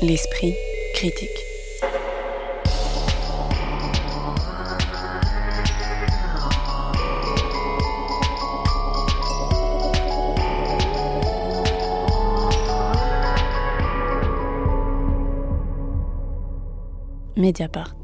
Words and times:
L'esprit 0.00 0.54
critique. 0.94 1.28
Mediapart. 17.36 17.96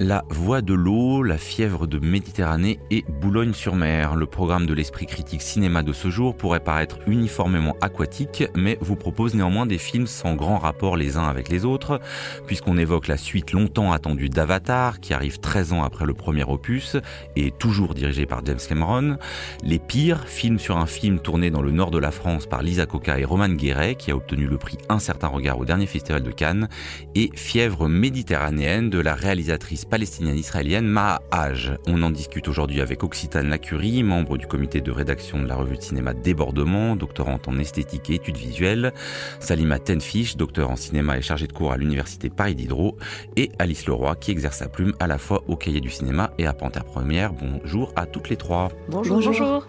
La 0.00 0.24
Voix 0.28 0.60
de 0.60 0.74
l'eau, 0.74 1.22
La 1.22 1.38
fièvre 1.38 1.86
de 1.86 1.98
Méditerranée 1.98 2.78
et 2.90 3.04
Boulogne-sur-Mer. 3.22 4.16
Le 4.16 4.26
programme 4.26 4.66
de 4.66 4.74
l'esprit 4.74 5.06
critique 5.06 5.40
cinéma 5.40 5.82
de 5.82 5.92
ce 5.92 6.10
jour 6.10 6.36
pourrait 6.36 6.60
paraître 6.60 6.91
uniformément 7.06 7.76
aquatique, 7.80 8.44
mais 8.54 8.78
vous 8.80 8.96
propose 8.96 9.34
néanmoins 9.34 9.66
des 9.66 9.78
films 9.78 10.06
sans 10.06 10.34
grand 10.34 10.58
rapport 10.58 10.96
les 10.96 11.16
uns 11.16 11.28
avec 11.28 11.48
les 11.48 11.64
autres, 11.64 12.00
puisqu'on 12.46 12.78
évoque 12.78 13.08
la 13.08 13.16
suite 13.16 13.52
longtemps 13.52 13.92
attendue 13.92 14.28
d'Avatar, 14.28 15.00
qui 15.00 15.14
arrive 15.14 15.40
13 15.40 15.72
ans 15.72 15.82
après 15.82 16.06
le 16.06 16.14
premier 16.14 16.44
opus, 16.44 16.96
et 17.36 17.50
toujours 17.50 17.94
dirigé 17.94 18.26
par 18.26 18.44
James 18.44 18.58
Cameron. 18.68 19.16
Les 19.62 19.78
Pires, 19.78 20.26
film 20.26 20.58
sur 20.58 20.76
un 20.76 20.86
film 20.86 21.18
tourné 21.18 21.50
dans 21.50 21.62
le 21.62 21.70
nord 21.70 21.90
de 21.90 21.98
la 21.98 22.10
France 22.10 22.46
par 22.46 22.62
Lisa 22.62 22.86
Coca 22.86 23.18
et 23.18 23.24
Roman 23.24 23.48
Guéret, 23.48 23.94
qui 23.94 24.10
a 24.10 24.16
obtenu 24.16 24.46
le 24.46 24.58
prix 24.58 24.78
Un 24.88 24.98
certain 24.98 25.28
regard 25.28 25.58
au 25.58 25.64
dernier 25.64 25.86
festival 25.86 26.22
de 26.22 26.30
Cannes, 26.30 26.68
et 27.14 27.30
Fièvre 27.34 27.88
méditerranéenne 27.88 28.90
de 28.90 28.98
la 28.98 29.14
réalisatrice 29.14 29.84
palestinienne-israélienne 29.84 30.86
Maha 30.86 31.22
Haj. 31.30 31.72
On 31.86 32.02
en 32.02 32.10
discute 32.10 32.48
aujourd'hui 32.48 32.80
avec 32.80 33.02
Occitane 33.02 33.48
Lacurie, 33.48 34.02
membre 34.02 34.38
du 34.38 34.46
comité 34.46 34.80
de 34.80 34.90
rédaction 34.90 35.40
de 35.40 35.46
la 35.46 35.56
revue 35.56 35.76
de 35.76 35.82
cinéma 35.82 36.14
Débordement, 36.14 36.91
doctorante 36.96 37.48
en 37.48 37.58
esthétique 37.58 38.10
et 38.10 38.14
études 38.14 38.36
visuelles, 38.36 38.92
Salima 39.40 39.78
Tenfish, 39.78 40.36
docteur 40.36 40.70
en 40.70 40.76
cinéma 40.76 41.18
et 41.18 41.22
chargée 41.22 41.46
de 41.46 41.52
cours 41.52 41.72
à 41.72 41.76
l'université 41.76 42.30
Paris 42.30 42.54
Diderot, 42.54 42.96
et 43.36 43.50
Alice 43.58 43.86
Leroy, 43.86 44.14
qui 44.16 44.30
exerce 44.30 44.58
sa 44.58 44.68
plume 44.68 44.94
à 45.00 45.06
la 45.06 45.18
fois 45.18 45.42
au 45.48 45.56
cahier 45.56 45.80
du 45.80 45.90
cinéma 45.90 46.32
et 46.38 46.46
à 46.46 46.52
Panthère 46.52 46.84
Première. 46.84 47.32
Bonjour 47.32 47.92
à 47.96 48.06
toutes 48.06 48.28
les 48.28 48.36
trois. 48.36 48.68
Bonjour. 48.88 49.20
Bonjour. 49.20 49.66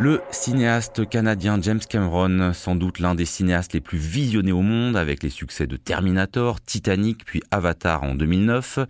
Le 0.00 0.22
cinéaste 0.32 1.08
canadien 1.08 1.56
James 1.62 1.78
Cameron, 1.78 2.52
sans 2.52 2.74
doute 2.74 2.98
l'un 2.98 3.14
des 3.14 3.24
cinéastes 3.24 3.74
les 3.74 3.80
plus 3.80 3.96
visionnés 3.96 4.50
au 4.50 4.60
monde, 4.60 4.96
avec 4.96 5.22
les 5.22 5.30
succès 5.30 5.68
de 5.68 5.76
Terminator, 5.76 6.60
Titanic, 6.60 7.24
puis 7.24 7.44
Avatar 7.52 8.02
en 8.02 8.16
2009, 8.16 8.80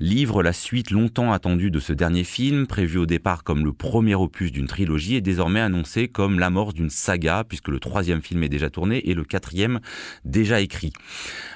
livre 0.00 0.42
la 0.42 0.52
suite 0.52 0.90
longtemps 0.90 1.32
attendue 1.32 1.70
de 1.70 1.80
ce 1.80 1.94
dernier 1.94 2.24
film, 2.24 2.66
prévu 2.66 2.98
au 2.98 3.06
départ 3.06 3.42
comme 3.42 3.64
le 3.64 3.72
premier 3.72 4.14
opus 4.14 4.52
d'une 4.52 4.66
trilogie, 4.66 5.14
et 5.14 5.22
désormais 5.22 5.60
annoncé 5.60 6.08
comme 6.08 6.38
l'amorce 6.38 6.74
d'une 6.74 6.90
saga, 6.90 7.42
puisque 7.48 7.68
le 7.68 7.80
troisième 7.80 8.20
film 8.20 8.42
est 8.42 8.50
déjà 8.50 8.68
tourné 8.68 8.98
et 9.08 9.14
le 9.14 9.24
quatrième 9.24 9.80
déjà 10.26 10.60
écrit. 10.60 10.92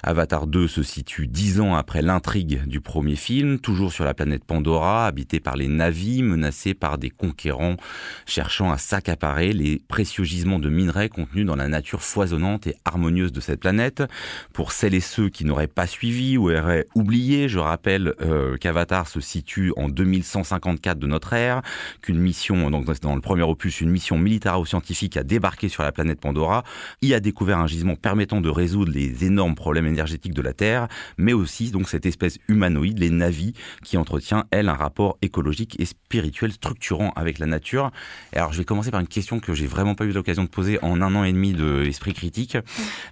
Avatar 0.03 0.47
2 0.47 0.67
se 0.67 0.83
situe 0.83 1.27
dix 1.27 1.61
ans 1.61 1.75
après 1.75 2.01
l'intrigue 2.01 2.67
du 2.67 2.81
premier 2.81 3.17
film, 3.17 3.59
toujours 3.59 3.93
sur 3.93 4.07
la 4.07 4.15
planète 4.15 4.47
Pandora, 4.47 5.07
habitée 5.07 5.41
par 5.41 5.57
les 5.57 5.69
navis, 5.69 6.23
menacée 6.23 6.73
par 6.73 6.97
des 6.97 7.11
conquérants 7.11 7.77
cherchant 8.25 8.73
à 8.73 8.79
s'accaparer 8.95 9.53
les 9.53 9.81
précieux 9.89 10.23
gisements 10.23 10.61
de 10.61 10.69
minerais 10.69 11.09
contenus 11.09 11.45
dans 11.45 11.57
la 11.57 11.67
nature 11.67 12.01
foisonnante 12.01 12.69
et 12.69 12.77
harmonieuse 12.85 13.33
de 13.33 13.41
cette 13.41 13.59
planète. 13.59 14.05
Pour 14.53 14.71
celles 14.71 14.95
et 14.95 15.01
ceux 15.01 15.31
qui 15.31 15.45
n'auraient 15.45 15.67
pas 15.67 15.89
suivi 15.89 16.39
ou 16.39 16.53
auraient 16.53 16.87
oublié, 16.95 17.49
je 17.49 17.59
rappelle 17.59 18.15
euh, 18.21 18.57
qu'Avatar 18.57 19.09
se 19.09 19.19
situe 19.19 19.73
en 19.77 19.89
2154 19.89 20.97
de 20.97 21.09
notre 21.09 21.33
ère, 21.33 21.63
qu'une 22.03 22.21
mission, 22.21 22.71
donc 22.71 22.85
dans 23.01 23.17
le 23.17 23.21
premier 23.21 23.43
opus, 23.43 23.81
une 23.81 23.91
mission 23.91 24.17
militaro-scientifique 24.17 25.17
a 25.17 25.25
débarqué 25.25 25.69
sur 25.69 25.83
la 25.83 25.91
planète 25.91 26.21
Pandora, 26.21 26.63
y 27.03 27.15
a 27.15 27.21
découvert 27.21 27.59
un 27.59 27.67
gisement 27.67 27.97
permettant 27.97 28.41
de 28.41 28.49
résoudre 28.49 28.93
les 28.93 29.25
énormes 29.25 29.57
problèmes 29.57 29.87
énergétiques 29.87 30.35
de 30.35 30.43
la 30.43 30.53
Terre, 30.53 30.87
mais 31.19 31.33
aussi 31.33 31.73
donc 31.73 31.89
cette 31.89 32.07
espèce 32.07 32.39
humanoïde, 32.47 33.01
les 33.01 33.11
navis, 33.11 33.55
qui 33.83 33.97
entretient, 33.97 34.45
elle, 34.53 34.69
un 34.69 34.75
rapport 34.75 35.19
écologique 35.21 35.75
et 35.81 35.85
spirituel 35.85 36.53
structurant 36.53 37.13
avec 37.17 37.41
la 37.41 37.47
nature. 37.47 37.91
alors 38.33 38.53
je 38.53 38.59
vais 38.59 38.65
commencer 38.65 38.84
par 38.91 39.01
une 39.01 39.09
question 39.09 39.41
que 39.41 39.55
j'ai 39.55 39.67
vraiment 39.67 39.95
pas 39.95 40.05
eu 40.05 40.13
l'occasion 40.13 40.45
de 40.45 40.49
poser 40.49 40.79
en 40.83 41.01
un 41.01 41.15
an 41.15 41.25
et 41.25 41.33
demi 41.33 41.53
de 41.53 41.85
critique. 42.13 42.57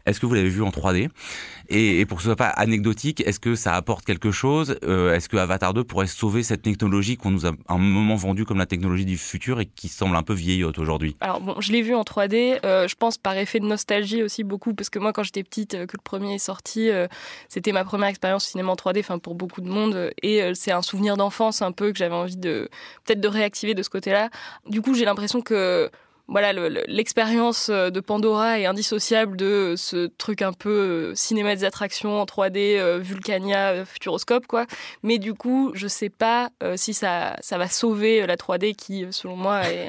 Est-ce 0.06 0.20
que 0.20 0.26
vous 0.26 0.34
l'avez 0.34 0.48
vu 0.48 0.62
en 0.62 0.70
3D 0.70 1.08
et, 1.68 2.04
pour 2.06 2.18
que 2.18 2.22
ce 2.22 2.28
soit 2.28 2.36
pas 2.36 2.48
anecdotique, 2.48 3.22
est-ce 3.26 3.40
que 3.40 3.54
ça 3.54 3.74
apporte 3.74 4.04
quelque 4.04 4.30
chose? 4.30 4.76
Euh, 4.84 5.14
Est-ce 5.14 5.28
que 5.28 5.36
Avatar 5.36 5.72
2 5.72 5.84
pourrait 5.84 6.06
sauver 6.06 6.42
cette 6.42 6.62
technologie 6.62 7.16
qu'on 7.16 7.30
nous 7.30 7.46
a 7.46 7.52
un 7.68 7.78
moment 7.78 8.16
vendue 8.16 8.44
comme 8.44 8.58
la 8.58 8.66
technologie 8.66 9.06
du 9.06 9.16
futur 9.16 9.60
et 9.60 9.66
qui 9.66 9.88
semble 9.88 10.16
un 10.16 10.22
peu 10.22 10.34
vieillotte 10.34 10.78
aujourd'hui? 10.78 11.16
Alors 11.20 11.40
bon, 11.40 11.60
je 11.60 11.72
l'ai 11.72 11.80
vu 11.80 11.94
en 11.94 12.02
3D. 12.02 12.58
Euh, 12.64 12.88
je 12.88 12.94
pense 12.94 13.16
par 13.16 13.36
effet 13.36 13.60
de 13.60 13.66
nostalgie 13.66 14.22
aussi 14.22 14.44
beaucoup 14.44 14.74
parce 14.74 14.90
que 14.90 14.98
moi, 14.98 15.12
quand 15.12 15.22
j'étais 15.22 15.42
petite, 15.42 15.74
euh, 15.74 15.86
que 15.86 15.96
le 15.96 16.02
premier 16.02 16.34
est 16.34 16.38
sorti, 16.38 16.90
c'était 17.48 17.72
ma 17.72 17.84
première 17.84 18.08
expérience 18.08 18.44
cinéma 18.44 18.72
en 18.72 18.74
3D. 18.74 19.00
Enfin, 19.00 19.18
pour 19.18 19.34
beaucoup 19.34 19.60
de 19.60 19.68
monde, 19.68 20.10
et 20.22 20.52
c'est 20.54 20.72
un 20.72 20.82
souvenir 20.82 21.16
d'enfance 21.16 21.62
un 21.62 21.72
peu 21.72 21.92
que 21.92 21.98
j'avais 21.98 22.14
envie 22.14 22.36
de 22.36 22.68
peut-être 23.04 23.20
de 23.20 23.28
réactiver 23.28 23.74
de 23.74 23.82
ce 23.82 23.90
côté-là. 23.90 24.30
Du 24.68 24.82
coup, 24.82 24.94
j'ai 24.94 25.04
l'impression 25.04 25.40
que 25.40 25.54
voilà, 26.32 26.52
l'expérience 26.86 27.68
euh, 27.68 27.90
de 27.90 28.00
Pandora 28.00 28.58
est 28.58 28.66
indissociable 28.66 29.36
de 29.36 29.74
ce 29.76 30.06
truc 30.06 30.40
un 30.40 30.52
peu 30.52 30.70
euh, 31.10 31.14
cinéma 31.14 31.54
des 31.54 31.64
attractions 31.64 32.20
en 32.20 32.24
3D, 32.24 32.78
euh, 32.78 32.98
Vulcania, 32.98 33.84
Futuroscope, 33.84 34.46
quoi. 34.46 34.66
Mais 35.02 35.18
du 35.18 35.34
coup, 35.34 35.72
je 35.74 35.88
sais 35.88 36.08
pas 36.08 36.50
si 36.76 36.94
ça, 36.94 37.36
ça 37.40 37.58
va 37.58 37.68
sauver 37.68 38.26
la 38.26 38.36
3D 38.36 38.74
qui, 38.74 39.06
selon 39.10 39.36
moi, 39.36 39.68
est 39.68 39.88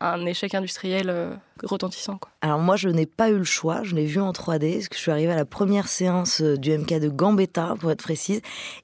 un, 0.00 0.26
échec 0.26 0.54
industriel 0.54 1.38
retentissant. 1.62 2.18
Quoi. 2.18 2.30
Alors 2.40 2.58
moi, 2.58 2.76
je 2.76 2.88
n'ai 2.88 3.06
pas 3.06 3.30
eu 3.30 3.38
le 3.38 3.44
choix. 3.44 3.82
Je 3.82 3.94
l'ai 3.94 4.06
vu 4.06 4.20
en 4.20 4.32
3D 4.32 4.74
parce 4.74 4.88
que 4.88 4.96
je 4.96 5.00
suis 5.00 5.10
arrivée 5.10 5.32
à 5.32 5.36
la 5.36 5.44
première 5.44 5.88
séance 5.88 6.40
du 6.40 6.76
MK 6.76 6.94
de 6.98 7.08
Gambetta, 7.08 7.74
pour 7.78 7.90
être 7.90 8.02
précise. 8.02 8.40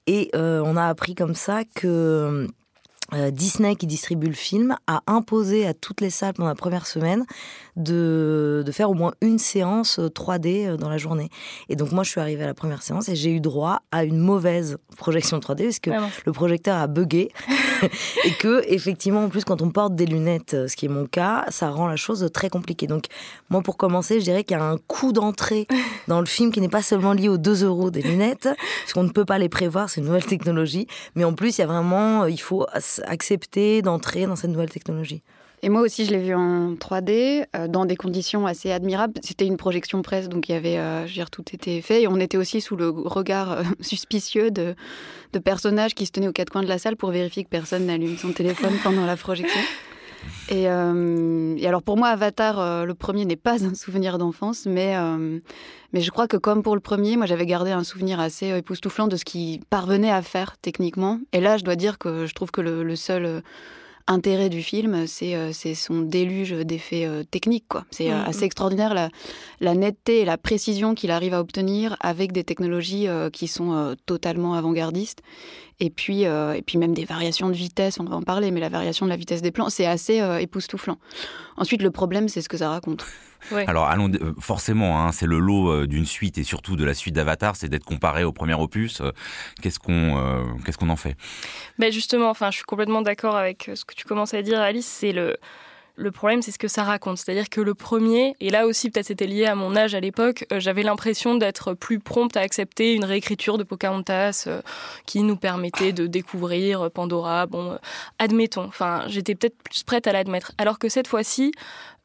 Et 0.06 0.31
on 0.34 0.76
a 0.76 0.86
appris 0.86 1.15
comme 1.15 1.34
ça 1.34 1.65
que 1.65 1.86
euh, 1.86 2.47
Disney, 3.30 3.76
qui 3.76 3.86
distribue 3.86 4.26
le 4.26 4.32
film, 4.32 4.76
a 4.86 5.02
imposé 5.06 5.66
à 5.66 5.74
toutes 5.74 6.00
les 6.00 6.10
salles 6.10 6.34
pendant 6.34 6.48
la 6.48 6.54
première 6.54 6.86
semaine 6.86 7.24
de, 7.76 8.62
de, 8.64 8.72
faire 8.72 8.91
au 8.91 8.94
moins 8.94 9.12
une 9.20 9.38
séance 9.38 9.98
3D 9.98 10.66
euh, 10.66 10.76
dans 10.76 10.88
la 10.88 10.98
journée. 10.98 11.28
Et 11.69 11.76
donc 11.76 11.92
moi, 11.92 12.04
je 12.04 12.10
suis 12.10 12.20
arrivée 12.20 12.44
à 12.44 12.47
la 12.47 12.54
première 12.54 12.82
séance 12.82 13.09
et 13.09 13.16
j'ai 13.16 13.31
eu 13.31 13.41
droit 13.41 13.81
à 13.92 14.04
une 14.04 14.19
mauvaise 14.19 14.78
projection 14.97 15.38
3D 15.38 15.64
parce 15.64 15.78
que 15.78 15.91
le 16.25 16.32
projecteur 16.32 16.76
a 16.78 16.86
bugué 16.86 17.31
et 18.25 18.31
que 18.32 18.62
effectivement, 18.69 19.25
en 19.25 19.28
plus, 19.28 19.44
quand 19.44 19.62
on 19.62 19.70
porte 19.70 19.94
des 19.94 20.06
lunettes, 20.06 20.54
euh, 20.54 20.69
ce 20.69 20.76
qui 20.76 20.86
est 20.86 20.91
mon 20.91 21.06
cas, 21.06 21.44
ça 21.50 21.70
rend 21.70 21.86
la 21.86 21.97
chose 21.97 22.28
très 22.32 22.48
compliquée. 22.48 22.86
Donc 22.86 23.06
moi, 23.50 23.62
pour 23.62 23.76
commencer, 23.76 24.20
je 24.20 24.25
dirais 24.25 24.44
qu'il 24.44 24.56
y 24.56 24.60
a 24.60 24.65
un 24.65 24.78
coût 24.78 25.12
d'entrée 25.12 25.66
dans 26.09 26.20
le 26.20 26.26
film 26.26 26.53
qui 26.53 26.60
n'est 26.60 26.69
pas 26.69 26.82
seulement 26.82 27.12
lié 27.12 27.28
aux 27.28 27.38
2 27.38 27.65
euros 27.65 27.91
des 27.91 28.03
lunettes, 28.03 28.48
parce 28.82 28.92
qu'on 28.94 29.04
ne 29.04 29.10
peut 29.10 29.25
pas 29.25 29.38
les 29.38 29.48
prévoir, 29.48 29.91
c'est 29.91 30.00
une 30.00 30.06
nouvelle 30.06 30.25
technologie, 30.25 30.86
mais 31.15 31.25
en 31.25 31.34
plus, 31.34 31.59
il 31.59 31.60
y 31.60 31.65
a 31.65 31.66
vraiment, 31.66 32.26
il 32.26 32.41
faut 32.41 32.66
accepter 33.04 33.82
d'entrer 33.82 34.26
dans 34.26 34.36
cette 34.36 34.50
nouvelle 34.50 34.70
technologie. 34.70 35.22
Et 35.62 35.68
moi 35.68 35.80
aussi, 35.80 36.04
je 36.04 36.10
l'ai 36.10 36.18
vu 36.18 36.34
en 36.34 36.74
3D, 36.74 37.46
euh, 37.56 37.66
dans 37.66 37.86
des 37.86 37.96
conditions 37.96 38.46
assez 38.46 38.70
admirables. 38.70 39.14
C'était 39.22 39.46
une 39.46 39.56
projection 39.56 40.02
presse, 40.02 40.28
donc 40.28 40.48
il 40.48 40.52
y 40.52 40.54
avait, 40.54 40.78
euh, 40.78 41.02
je 41.02 41.08
veux 41.08 41.14
dire, 41.14 41.30
tout 41.30 41.44
était 41.52 41.80
fait. 41.80 42.02
Et 42.02 42.08
on 42.08 42.20
était 42.20 42.36
aussi 42.36 42.60
sous 42.60 42.76
le 42.76 42.90
regard 42.90 43.52
euh, 43.52 43.62
suspicieux 43.80 44.50
de, 44.50 44.74
de, 45.32 45.38
personnages 45.38 45.94
qui 45.94 46.06
se 46.06 46.12
tenaient 46.12 46.28
aux 46.28 46.32
quatre 46.32 46.50
coins 46.50 46.62
de 46.62 46.68
la 46.68 46.78
salle 46.78 46.96
pour 46.96 47.10
vérifier 47.10 47.42
que 47.44 47.48
personne 47.48 47.86
n'allume 47.86 48.18
son 48.18 48.32
téléphone 48.32 48.74
pendant 48.82 49.06
la 49.06 49.16
projection. 49.16 49.60
Et, 50.48 50.66
alors 50.66 51.82
pour 51.82 51.96
moi, 51.96 52.08
Avatar, 52.08 52.84
le 52.84 52.94
premier 52.94 53.24
n'est 53.24 53.36
pas 53.36 53.64
un 53.64 53.74
souvenir 53.74 54.18
d'enfance, 54.18 54.66
mais, 54.66 54.96
mais 55.92 56.00
je 56.00 56.10
crois 56.10 56.26
que 56.26 56.36
comme 56.36 56.64
pour 56.64 56.74
le 56.74 56.80
premier, 56.80 57.16
moi 57.16 57.26
j'avais 57.26 57.46
gardé 57.46 57.70
un 57.70 57.84
souvenir 57.84 58.18
assez 58.18 58.48
époustouflant 58.48 59.06
de 59.06 59.16
ce 59.16 59.24
qu'il 59.24 59.64
parvenait 59.66 60.10
à 60.10 60.22
faire 60.22 60.56
techniquement. 60.58 61.20
Et 61.32 61.40
là, 61.40 61.58
je 61.58 61.64
dois 61.64 61.76
dire 61.76 61.98
que 61.98 62.26
je 62.26 62.34
trouve 62.34 62.50
que 62.50 62.60
le 62.60 62.96
seul 62.96 63.42
intérêt 64.06 64.48
du 64.48 64.62
film, 64.62 64.94
euh, 65.22 65.50
c'est 65.52 65.74
son 65.74 66.00
déluge 66.00 66.52
d'effets 66.52 67.06
euh, 67.06 67.24
techniques. 67.24 67.66
quoi. 67.68 67.84
C'est 67.90 68.10
euh, 68.10 68.16
mm, 68.16 68.28
assez 68.28 68.42
mm. 68.42 68.44
extraordinaire 68.44 68.94
la, 68.94 69.10
la, 69.60 69.74
netteté 69.74 70.20
et 70.20 70.24
la 70.24 70.38
précision 70.38 70.94
qu'il 70.94 71.10
arrive 71.10 71.34
à 71.34 71.40
obtenir 71.40 71.96
avec 72.00 72.32
des 72.32 72.44
technologies 72.44 73.08
qui 73.32 73.48
sont 73.48 73.97
totalement 74.06 74.54
avant-gardistes. 74.54 75.22
Et 75.78 75.90
puis, 75.90 76.22
et 76.22 76.62
puis 76.66 76.78
même 76.78 76.94
des 76.94 77.04
variations 77.04 77.48
de 77.48 77.54
vitesse, 77.54 78.00
on 78.00 78.04
va 78.04 78.16
en 78.16 78.22
parler, 78.22 78.50
mais 78.50 78.60
la 78.60 78.70
variation 78.70 79.04
de 79.04 79.10
la 79.10 79.16
vitesse 79.16 79.42
des 79.42 79.50
plans, 79.50 79.68
c'est 79.68 79.86
assez 79.86 80.22
époustouflant. 80.40 80.96
Ensuite, 81.58 81.82
le 81.82 81.90
problème, 81.90 82.28
c'est 82.28 82.40
ce 82.40 82.48
que 82.48 82.56
ça 82.56 82.70
raconte. 82.70 83.04
Alors, 83.66 83.86
allons, 83.86 84.10
euh, 84.10 84.32
forcément, 84.40 85.00
hein, 85.00 85.12
c'est 85.12 85.26
le 85.26 85.38
lot 85.38 85.70
euh, 85.70 85.86
d'une 85.86 86.06
suite 86.06 86.38
et 86.38 86.42
surtout 86.42 86.76
de 86.76 86.84
la 86.84 86.94
suite 86.94 87.14
d'Avatar, 87.14 87.56
c'est 87.56 87.68
d'être 87.68 87.84
comparé 87.84 88.24
au 88.24 88.32
premier 88.32 88.54
opus. 88.54 89.00
Euh, 89.00 89.12
qu'est-ce 89.62 89.78
qu'on 89.78 90.56
qu'est-ce 90.64 90.78
qu'on 90.78 90.88
en 90.88 90.96
fait? 90.96 91.16
Ben 91.78 91.92
Justement, 91.92 92.30
enfin, 92.30 92.50
je 92.50 92.56
suis 92.56 92.64
complètement 92.64 93.02
d'accord 93.02 93.36
avec 93.36 93.70
ce 93.74 93.84
que 93.84 93.94
tu 93.94 94.04
commences 94.04 94.34
à 94.34 94.42
dire, 94.42 94.60
Alice. 94.60 94.86
C'est 94.86 95.12
le. 95.12 95.36
Le 95.98 96.10
problème, 96.10 96.43
c'est 96.43 96.53
ce 96.53 96.59
que 96.59 96.69
ça 96.69 96.84
raconte. 96.84 97.16
C'est-à-dire 97.16 97.48
que 97.48 97.63
le 97.63 97.72
premier, 97.72 98.34
et 98.41 98.51
là 98.51 98.66
aussi 98.66 98.91
peut-être 98.91 99.07
c'était 99.07 99.27
lié 99.27 99.47
à 99.47 99.54
mon 99.54 99.75
âge 99.75 99.95
à 99.95 100.01
l'époque, 100.01 100.45
j'avais 100.59 100.83
l'impression 100.83 101.37
d'être 101.37 101.72
plus 101.72 102.01
prompte 102.01 102.37
à 102.37 102.41
accepter 102.41 102.93
une 102.93 103.04
réécriture 103.04 103.57
de 103.57 103.65
Pocahontas 103.65 104.47
qui 105.07 105.22
nous 105.22 105.37
permettait 105.37 105.95
de 105.95 106.07
découvrir 106.07 106.91
Pandora. 106.91 107.47
Bon, 107.47 107.78
admettons. 108.19 108.65
Enfin, 108.65 109.04
j'étais 109.07 109.34
peut-être 109.34 109.57
plus 109.63 109.84
prête 109.84 110.07
à 110.07 110.13
l'admettre. 110.13 110.53
Alors 110.59 110.78
que 110.78 110.91
cette 110.91 111.09
fois-ci, 111.09 111.53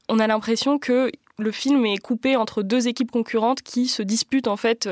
on 0.08 0.20
a 0.20 0.28
l'impression 0.28 0.80
que 0.80 1.12
le 1.38 1.52
film 1.52 1.86
est 1.86 1.98
coupé 1.98 2.38
entre 2.38 2.64
deux 2.64 2.88
équipes 2.88 3.12
concurrentes 3.12 3.62
qui 3.62 3.88
se 3.88 4.04
disputent 4.04 4.48
en 4.48 4.58
fait 4.58 4.88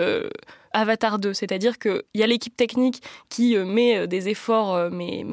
Avatar 0.73 1.19
2. 1.19 1.33
C'est-à-dire 1.33 1.79
qu'il 1.79 2.03
y 2.15 2.23
a 2.23 2.27
l'équipe 2.27 2.57
technique 2.57 3.01
qui 3.29 3.55
met 3.55 4.07
des 4.07 4.27
efforts 4.27 4.89
mais 4.91 5.23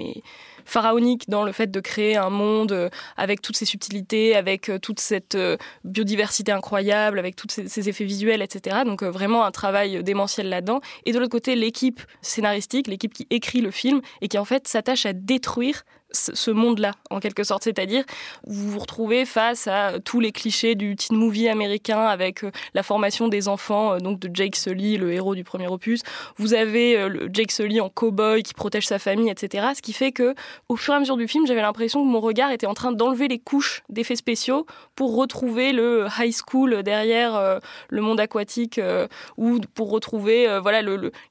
pharaonique 0.66 1.28
dans 1.28 1.44
le 1.44 1.52
fait 1.52 1.70
de 1.70 1.80
créer 1.80 2.16
un 2.16 2.28
monde 2.28 2.72
euh, 2.72 2.88
avec 3.16 3.40
toutes 3.40 3.56
ces 3.56 3.64
subtilités, 3.64 4.36
avec 4.36 4.68
euh, 4.68 4.78
toute 4.78 5.00
cette 5.00 5.34
euh, 5.34 5.56
biodiversité 5.84 6.52
incroyable, 6.52 7.18
avec 7.18 7.36
tous 7.36 7.46
ces, 7.48 7.88
effets 7.88 8.04
visuels, 8.04 8.42
etc. 8.42 8.78
Donc 8.84 9.02
vraiment 9.02 9.44
un 9.44 9.50
travail 9.50 10.02
démentiel 10.02 10.48
là-dedans. 10.48 10.80
Et 11.04 11.12
de 11.12 11.18
l'autre 11.18 11.30
côté, 11.30 11.54
l'équipe 11.54 12.00
scénaristique, 12.20 12.88
l'équipe 12.88 13.14
qui 13.14 13.26
écrit 13.30 13.60
le 13.60 13.70
film 13.70 14.00
et 14.20 14.28
qui 14.28 14.38
en 14.38 14.44
fait 14.44 14.66
s'attache 14.66 15.06
à 15.06 15.12
détruire 15.12 15.84
ce 16.16 16.50
monde-là, 16.50 16.92
en 17.10 17.20
quelque 17.20 17.44
sorte. 17.44 17.64
C'est-à-dire, 17.64 18.04
vous 18.46 18.70
vous 18.70 18.78
retrouvez 18.78 19.24
face 19.24 19.66
à 19.66 20.00
tous 20.00 20.20
les 20.20 20.32
clichés 20.32 20.74
du 20.74 20.96
teen 20.96 21.16
movie 21.16 21.48
américain 21.48 22.00
avec 22.00 22.44
euh, 22.44 22.50
la 22.74 22.82
formation 22.82 23.28
des 23.28 23.48
enfants, 23.48 23.94
euh, 23.94 23.98
donc 23.98 24.18
de 24.20 24.30
Jake 24.32 24.56
Sully, 24.56 24.96
le 24.96 25.12
héros 25.12 25.34
du 25.34 25.44
premier 25.44 25.68
opus. 25.68 26.02
Vous 26.36 26.54
avez 26.54 26.96
euh, 26.96 27.28
Jake 27.32 27.52
Sully 27.52 27.80
en 27.80 27.88
cow-boy 27.88 28.42
qui 28.42 28.54
protège 28.54 28.86
sa 28.86 28.98
famille, 28.98 29.30
etc. 29.30 29.68
Ce 29.74 29.82
qui 29.82 29.92
fait 29.92 30.12
que, 30.12 30.34
au 30.68 30.76
fur 30.76 30.94
et 30.94 30.96
à 30.96 31.00
mesure 31.00 31.16
du 31.16 31.28
film, 31.28 31.46
j'avais 31.46 31.62
l'impression 31.62 32.02
que 32.02 32.08
mon 32.08 32.20
regard 32.20 32.50
était 32.50 32.66
en 32.66 32.74
train 32.74 32.92
d'enlever 32.92 33.28
les 33.28 33.38
couches 33.38 33.82
d'effets 33.88 34.16
spéciaux 34.16 34.66
pour 34.94 35.16
retrouver 35.16 35.72
le 35.72 36.06
high 36.18 36.32
school 36.32 36.82
derrière 36.82 37.60
le 37.88 38.00
monde 38.00 38.20
aquatique 38.20 38.80
ou 39.36 39.60
pour 39.74 39.90
retrouver 39.90 40.58
voilà 40.60 40.82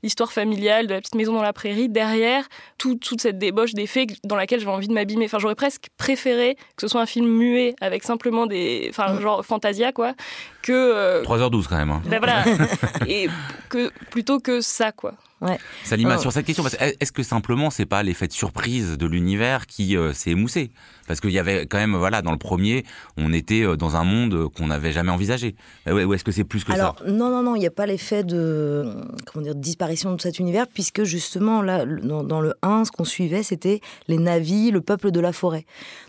l'histoire 0.04 0.32
familiale 0.32 0.88
de 0.88 0.94
la 0.94 1.02
petite 1.02 1.16
maison 1.16 1.34
dans 1.34 1.42
la 1.42 1.54
prairie 1.54 1.90
derrière 1.90 2.48
toute 2.78 3.22
cette 3.22 3.38
débauche 3.38 3.74
d'effets 3.74 4.08
dans 4.24 4.36
laquelle 4.36 4.60
je 4.60 4.66
envie 4.76 4.88
de 4.88 4.94
m'abîmer. 4.94 5.26
Enfin, 5.26 5.40
j'aurais 5.40 5.56
presque 5.56 5.88
préféré 5.98 6.56
que 6.76 6.82
ce 6.82 6.88
soit 6.88 7.02
un 7.02 7.06
film 7.06 7.28
muet 7.28 7.76
avec 7.82 8.04
simplement 8.04 8.46
des. 8.46 8.88
Enfin, 8.90 9.14
mm. 9.14 9.22
genre 9.22 9.46
Fantasia, 9.46 9.92
quoi, 9.92 10.14
que. 10.62 11.24
3h12 11.24 11.60
euh, 11.60 11.64
quand 11.70 11.78
même. 11.78 11.92
Hein. 11.92 12.02
Ben 12.06 12.20
voilà. 12.20 12.44
Et 13.08 13.30
que, 13.70 13.92
plutôt 14.12 14.40
que 14.40 14.62
ça, 14.62 14.92
quoi. 14.92 15.14
Ouais. 15.46 15.60
Salima, 15.84 16.18
sur 16.18 16.32
cette 16.32 16.46
question, 16.46 16.64
est-ce 16.66 17.12
que 17.12 17.24
simplement 17.24 17.70
c'est 17.70 17.86
pas 17.86 18.04
l'effet 18.04 18.28
de 18.28 18.34
surprise 18.34 18.98
de 18.98 19.06
l'univers 19.06 19.68
qui 19.68 19.96
euh, 19.96 20.14
s'est 20.14 20.32
émoussé? 20.32 20.72
Parce 21.08 21.20
qu'il 21.20 21.32
y 21.32 21.40
avait 21.40 21.68
quand 21.68 21.78
même, 21.78 21.96
voilà, 21.96 22.22
dans 22.22 22.32
le 22.32 22.38
premier, 22.38 22.84
on 23.18 23.32
était 23.32 23.62
euh, 23.62 23.76
dans 23.76 23.96
un 23.96 24.04
monde 24.04 24.50
qu'on 24.54 24.68
n'avait 24.68 24.92
jamais 24.92 25.12
envisagé. 25.12 25.56
Ou 25.88 26.14
est-ce 26.14 26.24
que 26.24 26.32
c'est 26.32 26.44
plus 26.44 26.64
que 26.64 26.72
Alors, 26.72 26.96
ça 26.98 27.12
Non, 27.12 27.30
non, 27.30 27.44
non, 27.44 27.56
il 27.56 27.60
n'y 27.60 27.68
a 27.68 27.72
pas 27.72 27.86
l'effet 27.86 28.24
de, 28.24 28.86
comment 29.26 29.44
dire, 29.44 29.56
disparition 29.56 30.14
de 30.16 30.22
cet 30.22 30.40
univers, 30.40 30.68
puisque 30.68 31.04
justement, 31.04 31.62
là, 31.62 31.86
dans, 31.86 32.42
le 32.42 32.56
1, 32.64 32.86
ce 32.86 32.92
qu'on 32.92 33.04
suivait, 33.04 33.44
c'était 33.44 33.82
les 34.08 34.18
navis, 34.18 34.72
le 34.72 34.82
peuple 34.82 35.12
de 35.12 35.20
la 35.20 35.32
forêt. 35.32 35.66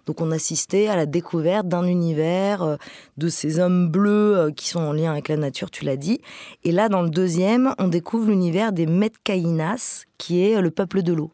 Donc 0.06 0.20
on 0.20 0.30
assistait 0.30 0.88
à 0.88 0.96
la 0.96 1.06
découverte 1.06 1.68
d'un 1.68 1.86
univers, 1.86 2.62
euh, 2.62 2.76
de 3.16 3.28
ces 3.28 3.58
hommes 3.58 3.88
bleus 3.88 4.52
qui 4.56 4.68
sont 4.68 4.80
en 4.80 4.92
lien 4.92 5.12
avec 5.12 5.28
la 5.28 5.36
nature, 5.36 5.70
tu 5.70 5.84
l'as 5.84 5.96
dit. 5.96 6.20
Et 6.64 6.72
là, 6.72 6.88
dans 6.88 7.02
le 7.02 7.10
deuxième, 7.10 7.74
on 7.78 7.88
découvre 7.88 8.28
l'univers 8.28 8.72
des 8.72 8.86
Kainas, 9.24 10.04
qui 10.18 10.42
est 10.42 10.60
le 10.60 10.70
peuple 10.70 11.02
de 11.02 11.12
l'eau. 11.12 11.30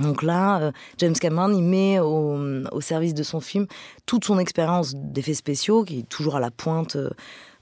Donc 0.00 0.22
là, 0.22 0.60
euh, 0.60 0.72
James 0.98 1.14
Cameron, 1.14 1.52
il 1.52 1.62
met 1.62 1.98
au, 1.98 2.38
au, 2.70 2.80
service 2.80 3.14
de 3.14 3.22
son 3.24 3.40
film 3.40 3.66
toute 4.06 4.24
son 4.24 4.38
expérience 4.38 4.94
d'effets 4.94 5.34
spéciaux, 5.34 5.84
qui 5.84 6.00
est 6.00 6.08
toujours 6.08 6.36
à 6.36 6.40
la 6.40 6.52
pointe 6.52 6.94
euh, 6.94 7.10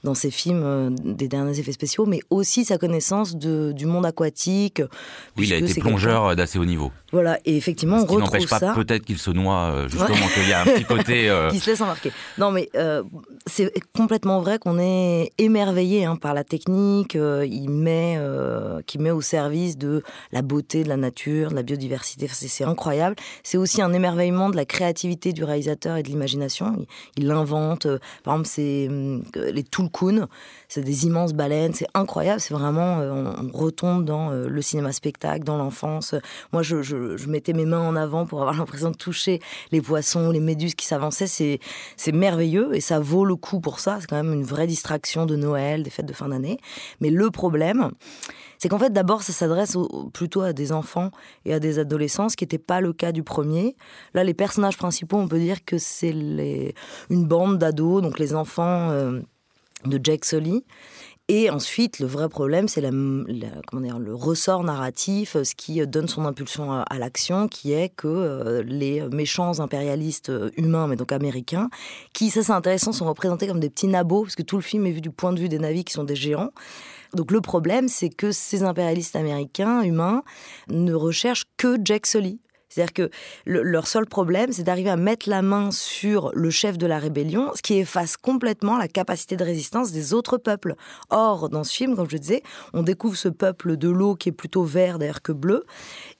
dans 0.03 0.13
ses 0.13 0.29
films 0.29 0.61
euh, 0.63 0.89
des 1.03 1.27
derniers 1.27 1.59
effets 1.59 1.71
spéciaux, 1.71 2.05
mais 2.05 2.19
aussi 2.29 2.63
sa 2.63 2.77
connaissance 2.77 3.35
de, 3.35 3.71
du 3.71 3.87
monde 3.87 4.05
aquatique. 4.05 4.83
Oui, 5.35 5.47
il 5.47 5.53
a 5.53 5.57
été 5.57 5.79
plongeur 5.79 6.35
d'assez 6.35 6.59
haut 6.59 6.65
niveau. 6.65 6.91
Voilà, 7.11 7.39
et 7.45 7.57
effectivement, 7.57 7.97
on 7.97 8.01
retrouve 8.01 8.19
n'empêche 8.19 8.47
pas 8.47 8.59
peut-être 8.73 9.05
qu'il 9.05 9.17
se 9.17 9.31
noie, 9.31 9.71
euh, 9.73 9.87
justement, 9.87 10.27
qu'il 10.33 10.47
y 10.47 10.53
a 10.53 10.61
un 10.61 10.65
petit 10.65 10.83
côté... 10.85 11.29
Euh, 11.29 11.49
qui 11.49 11.59
se 11.59 11.69
laisse 11.69 11.81
embarquer. 11.81 12.11
Non, 12.37 12.51
mais 12.51 12.69
c'est 13.45 13.71
complètement 13.95 14.41
vrai 14.41 14.59
qu'on 14.59 14.79
est 14.79 15.31
émerveillé 15.37 16.05
hein, 16.05 16.15
par 16.15 16.33
la 16.33 16.43
technique, 16.43 17.15
il 17.15 17.69
met, 17.69 18.19
qui 18.85 18.99
met 18.99 19.11
au 19.11 19.21
service 19.21 19.77
de 19.77 20.03
la 20.31 20.41
beauté 20.41 20.83
de 20.83 20.89
la 20.89 20.97
nature, 20.97 21.49
de 21.49 21.55
la 21.55 21.63
biodiversité, 21.63 22.27
c'est 22.27 22.63
incroyable. 22.63 23.15
C'est 23.43 23.57
aussi 23.57 23.81
un 23.81 23.93
émerveillement 23.93 24.49
de 24.49 24.55
la 24.55 24.65
créativité 24.65 25.33
du 25.33 25.43
réalisateur 25.43 25.97
et 25.97 26.03
de 26.03 26.07
l'imagination. 26.07 26.85
Il, 27.15 27.23
il 27.23 27.31
invente, 27.31 27.87
par 28.23 28.35
exemple, 28.35 28.47
c'est 28.47 28.89
les 29.35 29.63
tout 29.63 29.87
c'est 30.67 30.81
des 30.81 31.05
immenses 31.05 31.33
baleines, 31.33 31.73
c'est 31.73 31.87
incroyable, 31.93 32.39
c'est 32.39 32.53
vraiment, 32.53 32.99
euh, 32.99 33.33
on, 33.41 33.57
retombe 33.57 34.05
dans 34.05 34.31
euh, 34.31 34.47
le 34.47 34.61
cinéma 34.61 34.91
spectacle, 34.91 35.43
dans 35.43 35.57
l'enfance. 35.57 36.13
Moi, 36.53 36.61
je, 36.61 36.81
mettais 37.27 37.53
mes 37.53 37.65
mains 37.65 37.81
en 37.81 37.95
avant 37.95 38.25
pour 38.25 38.41
avoir 38.41 38.57
l'impression 38.57 38.91
de 38.91 38.95
toucher 38.95 39.39
les 39.71 39.81
poissons, 39.81 40.31
les 40.31 40.39
méduses 40.39 40.75
qui 40.75 40.85
s'avançaient, 40.85 41.27
c'est, 41.27 41.59
merveilleux 42.11 42.75
et 42.75 42.81
ça 42.81 42.99
vaut 42.99 43.25
le 43.25 43.35
coup 43.35 43.59
pour 43.59 43.79
ça. 43.79 43.97
C'est 43.99 44.07
quand 44.07 44.21
même 44.21 44.33
une 44.33 44.43
vraie 44.43 44.67
distraction 44.67 45.25
de 45.25 45.35
Noël, 45.35 45.83
des 45.83 45.89
fêtes 45.89 46.05
de 46.05 46.13
fin 46.13 46.29
d'année. 46.29 46.57
Mais 47.01 47.09
le 47.09 47.29
problème, 47.31 47.91
c'est 48.57 48.69
qu'en 48.69 48.79
fait, 48.79 48.91
d'abord, 48.91 49.21
ça 49.23 49.33
s'adresse 49.33 49.77
plutôt 50.13 50.41
à 50.41 50.53
des 50.53 50.71
enfants 50.71 51.11
et 51.45 51.53
à 51.53 51.59
des 51.59 51.79
adolescents, 51.79 52.29
ce 52.29 52.37
qui 52.37 52.43
n'était 52.43 52.57
pas 52.57 52.81
le 52.81 52.93
cas 52.93 53.11
du 53.11 53.23
premier. 53.23 53.75
Là, 54.13 54.23
les 54.23 54.33
personnages 54.33 54.77
principaux, 54.77 55.17
on 55.17 55.27
peut 55.27 55.39
dire 55.39 55.63
que 55.65 55.77
c'est 55.77 56.73
une 57.09 57.25
bande 57.25 57.57
d'ados, 57.57 58.01
donc 58.01 58.19
les 58.19 58.33
enfants. 58.33 58.89
Euh, 58.91 59.21
de 59.85 59.99
Jack 60.03 60.25
Sully. 60.25 60.65
Et 61.29 61.49
ensuite, 61.49 61.99
le 61.99 62.07
vrai 62.07 62.29
problème, 62.29 62.69
c'est 62.69 62.79
le 62.79 64.13
ressort 64.13 64.63
narratif, 64.63 65.35
ce 65.43 65.55
qui 65.55 65.85
donne 65.85 66.07
son 66.07 66.23
impulsion 66.23 66.71
à, 66.71 66.97
l'action, 66.97 67.49
qui 67.49 67.73
est 67.73 67.89
que 67.89 68.07
euh, 68.07 68.63
les 68.63 69.01
méchants 69.09 69.59
impérialistes 69.59 70.31
humains, 70.55 70.87
mais 70.87 70.95
donc 70.95 71.11
américains, 71.11 71.69
qui, 72.13 72.29
ça 72.29 72.43
c'est 72.43 72.53
intéressant, 72.53 72.93
sont 72.93 73.05
représentés 73.05 73.45
comme 73.45 73.59
des 73.59 73.69
petits 73.69 73.87
nabots, 73.87 74.23
parce 74.23 74.35
que 74.35 74.43
tout 74.43 74.55
le 74.55 74.61
film 74.61 74.85
est 74.85 74.91
vu 74.91 75.01
du 75.01 75.11
point 75.11 75.33
de 75.33 75.39
vue 75.39 75.49
des 75.49 75.59
navis 75.59 75.83
qui 75.83 75.91
sont 75.91 76.05
des 76.05 76.15
géants. 76.15 76.51
Donc 77.13 77.31
le 77.31 77.41
problème, 77.41 77.89
c'est 77.89 78.09
que 78.09 78.31
ces 78.31 78.63
impérialistes 78.63 79.17
américains, 79.17 79.81
humains, 79.81 80.23
ne 80.69 80.93
recherchent 80.93 81.45
que 81.57 81.77
Jack 81.83 82.05
Sully. 82.05 82.39
C'est-à-dire 82.77 82.93
que 82.93 83.09
leur 83.45 83.87
seul 83.87 84.05
problème, 84.05 84.51
c'est 84.51 84.61
d'arriver 84.61 84.91
à 84.91 84.97
mettre 84.97 85.27
la 85.27 85.41
main 85.41 85.71
sur 85.71 86.31
le 86.35 86.51
chef 86.51 86.77
de 86.77 86.85
la 86.85 86.99
rébellion, 86.99 87.51
ce 87.55 87.63
qui 87.63 87.79
efface 87.79 88.17
complètement 88.17 88.77
la 88.77 88.87
capacité 88.87 89.35
de 89.35 89.43
résistance 89.43 89.91
des 89.91 90.13
autres 90.13 90.37
peuples. 90.37 90.75
Or, 91.09 91.49
dans 91.49 91.63
ce 91.63 91.73
film, 91.73 91.95
comme 91.95 92.09
je 92.09 92.17
disais, 92.17 92.43
on 92.73 92.83
découvre 92.83 93.17
ce 93.17 93.29
peuple 93.29 93.77
de 93.77 93.89
l'eau 93.89 94.13
qui 94.13 94.29
est 94.29 94.31
plutôt 94.31 94.63
vert 94.63 94.99
d'ailleurs 94.99 95.23
que 95.23 95.31
bleu, 95.31 95.65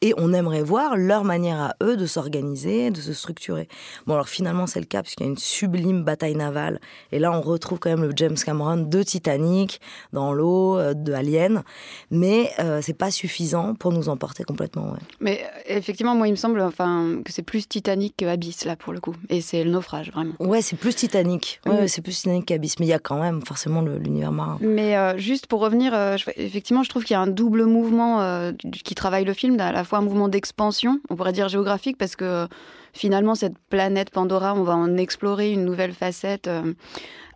et 0.01 0.13
on 0.17 0.33
aimerait 0.33 0.63
voir 0.63 0.97
leur 0.97 1.23
manière 1.23 1.59
à 1.59 1.75
eux 1.83 1.97
de 1.97 2.05
s'organiser, 2.05 2.91
de 2.91 3.01
se 3.01 3.13
structurer. 3.13 3.67
Bon, 4.05 4.13
alors 4.13 4.29
finalement, 4.29 4.67
c'est 4.67 4.79
le 4.79 4.85
cas, 4.85 5.01
puisqu'il 5.01 5.23
y 5.23 5.27
a 5.27 5.29
une 5.29 5.37
sublime 5.37 6.03
bataille 6.03 6.35
navale, 6.35 6.79
et 7.11 7.19
là, 7.19 7.31
on 7.31 7.41
retrouve 7.41 7.79
quand 7.79 7.89
même 7.89 8.03
le 8.03 8.13
James 8.15 8.35
Cameron 8.35 8.77
de 8.77 9.03
Titanic, 9.03 9.81
dans 10.13 10.33
l'eau, 10.33 10.77
euh, 10.77 10.93
de 10.93 11.13
Alien, 11.13 11.63
mais 12.11 12.51
euh, 12.59 12.79
c'est 12.81 12.93
pas 12.93 13.11
suffisant 13.11 13.75
pour 13.75 13.91
nous 13.91 14.09
emporter 14.09 14.43
complètement. 14.43 14.95
Mais 15.19 15.41
euh, 15.43 15.77
effectivement, 15.77 16.15
moi, 16.15 16.27
il 16.27 16.31
me 16.31 16.35
semble 16.35 16.61
enfin, 16.61 17.21
que 17.23 17.31
c'est 17.31 17.43
plus 17.43 17.67
Titanic 17.67 18.15
qu'Abyss, 18.17 18.65
là, 18.65 18.75
pour 18.75 18.93
le 18.93 18.99
coup. 18.99 19.15
Et 19.29 19.41
c'est 19.41 19.63
le 19.63 19.71
naufrage, 19.71 20.11
vraiment. 20.11 20.33
Ouais, 20.39 20.61
c'est 20.61 20.75
plus 20.75 20.95
Titanic. 20.95 21.59
Ouais, 21.65 21.87
c'est 21.87 22.01
plus 22.01 22.15
Titanic 22.15 22.45
qu'Abyss. 22.45 22.79
Mais 22.79 22.85
il 22.85 22.89
y 22.89 22.93
a 22.93 22.99
quand 22.99 23.19
même 23.19 23.41
forcément 23.41 23.81
l'univers 23.81 24.31
marin. 24.31 24.57
Mais 24.61 24.97
euh, 24.97 25.17
juste 25.17 25.47
pour 25.47 25.59
revenir, 25.59 25.93
euh, 25.93 26.17
effectivement, 26.35 26.83
je 26.83 26.89
trouve 26.89 27.03
qu'il 27.03 27.13
y 27.13 27.17
a 27.17 27.21
un 27.21 27.27
double 27.27 27.65
mouvement 27.65 28.51
qui 28.83 28.95
travaille 28.95 29.25
le 29.25 29.33
film, 29.33 29.59
à 29.59 29.71
la 29.71 29.83
fois 29.87 29.99
un 29.99 30.01
mouvement 30.01 30.27
d'expansion, 30.27 30.99
on 31.09 31.15
pourrait 31.15 31.33
dire 31.33 31.49
géographique, 31.49 31.97
parce 31.97 32.15
que 32.15 32.47
finalement, 32.93 33.35
cette 33.35 33.57
planète 33.69 34.09
Pandora, 34.11 34.53
on 34.53 34.63
va 34.63 34.75
en 34.75 34.97
explorer 34.97 35.51
une 35.51 35.65
nouvelle 35.65 35.93
facette 35.93 36.49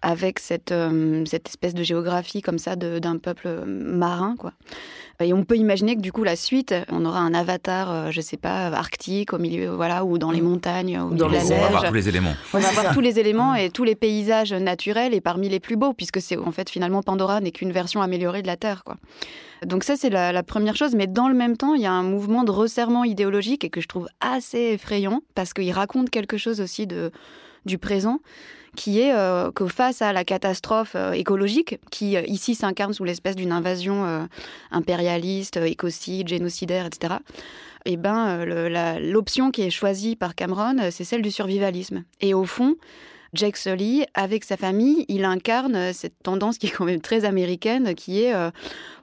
avec 0.01 0.39
cette, 0.39 0.73
cette 1.25 1.49
espèce 1.49 1.73
de 1.73 1.83
géographie 1.83 2.41
comme 2.41 2.57
ça 2.57 2.75
d'un 2.75 3.17
peuple 3.17 3.65
marin, 3.65 4.35
quoi. 4.37 4.53
Et 5.23 5.33
on 5.33 5.43
peut 5.43 5.57
imaginer 5.57 5.95
que 5.95 6.01
du 6.01 6.11
coup, 6.11 6.23
la 6.23 6.35
suite, 6.35 6.73
on 6.91 7.05
aura 7.05 7.19
un 7.19 7.33
avatar, 7.33 7.91
euh, 7.91 8.11
je 8.11 8.21
sais 8.21 8.37
pas, 8.37 8.67
arctique, 8.67 9.33
au 9.33 9.37
milieu, 9.37 9.69
voilà, 9.69 10.03
ou 10.03 10.17
dans 10.17 10.31
les 10.31 10.41
mm. 10.41 10.45
montagnes, 10.45 10.99
ou 10.99 11.13
dans 11.13 11.27
la 11.27 11.43
neige. 11.43 11.51
On 11.51 11.59
va 11.59 11.67
avoir 11.67 11.87
tous 11.87 11.93
les 11.93 12.09
éléments. 12.09 12.33
On 12.53 12.59
va 12.59 12.67
avoir 12.69 12.93
tous 12.93 13.01
les 13.01 13.19
éléments 13.19 13.55
et 13.55 13.69
tous 13.69 13.83
les 13.83 13.95
paysages 13.95 14.53
naturels 14.53 15.13
et 15.13 15.21
parmi 15.21 15.49
les 15.49 15.59
plus 15.59 15.77
beaux, 15.77 15.93
puisque 15.93 16.21
c'est 16.21 16.37
en 16.37 16.51
fait 16.51 16.69
finalement 16.69 17.03
Pandora 17.03 17.39
n'est 17.41 17.51
qu'une 17.51 17.71
version 17.71 18.01
améliorée 18.01 18.41
de 18.41 18.47
la 18.47 18.57
Terre, 18.57 18.83
quoi. 18.83 18.97
Donc 19.65 19.83
ça, 19.83 19.95
c'est 19.95 20.09
la, 20.09 20.31
la, 20.31 20.41
première 20.41 20.75
chose. 20.75 20.95
Mais 20.95 21.05
dans 21.05 21.27
le 21.27 21.35
même 21.35 21.55
temps, 21.55 21.75
il 21.75 21.81
y 21.81 21.85
a 21.85 21.91
un 21.91 22.01
mouvement 22.01 22.43
de 22.43 22.49
resserrement 22.49 23.03
idéologique 23.03 23.63
et 23.63 23.69
que 23.69 23.79
je 23.79 23.87
trouve 23.87 24.07
assez 24.21 24.71
effrayant 24.73 25.21
parce 25.35 25.53
qu'il 25.53 25.71
raconte 25.71 26.09
quelque 26.09 26.37
chose 26.37 26.61
aussi 26.61 26.87
de, 26.87 27.11
du 27.65 27.77
présent 27.77 28.21
qui 28.75 29.01
est 29.01 29.13
euh, 29.13 29.51
que 29.51 29.67
face 29.67 30.01
à 30.01 30.13
la 30.13 30.23
catastrophe 30.23 30.93
euh, 30.95 31.11
écologique, 31.11 31.79
qui 31.89 32.15
euh, 32.15 32.21
ici 32.27 32.55
s'incarne 32.55 32.93
sous 32.93 33.03
l'espèce 33.03 33.35
d'une 33.35 33.51
invasion 33.51 34.27
impérialiste, 34.71 35.57
écocide, 35.57 36.27
génocidaire, 36.27 36.85
etc., 36.85 37.15
eh 37.85 37.97
ben, 37.97 38.45
l'option 38.99 39.49
qui 39.49 39.63
est 39.63 39.71
choisie 39.71 40.15
par 40.15 40.35
Cameron, 40.35 40.75
c'est 40.91 41.03
celle 41.03 41.23
du 41.23 41.31
survivalisme. 41.31 42.03
Et 42.19 42.35
au 42.35 42.45
fond, 42.45 42.75
Jake 43.33 43.57
Sully, 43.57 44.05
avec 44.13 44.43
sa 44.43 44.57
famille, 44.57 45.05
il 45.07 45.25
incarne 45.25 45.93
cette 45.93 46.15
tendance 46.23 46.57
qui 46.57 46.67
est 46.67 46.71
quand 46.71 46.85
même 46.85 47.01
très 47.01 47.25
américaine, 47.25 47.95
qui 47.95 48.23
est 48.23 48.33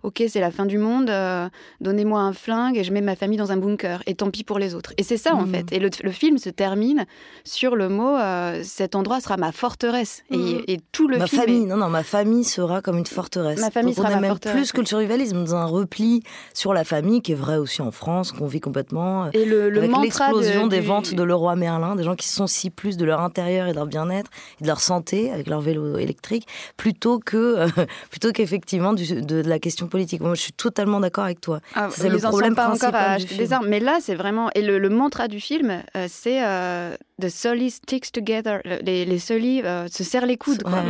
ok, 0.03 0.25
c'est 0.29 0.41
la 0.41 0.51
fin 0.51 0.67
du 0.67 0.79
monde, 0.79 1.11
euh, 1.11 1.49
donnez-moi 1.81 2.21
un 2.21 2.33
flingue 2.33 2.77
et 2.77 2.85
je 2.85 2.93
mets 2.93 3.01
ma 3.01 3.17
famille 3.17 3.39
dans 3.39 3.53
un 3.53 3.57
bunker, 3.57 4.03
et 4.07 4.15
tant 4.15 4.31
pis 4.31 4.45
pour 4.45 4.59
les 4.59 4.75
autres. 4.75 4.93
Et 4.97 5.03
c'est 5.03 5.17
ça, 5.17 5.35
en 5.35 5.47
mhm. 5.47 5.55
fait. 5.55 5.73
Et 5.73 5.79
le, 5.79 5.91
film 6.11 6.39
se 6.39 6.51
termine 6.51 7.07
sur 7.45 7.77
le 7.77 7.89
mot 7.89 8.17
euh, 8.17 8.63
cet 8.65 8.95
endroit 8.95 9.21
sera 9.21 9.37
ma 9.37 9.53
forteresse. 9.53 10.23
Et, 10.31 10.37
mhm. 10.37 10.81
tout 10.93 11.09
le 11.09 11.19
ma 11.19 11.27
film. 11.27 11.43
Famille, 11.43 11.67
Non, 11.67 11.77
non, 11.77 11.89
ma 11.89 12.03
famille 12.03 12.45
sera 12.45 12.81
comme 12.81 12.99
une 12.99 13.07
forteresse. 13.07 13.61
Ma 13.61 13.71
famille 13.71 13.95
sera 13.95 14.09
on 14.11 14.19
est 14.19 14.21
même 14.21 14.39
plus 14.39 14.73
que 14.73 14.81
le 14.81 14.87
survivalisme, 14.87 15.45
dans 15.45 15.55
un 15.55 15.65
repli 15.65 16.23
sur 16.55 16.75
la 16.75 16.85
famille, 16.85 17.23
qui 17.23 17.33
est 17.33 17.37
vrai 17.37 17.57
aussi 17.57 17.83
en 17.83 17.91
France, 17.91 18.33
qu'on 18.33 18.47
vit 18.47 18.61
complètement. 18.61 19.25
Euh, 19.25 19.31
et 19.35 19.45
le, 19.45 19.71
le 19.71 19.83
avec 19.83 20.03
l'explosion 20.03 20.67
des 20.67 20.81
ventes 20.81 21.15
de 21.15 21.23
Leroy 21.23 21.57
Merlin, 21.57 21.97
des 21.97 22.05
gens 22.05 22.17
qui 22.17 22.27
se 22.27 22.35
sont 22.35 22.47
si 22.47 22.71
plus 22.71 22.97
de 22.97 23.05
leur 23.05 23.21
intérieur 23.21 23.69
et 23.69 23.71
de 23.71 23.77
leur 23.77 23.87
bien-être 23.87 24.18
et 24.61 24.63
de 24.63 24.67
leur 24.67 24.81
santé 24.81 25.31
avec 25.31 25.47
leur 25.47 25.61
vélo 25.61 25.99
électrique, 25.99 26.47
plutôt 26.77 27.19
que 27.19 27.67
plutôt 28.11 28.33
qu'effectivement 28.33 28.93
de, 28.93 29.43
la 29.43 29.59
question 29.59 29.87
politique. 29.87 30.21
Moi, 30.21 30.35
je 30.35 30.41
suis 30.41 30.53
totalement 30.53 31.01
d'accord 31.01 31.25
avec 31.25 31.41
toi. 31.41 31.61
Ah, 31.75 31.89
c'est 31.91 32.09
le 32.09 32.19
problème 32.19 32.55
pas 32.55 32.69
encore 32.69 32.95
à 32.95 33.13
acheter 33.13 33.37
des 33.37 33.53
armes. 33.53 33.69
Mais 33.69 33.81
là, 33.81 33.99
c'est 34.01 34.15
vraiment. 34.15 34.51
Et 34.55 34.63
le, 34.63 34.89
mantra 34.89 35.29
du 35.29 35.41
film, 35.41 35.83
euh, 35.97 36.07
c'est 36.09 36.43
euh, 36.45 36.97
The 37.21 37.29
Sully 37.29 37.71
sticks 37.71 38.13
together. 38.13 38.61
Les, 38.65 39.05
les 39.05 39.19
Sully 39.19 39.63
euh, 39.63 39.89
se 39.89 40.05
serrent 40.05 40.27
les 40.27 40.37
coudes. 40.37 40.63
Quoi. 40.63 40.83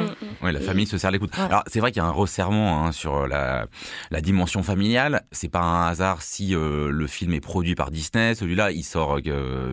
Ouais. 0.42 0.52
la 0.52 0.60
famille 0.60 0.86
se 0.86 0.98
serre 0.98 1.10
les 1.10 1.18
coudes. 1.18 1.30
Alors, 1.36 1.62
c'est 1.66 1.80
vrai 1.80 1.90
qu'il 1.90 2.02
y 2.02 2.04
a 2.04 2.08
un 2.08 2.12
resserrement 2.12 2.84
hein, 2.84 2.92
sur 2.92 3.26
la, 3.26 3.66
la, 4.10 4.20
dimension 4.20 4.62
familiale. 4.62 5.22
C'est 5.32 5.48
pas 5.48 5.60
un 5.60 5.88
hasard 5.88 6.22
si 6.22 6.48
le 6.50 7.06
film 7.06 7.32
est 7.32 7.40
produit 7.40 7.74
par 7.74 7.90
Disney. 7.90 8.34
Celui-là, 8.34 8.72
il 8.72 8.84
sort 8.84 9.18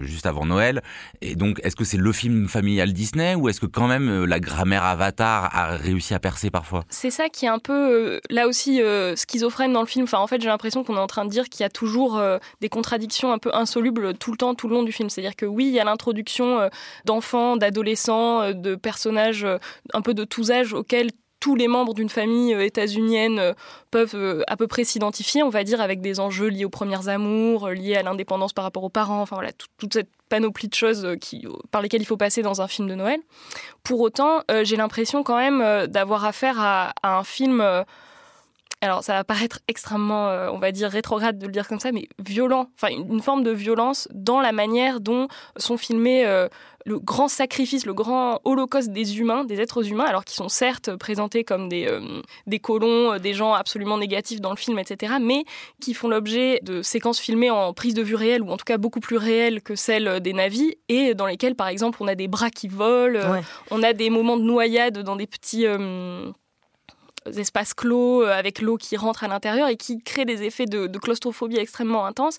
juste 0.02 0.26
avant 0.26 0.46
Noël. 0.46 0.82
Et 1.22 1.36
donc, 1.36 1.60
est-ce 1.64 1.76
que 1.76 1.84
c'est 1.84 1.98
le 1.98 2.12
film 2.12 2.48
familial 2.48 2.94
Disney 2.94 3.36
ou 3.36 3.50
est-ce 3.50 3.60
que 3.60 3.66
quand 3.66 3.88
même 3.88 4.26
la 4.26 4.40
grammaire 4.40 4.84
Avatar 4.84 5.50
a 5.54 5.76
réussi 5.76 6.14
à 6.14 6.20
percer 6.20 6.50
parfois? 6.52 6.84
C'est 6.90 7.12
ça 7.12 7.30
qui 7.30 7.46
est 7.46 7.50
un 7.50 7.60
peu, 7.60 8.20
là 8.30 8.48
aussi, 8.48 8.82
schizophrène 9.16 9.74
dans 9.74 9.82
le 9.82 9.88
film. 9.88 10.06
Enfin, 10.06 10.20
en 10.20 10.28
fait, 10.28 10.42
j'ai 10.42 10.48
l'impression 10.48 10.84
qu'on 10.84 10.96
est 10.96 11.00
en 11.00 11.08
train 11.08 11.26
de 11.26 11.30
dire 11.30 11.50
qu'il 11.50 11.62
y 11.62 11.66
a 11.66 11.70
toujours 11.70 12.18
euh, 12.18 12.38
des 12.62 12.70
contradictions 12.70 13.32
un 13.32 13.38
peu 13.38 13.54
insolubles 13.54 14.16
tout 14.16 14.32
le 14.32 14.38
temps, 14.38 14.56
tout 14.56 14.68
le 14.68 14.76
long 14.76 14.84
du 14.84 14.92
film. 14.92 15.10
C'est-à-dire 15.10 15.36
que 15.36 15.46
oui, 15.46 15.66
il 15.68 15.74
y 15.74 15.80
a 15.80 15.84
l'introduction 15.84 16.45
euh, 16.60 16.70
d'enfants, 17.06 17.58
d'adolescents, 17.58 18.42
euh, 18.42 18.54
de 18.54 18.76
personnages 18.76 19.46
un 19.94 20.02
peu 20.02 20.14
de 20.14 20.24
tous 20.24 20.52
âges 20.52 20.74
auxquels 20.74 21.12
tous 21.40 21.56
les 21.56 21.68
membres 21.68 21.94
d'une 21.94 22.10
famille 22.10 22.54
états-unienne 22.54 23.54
peuvent 23.92 24.44
à 24.48 24.58
peu 24.58 24.66
près 24.66 24.84
s'identifier, 24.84 25.44
on 25.44 25.50
va 25.50 25.64
dire, 25.64 25.80
avec 25.80 26.02
des 26.02 26.20
enjeux 26.20 26.48
liés 26.48 26.66
aux 26.66 26.70
premières 26.70 27.08
amours, 27.08 27.70
liés 27.70 27.96
à 27.96 28.02
l'indépendance 28.02 28.52
par 28.52 28.64
rapport 28.64 28.84
aux 28.84 28.90
parents, 28.90 29.22
enfin 29.22 29.36
voilà, 29.36 29.52
toute 29.78 29.94
cette 29.94 30.10
panoplie 30.28 30.70
de 30.70 30.74
choses 30.74 31.08
qui, 31.22 31.46
par 31.70 31.84
lesquelles 31.84 32.02
il 32.02 32.08
faut 32.08 32.18
passer 32.18 32.42
dans 32.42 32.64
un 32.64 32.68
film 32.68 32.88
de 32.88 32.96
Noël. 32.96 33.20
Pour 33.84 34.00
autant, 34.00 34.42
j'ai 34.64 34.76
l'impression 34.76 35.22
quand 35.22 35.38
même 35.38 35.86
d'avoir 35.86 36.26
affaire 36.26 36.60
à, 36.60 36.94
un 37.04 37.24
film 37.24 37.64
alors 38.82 39.04
ça 39.04 39.14
va 39.14 39.24
paraître 39.24 39.60
extrêmement, 39.68 40.30
euh, 40.30 40.50
on 40.52 40.60
va 40.60 40.72
dire, 40.72 40.90
rétrograde 40.90 41.38
de 41.38 41.46
le 41.46 41.52
dire 41.52 41.68
comme 41.68 41.80
ça, 41.80 41.92
mais 41.92 42.08
violent, 42.20 42.70
enfin 42.76 42.94
une, 42.94 43.22
forme 43.22 43.44
de 43.44 43.52
violence 43.52 44.08
dans 44.14 44.42
la 44.42 44.52
manière 44.52 45.00
dont 45.00 45.28
sont 45.58 45.78
filmés 45.78 46.26
euh, 46.26 46.48
le 46.86 47.00
grand 47.00 47.28
sacrifice, 47.28 47.86
le 47.86 47.94
grand 47.94 48.42
holocauste 48.44 48.90
des 48.90 49.18
humains, 49.18 49.44
des 49.44 49.60
êtres 49.60 49.90
humains, 49.90 50.04
alors 50.04 50.24
qu'ils 50.24 50.36
sont 50.36 50.50
certes 50.50 50.96
présentés 50.98 51.44
comme 51.44 51.68
des, 51.68 51.88
euh, 51.88 52.22
des 52.46 52.60
colons, 52.60 53.18
des 53.18 53.34
gens 53.34 53.54
absolument 53.54 53.98
négatifs 53.98 54.40
dans 54.40 54.52
le 54.52 54.58
film, 54.58 54.78
etc., 54.78 55.16
mais 55.20 55.46
qui 55.82 55.96
font 55.96 56.08
l'objet 56.08 56.60
de 56.62 56.84
séquences 56.84 57.20
filmées 57.20 57.50
en 57.50 57.74
prise 57.74 57.96
de 57.96 58.04
vue 58.04 58.16
réelle, 58.16 58.44
ou 58.44 58.52
en 58.52 58.58
tout 58.58 58.66
cas 58.66 58.78
beaucoup 58.78 59.00
plus 59.00 59.18
réelles 59.18 59.64
que 59.64 59.76
celles 59.76 60.20
des 60.20 60.34
navis, 60.34 60.76
et 60.90 61.16
dans 61.16 61.26
lesquelles, 61.26 61.56
par 61.56 61.70
exemple, 61.70 61.98
on 62.02 62.08
a 62.08 62.16
des 62.16 62.28
bras 62.28 62.52
qui 62.52 62.68
volent, 62.68 63.42
on 63.72 63.82
a 63.82 63.94
des 63.94 64.12
moments 64.12 64.38
de 64.38 64.44
noyade 64.44 65.00
dans 65.00 65.16
des 65.16 65.28
petits 65.28 65.66
espaces 67.34 67.74
clos 67.74 68.24
euh, 68.24 68.32
avec 68.32 68.62
l'eau 68.62 68.78
qui 68.78 68.98
rentre 68.98 69.24
à 69.24 69.28
l'intérieur 69.28 69.68
et 69.68 69.78
qui 69.78 70.00
créent 70.00 70.26
des 70.26 70.44
effets 70.44 70.66
de, 70.66 70.88
claustrophobie 70.98 71.58
extrêmement 71.58 72.06
intenses 72.06 72.38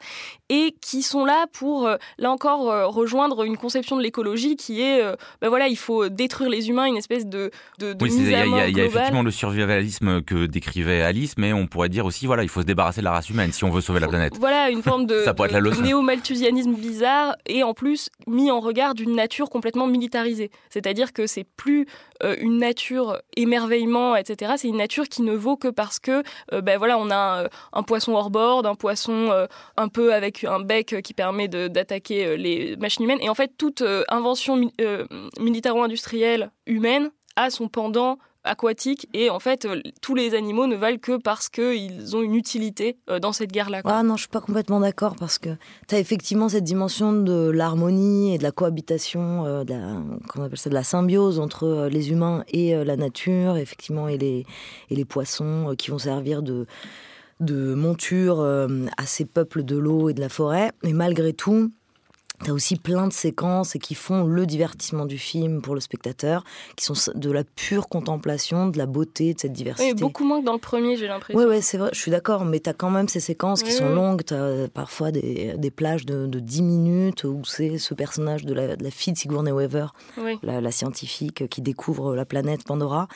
et 0.49 0.75
qui 0.81 1.03
sont 1.03 1.25
là 1.25 1.47
pour, 1.53 1.87
euh, 1.87 1.97
là 2.19 2.31
encore, 2.31 2.71
euh, 2.71 2.87
rejoindre 2.87 3.45
une 3.45 3.57
conception 3.57 3.97
de 3.97 4.03
l'écologie 4.03 4.57
qui 4.57 4.81
est, 4.81 5.03
ben 5.41 5.49
voilà, 5.49 5.69
il 5.69 5.77
faut 5.77 6.09
détruire 6.09 6.49
les 6.49 6.69
humains, 6.69 6.87
une 6.87 6.97
espèce 6.97 7.27
de, 7.27 7.51
de, 7.79 7.93
de 7.93 8.05
oui, 8.05 8.11
Il 8.13 8.29
y, 8.29 8.35
a 8.35 8.85
effectivement 8.85 9.23
le 9.23 9.31
survivalisme 9.31 10.23
que 10.23 10.47
décrivait 10.47 11.03
Alice, 11.03 11.35
mais 11.37 11.53
on 11.53 11.67
pourrait 11.67 11.89
dire 11.89 12.07
aussi, 12.07 12.27
voilà, 12.27 12.43
il 12.43 12.49
faut 12.49 12.61
se 12.61 12.67
débarrasser 12.67 13.01
de 13.01 13.05
la 13.05 13.13
race 13.13 13.29
humaine 13.31 13.53
si 13.53 13.65
on 13.65 13.71
veut 13.71 13.81
sauver 13.81 14.01
la 14.01 14.09
planète. 14.09 14.35
Voilà, 14.39 14.71
une 14.71 14.83
forme 14.83 15.07
de, 15.07 15.83
néo-malthusianisme 15.83 16.75
bizarre 16.75 17.37
et 17.47 17.63
en 17.63 17.75
plus 17.75 18.09
mis 18.27 18.51
en 18.51 18.61
regard 18.61 18.95
d'une 18.95 19.15
nature 19.15 19.51
complètement 19.51 19.87
militarisée. 19.87 20.51
C'est-à-dire 20.71 21.13
que 21.13 21.27
c'est 21.27 21.47
plus 21.57 21.87
une 22.41 22.59
nature 22.59 23.19
émerveillement, 23.37 24.17
etc. 24.17 24.55
C'est 24.57 24.69
une 24.69 24.76
nature 24.77 25.09
qui 25.09 25.23
ne 25.23 25.35
vaut 25.35 25.57
que 25.57 25.69
parce 25.69 25.99
que 25.99 26.23
euh, 26.53 26.61
ben 26.61 26.79
voilà, 26.79 26.99
on 26.99 27.11
a 27.11 27.49
un, 27.73 27.83
poisson 27.83 28.15
hors 28.15 28.31
bord, 28.31 28.67
un 28.67 28.75
poisson 28.75 29.31
euh, 29.31 29.47
un 29.77 29.89
peu 29.89 30.15
avec 30.15 30.45
un 30.45 30.61
bec 30.61 31.01
qui 31.03 31.15
permet 31.15 31.49
d'attaquer 31.49 32.27
euh, 32.27 32.37
les 32.37 32.77
machines 32.77 33.05
humaines. 33.05 33.21
Et 33.21 33.29
en 33.29 33.35
fait, 33.35 33.53
toute 33.57 33.83
invention 34.09 34.71
militaro-industrielle 35.39 36.51
humaine 36.67 37.11
a 37.37 37.51
son 37.51 37.69
pendant 37.69 38.19
aquatique 38.47 39.09
et 39.13 39.31
en 39.31 39.39
fait 39.39 39.65
euh, 39.65 39.81
tous 40.01 40.15
les 40.15 40.35
animaux 40.35 40.67
ne 40.67 40.77
valent 40.77 40.99
que 40.99 41.17
parce 41.17 41.49
qu'ils 41.49 42.17
ont 42.17 42.23
une 42.23 42.35
utilité 42.35 42.97
euh, 43.11 43.19
dans 43.19 43.33
cette 43.33 43.53
guerre-là. 43.53 43.83
Ah 43.85 44.03
non, 44.03 44.17
je 44.17 44.23
suis 44.23 44.29
pas 44.29 44.41
complètement 44.41 44.81
d'accord 44.81 45.17
parce 45.17 45.39
que 45.39 45.51
tu 45.89 45.95
as 45.95 45.99
effectivement 45.99 46.49
cette 46.49 46.65
dimension 46.65 47.13
de 47.13 47.51
l'harmonie 47.51 48.35
et 48.35 48.39
de 48.39 48.43
la 48.43 48.53
cohabitation, 48.53 49.45
euh, 49.45 49.65
de 49.65 49.73
la, 49.73 50.45
appelle 50.45 50.59
ça, 50.59 50.71
de 50.71 50.75
la 50.75 50.85
symbiose 50.85 51.39
entre 51.39 51.89
les 51.91 52.11
humains 52.11 52.45
et 52.49 52.75
la 52.85 52.97
nature, 52.97 53.57
effectivement, 53.57 54.09
et 54.09 54.19
les, 54.19 54.47
et 54.91 54.97
les 54.97 55.05
poissons 55.05 55.75
qui 55.77 55.91
vont 55.91 55.99
servir 55.99 56.43
de 56.43 56.67
de 57.41 57.75
monture 57.75 58.41
à 58.41 59.07
ces 59.07 59.27
peuples 59.27 59.63
de 59.63 59.77
l'eau 59.77 60.09
et 60.09 60.15
de 60.15 60.21
la 60.21 60.31
forêt. 60.31 60.73
Mais 60.83 60.95
malgré 60.95 61.35
tout, 61.35 61.71
T'as 62.45 62.53
aussi 62.53 62.77
plein 62.77 63.07
de 63.07 63.13
séquences 63.13 63.77
et 63.77 63.79
qui 63.79 63.95
font 63.95 64.25
le 64.25 64.47
divertissement 64.47 65.07
du 65.07 65.19
film 65.19 65.63
pour 65.63 65.75
le 65.75 65.81
spectateur, 65.81 66.45
qui 66.77 66.85
sont 66.85 66.95
de 67.15 67.31
la 67.31 67.45
pure 67.45 67.89
contemplation, 67.89 68.69
de 68.69 68.79
la 68.79 68.87
beauté 68.87 69.35
de 69.35 69.41
cette 69.41 69.53
diversité. 69.53 69.93
Oui, 69.93 70.01
beaucoup 70.01 70.25
moins 70.25 70.41
que 70.41 70.45
dans 70.45 70.53
le 70.53 70.59
premier, 70.59 70.97
j'ai 70.97 71.07
l'impression. 71.07 71.41
Oui, 71.41 71.47
ouais, 71.47 71.61
c'est 71.63 71.79
vrai, 71.79 71.91
je 71.93 71.99
suis 71.99 72.11
d'accord, 72.11 72.45
mais 72.45 72.61
t'as 72.61 72.73
quand 72.73 72.91
même 72.91 73.09
ces 73.09 73.21
séquences 73.21 73.63
qui 73.63 73.73
sont 73.73 73.89
longues. 73.89 74.23
T'as 74.25 74.69
parfois 74.69 75.11
des, 75.11 75.55
des 75.57 75.71
plages 75.71 76.07
de, 76.07 76.27
de, 76.27 76.41
10 76.41 76.63
minutes 76.63 77.25
où 77.25 77.43
c'est 77.45 77.79
ce 77.79 77.95
personnage 77.95 78.45
de 78.45 78.55
la, 78.55 78.77
de 78.77 78.85
la, 78.85 78.91
fille 78.91 79.13
de 79.13 79.19
Sigourney 79.19 79.53
Weaver, 79.53 79.87
la, 80.43 80.71
scientifique 80.71 81.49
qui 81.49 81.63
découvre 81.63 82.15
la 82.15 82.25
planète 82.25 82.65
Pandora, 82.65 83.09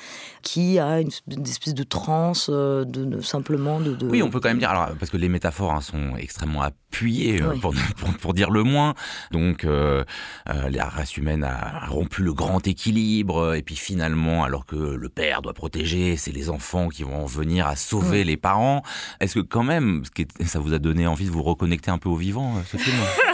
qui 0.43 0.79
a 0.79 1.01
une, 1.01 1.11
espèce 1.45 1.75
de 1.75 1.83
transe, 1.83 2.49
euh, 2.51 2.85
de, 2.85 3.21
simplement 3.21 3.81
de, 3.81 3.97
Oui, 4.07 4.23
on 4.23 4.31
peut 4.31 4.41
quand 4.41 4.49
même 4.49 4.59
dire, 4.59 4.71
alors, 4.71 4.97
parce 4.99 5.11
que 5.11 5.17
les 5.17 5.29
métaphores 5.29 5.73
hein, 5.73 5.81
sont 5.81 6.17
extrêmement 6.17 6.63
euh, 7.03 7.57
pour, 7.61 7.75
pour, 7.97 8.13
pour 8.15 8.35
dire 8.35 8.51
le 8.51 8.63
moins. 8.63 8.95
Donc 9.31 9.65
euh, 9.65 10.05
euh, 10.49 10.69
la 10.71 10.85
race 10.87 11.17
humaine 11.17 11.45
a 11.45 11.87
rompu 11.87 12.23
le 12.23 12.33
grand 12.33 12.67
équilibre 12.67 13.55
et 13.55 13.63
puis 13.63 13.77
finalement, 13.77 14.45
alors 14.45 14.67
que 14.67 14.77
le 14.77 15.09
père 15.09 15.43
doit 15.43 15.55
protéger, 15.55 16.17
c'est 16.17 16.33
les 16.33 16.51
enfants 16.51 16.89
qui 16.89 17.03
vont 17.03 17.27
venir 17.27 17.67
à 17.67 17.77
sauver 17.77 18.25
les 18.25 18.37
parents. 18.37 18.83
Est-ce 19.21 19.35
que 19.35 19.41
quand 19.41 19.63
même, 19.63 20.03
ça 20.45 20.59
vous 20.59 20.75
a 20.75 20.79
donné 20.79 21.07
envie 21.07 21.27
de 21.27 21.31
vous 21.31 21.43
reconnecter 21.43 21.91
un 21.91 21.99
peu 21.99 22.09
au 22.09 22.17
vivant, 22.17 22.57
euh, 22.57 22.61
ce 22.67 22.77
film? 22.77 22.97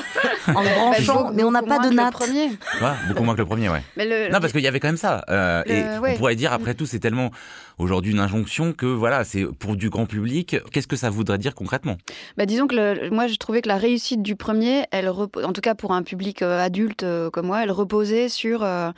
en 0.54 0.62
branchant, 0.76 1.30
mais 1.32 1.44
on 1.44 1.50
n'a 1.50 1.62
pas 1.62 1.78
de 1.78 1.94
natte. 1.94 2.20
Ouais, 2.20 2.92
beaucoup 3.08 3.22
moins 3.22 3.34
que 3.34 3.40
le 3.40 3.46
premier, 3.46 3.68
ouais. 3.68 3.82
non, 4.30 4.40
parce 4.40 4.52
qu'il 4.52 4.62
y 4.62 4.68
avait 4.68 4.80
quand 4.80 4.88
même 4.88 4.96
ça. 4.96 5.24
et 5.66 5.82
on 6.02 6.16
pourrait 6.16 6.36
dire, 6.36 6.52
après 6.52 6.74
tout, 6.74 6.86
c'est 6.86 6.98
tellement 7.00 7.30
aujourd'hui 7.78 8.12
une 8.12 8.20
injonction 8.20 8.72
que 8.72 8.86
voilà, 8.86 9.24
c'est 9.24 9.44
pour 9.44 9.76
du 9.76 9.90
grand 9.90 10.06
public. 10.06 10.56
Qu'est-ce 10.72 10.86
que 10.86 10.96
ça 10.96 11.10
voudrait 11.10 11.38
dire 11.38 11.54
concrètement? 11.54 11.96
Bah, 12.36 12.46
Disons 12.46 12.66
que 12.66 13.10
moi, 13.10 13.26
je 13.26 13.36
trouvais 13.36 13.62
que 13.62 13.68
la 13.68 13.76
réussite 13.76 14.22
du 14.22 14.36
premier, 14.36 14.84
elle 14.90 15.08
en 15.08 15.52
tout 15.52 15.60
cas 15.60 15.74
pour 15.74 15.92
un 15.92 16.02
public 16.02 16.42
euh, 16.42 16.60
adulte 16.60 17.02
euh, 17.02 17.30
comme 17.30 17.46
moi, 17.46 17.62
elle 17.62 17.70
reposait 17.70 18.28
sur 18.28 18.62
euh, 18.62 18.90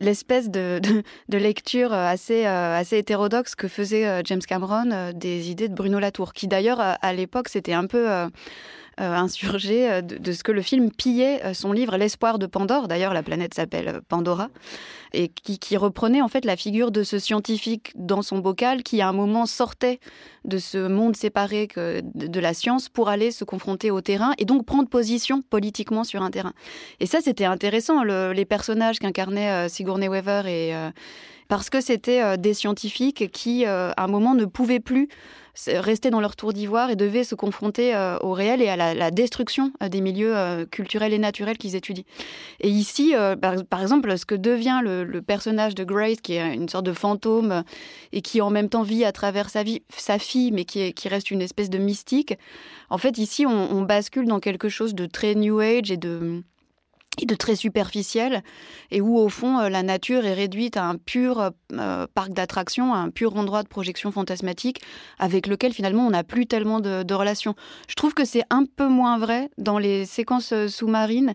l'espèce 0.00 0.50
de, 0.50 0.80
de, 1.28 1.38
lecture 1.38 1.92
assez, 1.92 2.44
assez 2.44 2.98
hétérodoxe 2.98 3.54
que 3.54 3.68
faisait 3.68 4.22
James 4.24 4.40
Cameron 4.40 5.12
des 5.14 5.50
idées 5.50 5.68
de 5.68 5.74
Bruno 5.74 5.98
Latour, 5.98 6.32
qui 6.32 6.48
d'ailleurs 6.48 6.80
à 6.80 7.12
l'époque 7.12 7.48
c'était 7.48 7.72
un 7.72 7.86
peu 7.86 8.10
euh, 8.10 8.28
insurgé 8.98 9.90
euh, 9.90 10.02
de, 10.02 10.32
ce 10.32 10.42
que 10.42 10.52
le 10.52 10.62
film 10.62 10.90
pillait 10.90 11.44
euh, 11.44 11.54
son 11.54 11.72
livre 11.72 11.96
L'espoir 11.96 12.38
de 12.38 12.46
Pandore. 12.46 12.88
D'ailleurs, 12.88 13.14
la 13.14 13.22
planète 13.22 13.54
s'appelle 13.54 14.00
Pandora 14.08 14.48
et 15.14 15.28
qui, 15.28 15.76
reprenait 15.76 16.20
en 16.20 16.28
fait 16.28 16.44
la 16.44 16.56
figure 16.56 16.90
de 16.90 17.02
ce 17.02 17.18
scientifique 17.18 17.92
dans 17.94 18.20
son 18.20 18.38
bocal 18.38 18.82
qui 18.82 19.00
à 19.00 19.08
un 19.08 19.12
moment 19.12 19.46
sortait 19.46 20.00
de 20.44 20.58
ce 20.58 20.86
monde 20.86 21.16
séparé 21.16 21.66
de, 21.76 22.40
la 22.40 22.52
science 22.52 22.90
pour 22.90 23.08
aller 23.08 23.30
se 23.30 23.44
confronter 23.44 23.90
au 23.90 24.02
terrain 24.02 24.32
et 24.36 24.44
donc 24.44 24.66
prendre 24.66 24.88
position 24.88 25.40
politiquement 25.40 26.04
sur 26.04 26.22
un 26.22 26.30
terrain. 26.30 26.52
Et 27.00 27.06
ça, 27.06 27.20
c'était 27.22 27.46
intéressant. 27.46 28.02
les 28.02 28.44
personnages 28.44 28.98
qu'incarnaient 28.98 29.68
Sigourney 29.70 30.08
Weaver 30.08 30.42
et 30.46 30.74
parce 31.48 31.70
que 31.70 31.80
c'était 31.80 32.36
des 32.36 32.52
scientifiques 32.52 33.30
qui, 33.30 33.64
à 33.64 33.94
un 33.96 34.08
moment, 34.08 34.34
ne 34.34 34.44
pouvaient 34.44 34.80
plus 34.80 35.08
rester 35.66 36.10
dans 36.10 36.20
leur 36.20 36.36
tour 36.36 36.52
d'ivoire 36.52 36.90
et 36.90 36.96
devaient 36.96 37.24
se 37.24 37.34
confronter 37.34 37.94
au 38.20 38.32
réel 38.32 38.62
et 38.62 38.68
à 38.68 38.76
la, 38.76 39.10
destruction 39.10 39.72
des 39.80 40.00
milieux 40.00 40.66
culturels 40.70 41.12
et 41.12 41.18
naturels 41.18 41.58
qu'ils 41.58 41.74
étudient. 41.74 42.04
Et 42.60 42.68
ici, 42.68 43.14
par, 43.40 43.82
exemple, 43.82 44.16
ce 44.16 44.24
que 44.24 44.34
devient 44.34 44.80
le, 44.82 45.20
personnage 45.20 45.74
de 45.74 45.84
Grace, 45.84 46.20
qui 46.22 46.34
est 46.34 46.54
une 46.54 46.68
sorte 46.68 46.86
de 46.86 46.92
fantôme 46.92 47.64
et 48.12 48.22
qui 48.22 48.40
en 48.40 48.50
même 48.50 48.68
temps 48.68 48.82
vit 48.82 49.04
à 49.04 49.12
travers 49.12 49.50
sa, 49.50 49.62
vie, 49.62 49.82
sa 49.96 50.18
fille, 50.18 50.52
mais 50.52 50.64
qui 50.64 51.08
reste 51.08 51.30
une 51.30 51.42
espèce 51.42 51.70
de 51.70 51.78
mystique, 51.78 52.34
en 52.90 52.98
fait, 52.98 53.18
ici, 53.18 53.44
on 53.46 53.82
bascule 53.82 54.26
dans 54.26 54.40
quelque 54.40 54.68
chose 54.68 54.94
de 54.94 55.06
très 55.06 55.34
New 55.34 55.58
Age 55.60 55.90
et 55.90 55.96
de 55.96 56.42
et 57.20 57.26
de 57.26 57.34
très 57.34 57.56
superficiel, 57.56 58.42
et 58.90 59.00
où 59.00 59.18
au 59.18 59.28
fond 59.28 59.58
euh, 59.58 59.68
la 59.68 59.82
nature 59.82 60.24
est 60.24 60.34
réduite 60.34 60.76
à 60.76 60.84
un 60.84 60.96
pur 60.96 61.50
euh, 61.72 62.06
parc 62.14 62.32
d'attractions, 62.32 62.94
à 62.94 62.98
un 62.98 63.10
pur 63.10 63.36
endroit 63.36 63.62
de 63.62 63.68
projection 63.68 64.12
fantasmatique, 64.12 64.80
avec 65.18 65.46
lequel 65.46 65.72
finalement 65.72 66.06
on 66.06 66.10
n'a 66.10 66.24
plus 66.24 66.46
tellement 66.46 66.80
de, 66.80 67.12
relations. 67.12 67.54
Je 67.88 67.94
trouve 67.94 68.14
que 68.14 68.24
c'est 68.24 68.44
un 68.48 68.64
peu 68.64 68.86
moins 68.86 69.18
vrai 69.18 69.50
dans 69.58 69.78
les 69.78 70.04
séquences 70.04 70.52
euh, 70.52 70.68
sous-marines, 70.68 71.34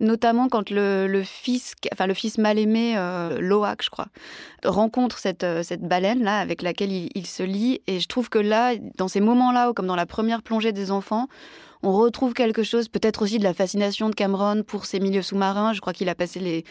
notamment 0.00 0.48
quand 0.48 0.70
le, 0.70 1.06
le, 1.08 1.22
fils, 1.22 1.74
enfin 1.92 2.06
le 2.06 2.14
fils 2.14 2.38
mal 2.38 2.58
aimé, 2.58 2.94
euh, 2.96 3.40
Loak, 3.40 3.82
je 3.82 3.90
crois, 3.90 4.06
rencontre 4.64 5.18
cette, 5.18 5.46
cette 5.62 5.82
baleine 5.82 6.22
là 6.22 6.38
avec 6.38 6.62
laquelle 6.62 6.92
il, 6.92 7.10
il 7.14 7.26
se 7.26 7.42
lie, 7.42 7.80
et 7.86 8.00
je 8.00 8.06
trouve 8.06 8.28
que 8.28 8.38
là, 8.38 8.74
dans 8.96 9.08
ces 9.08 9.20
moments-là, 9.20 9.72
comme 9.74 9.86
dans 9.86 9.96
la 9.96 10.06
première 10.06 10.42
plongée 10.42 10.72
des 10.72 10.90
enfants, 10.90 11.28
on 11.84 11.92
retrouve 11.92 12.34
quelque 12.34 12.62
chose, 12.62 12.88
peut-être 12.88 13.22
aussi 13.22 13.38
de 13.38 13.44
la 13.44 13.54
fascination 13.54 14.08
de 14.08 14.14
Cameron 14.14 14.62
pour 14.62 14.86
ses 14.86 15.00
milieux 15.00 15.22
sous-marins. 15.22 15.72
Je 15.72 15.80
crois 15.80 15.92
qu'il 15.92 16.08
a 16.08 16.14
passé 16.14 16.40
les. 16.40 16.64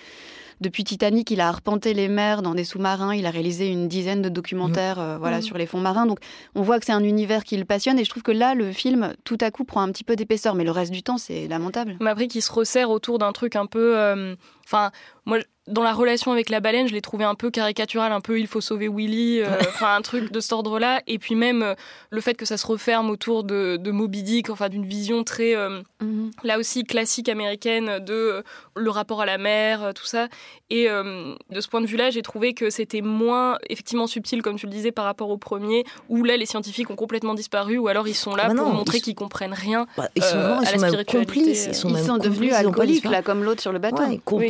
Depuis 0.61 0.83
Titanic, 0.83 1.29
il 1.31 1.41
a 1.41 1.49
arpenté 1.49 1.93
les 1.93 2.07
mers 2.07 2.41
dans 2.41 2.53
des 2.53 2.63
sous-marins. 2.63 3.13
Il 3.13 3.25
a 3.25 3.31
réalisé 3.31 3.67
une 3.67 3.87
dizaine 3.87 4.21
de 4.21 4.29
documentaires 4.29 4.99
euh, 4.99 5.17
voilà, 5.17 5.39
mm. 5.39 5.41
sur 5.41 5.57
les 5.57 5.65
fonds 5.65 5.79
marins. 5.79 6.05
Donc, 6.05 6.19
on 6.55 6.61
voit 6.61 6.79
que 6.79 6.85
c'est 6.85 6.93
un 6.93 7.03
univers 7.03 7.43
qui 7.43 7.57
le 7.57 7.65
passionne. 7.65 7.99
Et 7.99 8.05
je 8.05 8.09
trouve 8.09 8.23
que 8.23 8.31
là, 8.31 8.53
le 8.53 8.71
film, 8.71 9.13
tout 9.23 9.37
à 9.41 9.51
coup, 9.51 9.65
prend 9.65 9.81
un 9.81 9.91
petit 9.91 10.03
peu 10.03 10.15
d'épaisseur. 10.15 10.55
Mais 10.55 10.63
le 10.63 10.71
reste 10.71 10.91
du 10.91 11.03
temps, 11.03 11.17
c'est 11.17 11.47
lamentable. 11.47 11.97
Mais 11.99 12.11
après, 12.11 12.27
qui 12.27 12.39
se 12.39 12.51
resserre 12.51 12.91
autour 12.91 13.17
d'un 13.17 13.31
truc 13.31 13.55
un 13.55 13.65
peu. 13.65 13.97
Euh, 13.97 14.35
enfin, 14.65 14.91
moi, 15.25 15.39
dans 15.67 15.83
la 15.83 15.93
relation 15.93 16.31
avec 16.31 16.49
la 16.49 16.59
baleine, 16.59 16.87
je 16.87 16.93
l'ai 16.93 17.01
trouvé 17.01 17.23
un 17.23 17.35
peu 17.35 17.49
caricatural, 17.49 18.11
un 18.11 18.19
peu 18.19 18.37
il 18.39 18.47
faut 18.47 18.59
sauver 18.59 18.89
Willy, 18.89 19.39
euh, 19.39 19.47
enfin 19.69 19.95
un 19.95 20.01
truc 20.01 20.31
de 20.31 20.39
cet 20.39 20.51
ordre-là. 20.51 21.01
Et 21.07 21.19
puis 21.19 21.35
même 21.35 21.63
euh, 21.63 21.75
le 22.09 22.21
fait 22.21 22.33
que 22.33 22.45
ça 22.45 22.57
se 22.57 22.67
referme 22.67 23.09
autour 23.09 23.43
de, 23.43 23.77
de 23.77 23.91
Moby 23.91 24.23
Dick, 24.23 24.49
enfin 24.49 24.67
d'une 24.67 24.85
vision 24.85 25.23
très, 25.23 25.55
euh, 25.55 25.81
mhm. 26.01 26.31
là 26.43 26.59
aussi 26.59 26.83
classique 26.83 27.29
américaine 27.29 27.99
de 27.99 28.43
le 28.75 28.89
rapport 28.89 29.21
à 29.21 29.25
la 29.25 29.37
mer, 29.37 29.93
tout 29.95 30.05
ça. 30.05 30.27
Et 30.69 30.87
de 30.87 31.61
ce 31.61 31.67
point 31.67 31.81
de 31.81 31.85
vue-là, 31.85 32.09
j'ai 32.09 32.23
trouvé 32.23 32.55
que 32.55 32.71
c'était 32.71 33.01
moins 33.01 33.59
effectivement 33.69 34.07
subtil, 34.07 34.41
comme 34.41 34.55
tu 34.55 34.65
le 34.65 34.71
disais, 34.71 34.91
par 34.91 35.05
rapport 35.05 35.29
au 35.29 35.37
premier, 35.37 35.83
où 36.09 36.23
là 36.23 36.35
les 36.35 36.47
scientifiques 36.47 36.89
ont 36.89 36.95
complètement 36.95 37.35
disparu, 37.35 37.77
ou 37.77 37.87
alors 37.87 38.07
ils 38.07 38.15
sont 38.15 38.35
là 38.35 38.45
ah 38.47 38.53
bah 38.53 38.63
pour 38.63 38.73
montrer 38.73 38.99
qu'ils 38.99 39.13
comprennent 39.13 39.53
rien 39.53 39.85
bah, 39.95 40.09
ils 40.15 40.23
sont, 40.23 40.35
à 40.35 40.61
la 40.61 40.79
spiritualité. 40.79 41.51
Ils 41.51 41.75
sont, 41.75 42.17
devenus 42.17 42.53
alcooliques, 42.53 43.05
là, 43.05 43.21
comme 43.21 43.43
l'autre 43.43 43.61
sur 43.61 43.71
le 43.71 43.77
bateau. 43.77 44.01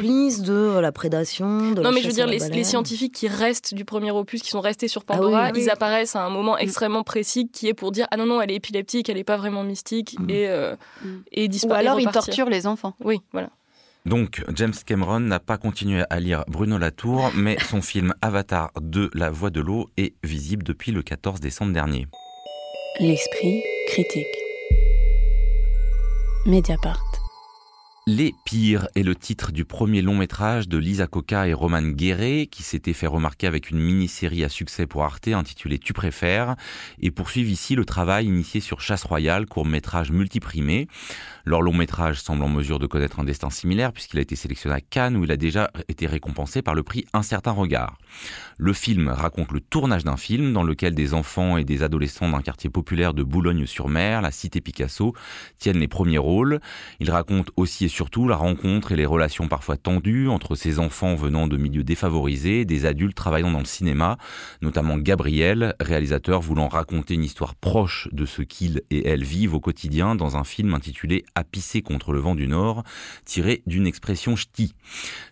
Complices 0.04 0.42
de 0.42 0.80
la 0.80 0.92
non, 0.92 1.92
mais 1.92 2.02
je 2.02 2.08
veux 2.08 2.14
dire, 2.14 2.28
les, 2.28 2.64
scientifiques 2.64 3.14
qui 3.14 3.28
restent 3.28 3.74
du 3.74 3.86
premier 3.86 4.12
opus, 4.12 4.42
qui 4.42 4.50
sont 4.50 4.62
restés 4.62 4.88
sur 4.88 5.04
ah 5.08 5.14
Pandora, 5.14 5.50
ils 5.56 5.70
apparaissent 5.70 6.16
à 6.16 6.24
un 6.24 6.30
moment 6.30 6.56
mm. 6.56 6.60
extrêmement 6.62 7.04
précis 7.04 7.50
qui 7.52 7.68
est 7.68 7.74
pour 7.74 7.92
dire 7.92 8.08
Ah 8.12 8.18
non, 8.18 8.26
non, 8.26 8.42
elle 8.42 8.52
est 8.52 8.56
épileptique, 8.56 9.10
elle 9.10 9.18
n'est 9.18 9.24
pas 9.24 9.38
vraiment 9.38 9.64
mystique, 9.64 10.18
mm. 10.20 10.30
et, 10.30 10.48
euh, 10.48 10.76
mm. 11.04 11.08
et 11.32 11.50
Ou 11.66 11.74
alors 11.74 12.00
ils 12.00 12.10
torturent 12.10 12.50
les 12.50 12.68
enfants. 12.68 12.96
Oui, 13.04 13.22
voilà. 13.32 13.50
Donc, 14.06 14.44
James 14.54 14.74
Cameron 14.86 15.22
n'a 15.22 15.40
pas 15.40 15.58
continué 15.58 16.04
à 16.10 16.20
lire 16.20 16.44
Bruno 16.48 16.78
Latour, 16.78 17.32
mais 17.36 17.58
son 17.70 17.82
film 17.82 18.14
Avatar 18.22 18.72
de 18.82 19.10
La 19.14 19.30
Voix 19.30 19.50
de 19.50 19.62
l'eau 19.62 19.90
est 19.98 20.14
visible 20.24 20.64
depuis 20.64 20.92
le 20.92 21.02
14 21.02 21.40
décembre 21.40 21.74
dernier. 21.74 22.08
L'esprit 23.00 23.64
critique. 23.88 24.28
Mediapart. 26.46 27.13
Les 28.06 28.36
Pires 28.44 28.90
est 28.96 29.04
le 29.04 29.16
titre 29.16 29.54
du 29.54 29.64
premier 29.64 30.02
long 30.02 30.18
métrage 30.18 30.68
de 30.68 30.78
Lisa 30.78 31.08
Coca 31.08 31.48
et 31.48 31.54
Roman 31.54 31.82
Guéret, 31.82 32.50
qui 32.52 32.62
s'était 32.62 32.92
fait 32.92 33.08
remarquer 33.08 33.48
avec 33.48 33.70
une 33.70 33.80
mini-série 33.80 34.44
à 34.44 34.50
succès 34.50 34.86
pour 34.86 35.06
Arte 35.06 35.30
intitulée 35.30 35.80
Tu 35.80 35.94
préfères, 35.94 36.58
et 37.00 37.12
poursuivent 37.12 37.50
ici 37.50 37.76
le 37.76 37.86
travail 37.86 38.26
initié 38.26 38.60
sur 38.60 38.82
Chasse 38.82 39.06
Royale, 39.06 39.46
court 39.46 39.66
métrage 39.66 40.12
multiprimé. 40.12 40.90
Leur 41.46 41.62
long 41.62 41.74
métrage 41.74 42.22
semble 42.22 42.42
en 42.44 42.48
mesure 42.48 42.80
de 42.80 42.88
connaître 42.88 43.20
un 43.20 43.26
destin 43.26 43.50
similaire 43.50 43.92
puisqu'il 43.92 44.18
a 44.18 44.22
été 44.22 44.38
sélectionné 44.38 44.76
à 44.78 44.80
Cannes 44.80 45.18
où 45.18 45.26
il 45.26 45.32
a 45.32 45.36
déjà 45.36 45.72
été 45.90 46.08
récompensé 46.08 46.62
par 46.62 46.74
le 46.74 46.84
prix 46.84 47.06
Un 47.12 47.22
certain 47.22 47.52
regard. 47.52 47.98
Le 48.58 48.72
film 48.72 49.10
raconte 49.10 49.52
le 49.52 49.60
tournage 49.60 50.06
d'un 50.06 50.16
film 50.16 50.54
dans 50.54 50.64
lequel 50.64 50.96
des 50.96 51.14
enfants 51.14 51.58
et 51.58 51.66
des 51.66 51.84
adolescents 51.84 52.30
d'un 52.30 52.42
quartier 52.42 52.70
populaire 52.70 53.14
de 53.14 53.24
Boulogne-sur-Mer, 53.24 54.22
la 54.22 54.32
cité 54.32 54.62
Picasso, 54.62 55.16
tiennent 55.58 55.80
les 55.80 55.90
premiers 55.90 56.18
rôles. 56.18 56.62
Il 57.02 57.12
raconte 57.12 57.52
aussi 57.58 57.90
surtout 57.90 58.26
la 58.30 58.38
rencontre 58.38 58.94
et 58.94 58.96
les 58.96 59.06
relations 59.06 59.50
parfois 59.50 59.76
tendues 59.76 60.30
entre 60.30 60.56
ces 60.56 60.80
enfants 60.80 61.16
venant 61.16 61.48
de 61.48 61.58
milieux 61.58 61.84
défavorisés 61.84 62.62
et 62.62 62.66
des 62.66 62.86
adultes 62.86 63.18
travaillant 63.18 63.52
dans 63.52 63.60
le 63.60 63.66
cinéma, 63.66 64.18
notamment 64.62 64.98
Gabriel, 64.98 65.76
réalisateur 65.82 66.40
voulant 66.40 66.70
raconter 66.70 67.16
une 67.16 67.24
histoire 67.26 67.56
proche 67.56 68.08
de 68.14 68.26
ce 68.26 68.44
qu'ils 68.44 68.82
et 68.92 69.06
elles 69.10 69.26
vivent 69.26 69.56
au 69.56 69.60
quotidien 69.60 70.16
dans 70.16 70.38
un 70.38 70.46
film 70.46 70.74
intitulé 70.74 71.26
À 71.36 71.44
pisser 71.44 71.82
contre 71.82 72.14
le 72.14 72.20
vent 72.20 72.36
du 72.36 72.48
Nord, 72.48 72.84
tiré 73.26 73.64
d'une 73.66 73.88
expression 73.88 74.36
ch'ti. 74.36 74.76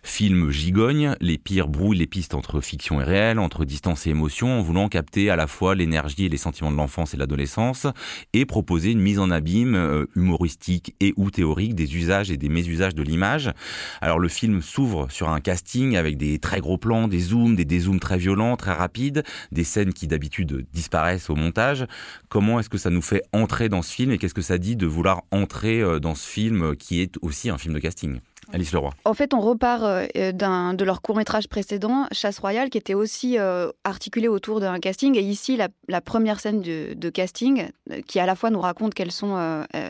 Film 0.02 0.50
gigogne, 0.50 1.14
les 1.20 1.38
pires 1.38 1.68
brouillent 1.68 1.98
les 1.98 2.08
pistes 2.08 2.34
entre 2.34 2.60
fiction 2.60 3.00
et 3.00 3.04
réel, 3.04 3.38
entre 3.38 3.64
distance 3.64 4.06
et 4.06 4.10
émotion, 4.10 4.58
en 4.58 4.62
voulant 4.62 4.88
capter 4.88 5.30
à 5.30 5.36
la 5.36 5.46
fois 5.46 5.76
l'énergie 5.76 6.24
et 6.24 6.28
les 6.28 6.36
sentiments 6.38 6.72
de 6.72 6.76
l'enfance 6.76 7.14
et 7.14 7.16
de 7.16 7.20
l'adolescence, 7.20 7.86
et 8.32 8.46
proposer 8.46 8.90
une 8.90 9.00
mise 9.00 9.20
en 9.20 9.30
abîme 9.30 9.76
euh, 9.76 10.06
humoristique 10.16 10.96
et 10.98 11.12
ou 11.16 11.30
théorique 11.30 11.76
des 11.76 11.96
usages 11.96 12.32
et 12.32 12.36
des 12.36 12.48
mésusages 12.48 12.94
de 12.96 13.02
l'image. 13.02 13.52
Alors 14.00 14.18
le 14.18 14.28
film 14.28 14.60
s'ouvre 14.60 15.08
sur 15.10 15.28
un 15.28 15.40
casting 15.40 15.96
avec 15.96 16.16
des 16.16 16.38
très 16.40 16.60
gros 16.60 16.78
plans, 16.78 17.06
des 17.06 17.20
zooms, 17.20 17.54
des 17.54 17.64
dézooms 17.64 18.00
très 18.00 18.18
violents, 18.18 18.56
très 18.56 18.72
rapides, 18.72 19.22
des 19.52 19.64
scènes 19.64 19.92
qui 19.92 20.08
d'habitude 20.08 20.66
disparaissent 20.72 21.30
au 21.30 21.36
montage. 21.36 21.86
Comment 22.28 22.58
est-ce 22.58 22.68
que 22.68 22.78
ça 22.78 22.90
nous 22.90 23.02
fait 23.02 23.22
entrer 23.32 23.68
dans 23.68 23.82
ce 23.82 23.92
film 23.92 24.10
et 24.10 24.18
qu'est-ce 24.18 24.34
que 24.34 24.42
ça 24.42 24.58
dit 24.58 24.74
de 24.74 24.86
vouloir 24.86 25.22
entrer 25.30 25.80
euh, 25.80 25.91
dans 26.00 26.14
ce 26.14 26.26
film 26.26 26.76
qui 26.76 27.00
est 27.00 27.16
aussi 27.22 27.50
un 27.50 27.58
film 27.58 27.74
de 27.74 27.78
casting 27.78 28.20
Alice 28.52 28.72
Leroy. 28.72 28.90
En 29.04 29.14
fait, 29.14 29.34
on 29.34 29.40
repart 29.40 29.82
euh, 29.84 30.32
d'un, 30.32 30.74
de 30.74 30.84
leur 30.84 31.00
court-métrage 31.00 31.48
précédent, 31.48 32.06
Chasse 32.12 32.38
Royale, 32.38 32.70
qui 32.70 32.78
était 32.78 32.94
aussi 32.94 33.38
euh, 33.38 33.70
articulé 33.84 34.28
autour 34.28 34.60
d'un 34.60 34.78
casting. 34.78 35.16
Et 35.16 35.22
ici, 35.22 35.56
la, 35.56 36.00
première 36.00 36.40
scène 36.40 36.60
de, 36.60 37.10
casting, 37.10 37.68
euh, 37.90 38.00
qui 38.06 38.18
à 38.18 38.26
la 38.26 38.34
fois 38.34 38.50
nous 38.50 38.60
raconte 38.60 38.94
qu'elles 38.94 39.12
sont 39.12 39.32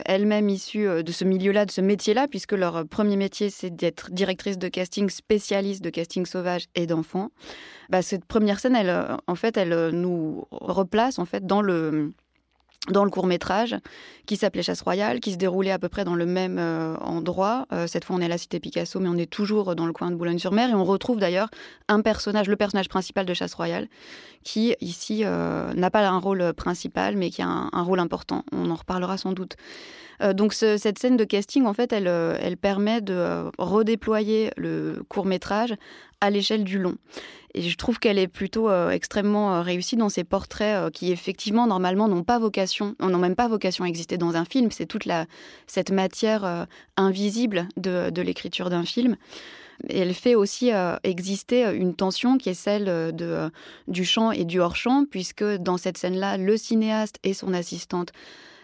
elles-mêmes 0.05 0.49
issues 0.49 1.03
de 1.03 1.11
ce 1.11 1.25
milieu-là, 1.25 1.65
de 1.65 1.71
ce 1.71 1.81
métier-là, 1.81 2.27
puisque 2.27 2.53
leur 2.53 2.87
premier 2.87 3.15
métier, 3.15 3.49
c'est 3.49 3.69
d'être 3.69 4.11
directrice 4.11 4.57
de 4.57 4.67
casting, 4.67 5.09
spécialiste 5.09 5.83
de 5.83 5.89
casting 5.89 6.25
sauvage 6.25 6.67
et 6.75 6.87
d'enfants. 6.87 7.29
Bah, 7.89 8.01
cette 8.01 8.25
première 8.25 8.59
scène, 8.59 8.75
elle, 8.75 9.17
en 9.27 9.35
fait, 9.35 9.57
elle 9.57 9.89
nous 9.89 10.45
replace 10.51 11.19
en 11.19 11.25
fait 11.25 11.45
dans 11.45 11.61
le 11.61 12.13
dans 12.89 13.05
le 13.05 13.09
court 13.09 13.27
métrage 13.27 13.75
qui 14.25 14.35
s'appelait 14.35 14.63
Chasse 14.63 14.81
Royale, 14.81 15.19
qui 15.19 15.31
se 15.31 15.37
déroulait 15.37 15.71
à 15.71 15.79
peu 15.79 15.89
près 15.89 16.03
dans 16.03 16.15
le 16.15 16.25
même 16.25 16.57
euh, 16.59 16.95
endroit. 16.97 17.65
Euh, 17.71 17.87
cette 17.87 18.03
fois, 18.03 18.15
on 18.15 18.19
est 18.19 18.25
à 18.25 18.29
la 18.29 18.37
cité 18.37 18.59
Picasso, 18.59 18.99
mais 18.99 19.09
on 19.09 19.17
est 19.17 19.29
toujours 19.29 19.75
dans 19.75 19.85
le 19.85 19.93
coin 19.93 20.11
de 20.11 20.15
Boulogne-sur-Mer. 20.15 20.69
Et 20.69 20.73
on 20.73 20.83
retrouve 20.83 21.19
d'ailleurs 21.19 21.49
un 21.87 22.01
personnage, 22.01 22.47
le 22.47 22.55
personnage 22.55 22.89
principal 22.89 23.25
de 23.25 23.33
Chasse 23.33 23.53
Royale, 23.53 23.87
qui 24.43 24.75
ici 24.81 25.21
euh, 25.23 25.73
n'a 25.73 25.89
pas 25.89 26.05
un 26.07 26.19
rôle 26.19 26.53
principal, 26.53 27.15
mais 27.15 27.29
qui 27.29 27.41
a 27.41 27.47
un, 27.47 27.83
rôle 27.83 27.99
important. 27.99 28.43
On 28.51 28.69
en 28.69 28.75
reparlera 28.75 29.17
sans 29.17 29.33
doute. 29.33 29.55
donc 30.33 30.53
cette 30.53 30.99
scène 30.99 31.17
de 31.17 31.23
casting, 31.25 31.65
en 31.65 31.73
fait, 31.73 31.91
elle, 31.91 32.07
elle 32.07 32.55
permet 32.57 33.01
de 33.01 33.49
redéployer 33.57 34.51
le 34.57 35.03
court 35.09 35.25
métrage 35.25 35.75
à 36.23 36.29
l'échelle 36.29 36.63
du 36.63 36.79
long. 36.79 36.95
Et 37.53 37.61
je 37.61 37.77
trouve 37.77 37.99
qu'elle 37.99 38.17
est 38.17 38.29
plutôt 38.29 38.69
euh, 38.69 38.89
extrêmement 38.89 39.55
euh, 39.55 39.61
réussie 39.61 39.97
dans 39.97 40.07
ses 40.09 40.23
portraits 40.23 40.75
euh, 40.75 40.89
qui, 40.89 41.11
effectivement, 41.11 41.67
normalement, 41.67 42.07
n'ont 42.07 42.23
pas 42.23 42.39
vocation, 42.39 42.95
n'ont 42.99 43.19
même 43.19 43.35
pas 43.35 43.49
vocation 43.49 43.83
à 43.83 43.87
exister 43.87 44.17
dans 44.17 44.35
un 44.37 44.45
film. 44.45 44.71
C'est 44.71 44.85
toute 44.85 45.05
la, 45.05 45.25
cette 45.67 45.91
matière 45.91 46.65
invisible 46.95 47.67
de, 47.75 48.21
l'écriture 48.21 48.69
d'un 48.69 48.85
film. 48.85 49.17
Et 49.89 49.99
elle 49.99 50.13
fait 50.13 50.35
aussi 50.35 50.71
exister 51.03 51.65
une 51.75 51.93
tension 51.93 52.37
qui 52.37 52.49
est 52.49 52.53
celle 52.53 52.85
de, 52.85 53.51
du 53.87 54.05
champ 54.05 54.31
et 54.31 54.45
du 54.45 54.59
hors-champ, 54.59 55.05
puisque 55.09 55.43
dans 55.43 55.77
cette 55.77 55.97
scène-là, 55.97 56.37
le 56.37 56.55
cinéaste 56.57 57.19
et 57.23 57.33
son 57.33 57.53
assistante 57.53 58.13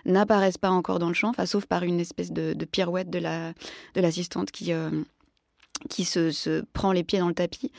n'apparaissent 0.05 0.57
pas 0.57 0.69
encore 0.69 0.99
dans 0.99 1.09
le 1.09 1.13
champ, 1.13 1.33
sauf 1.45 1.65
par 1.65 1.83
une 1.83 1.99
espèce 1.99 2.31
de, 2.31 2.53
pirouette 2.65 3.09
de 3.09 3.19
l'assistante 4.01 4.51
qui 4.51 4.71
qui 5.87 6.03
se, 6.03 6.63
prend 6.73 6.91
les 6.91 7.03
pieds 7.03 7.19
dans 7.19 7.27
le 7.27 7.33
tapis. 7.33 7.71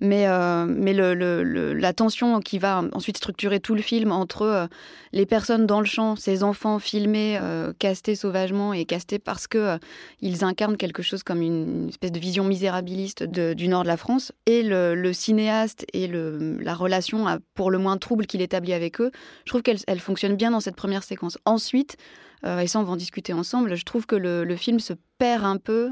Mais, 0.00 0.26
euh, 0.26 0.66
mais 0.66 0.92
le, 0.92 1.72
la 1.72 1.92
tension 1.92 2.40
qui 2.40 2.58
va 2.58 2.82
ensuite 2.92 3.16
structurer 3.16 3.60
tout 3.60 3.74
le 3.74 3.82
film 3.82 4.10
entre 4.10 4.42
euh, 4.42 4.66
les 5.12 5.26
personnes 5.26 5.66
dans 5.66 5.80
le 5.80 5.86
champ, 5.86 6.16
ces 6.16 6.42
enfants 6.42 6.78
filmés, 6.78 7.38
euh, 7.40 7.72
castés 7.78 8.16
sauvagement 8.16 8.72
et 8.72 8.84
castés 8.84 9.18
parce 9.18 9.46
que 9.46 9.78
ils 10.20 10.44
incarnent 10.44 10.76
quelque 10.76 11.02
chose 11.02 11.22
comme 11.22 11.42
une, 11.42 11.88
espèce 11.88 12.12
de 12.12 12.18
vision 12.18 12.44
misérabiliste 12.44 13.22
du 13.22 13.68
nord 13.68 13.82
de 13.82 13.88
la 13.88 13.96
France, 13.96 14.32
et 14.46 14.62
le, 14.62 15.12
cinéaste 15.12 15.86
et 15.92 16.06
le, 16.06 16.58
la 16.60 16.74
relation 16.74 17.26
pour 17.54 17.70
le 17.70 17.78
moins 17.78 17.96
trouble 17.96 18.26
qu'il 18.26 18.42
établit 18.42 18.72
avec 18.72 19.00
eux, 19.00 19.10
je 19.44 19.50
trouve 19.50 19.62
qu'elle 19.62 20.00
fonctionne 20.00 20.34
bien 20.36 20.50
dans 20.50 20.60
cette 20.60 20.76
première 20.76 21.02
séquence. 21.02 21.38
Ensuite, 21.44 21.96
euh, 22.44 22.60
et 22.60 22.66
ça 22.66 22.78
on 22.78 22.82
va 22.82 22.92
en 22.92 22.96
discuter 22.96 23.32
ensemble, 23.32 23.74
je 23.74 23.84
trouve 23.84 24.06
que 24.06 24.16
le, 24.16 24.56
film 24.56 24.78
se 24.78 24.92
perd 25.18 25.44
un 25.44 25.56
peu 25.56 25.90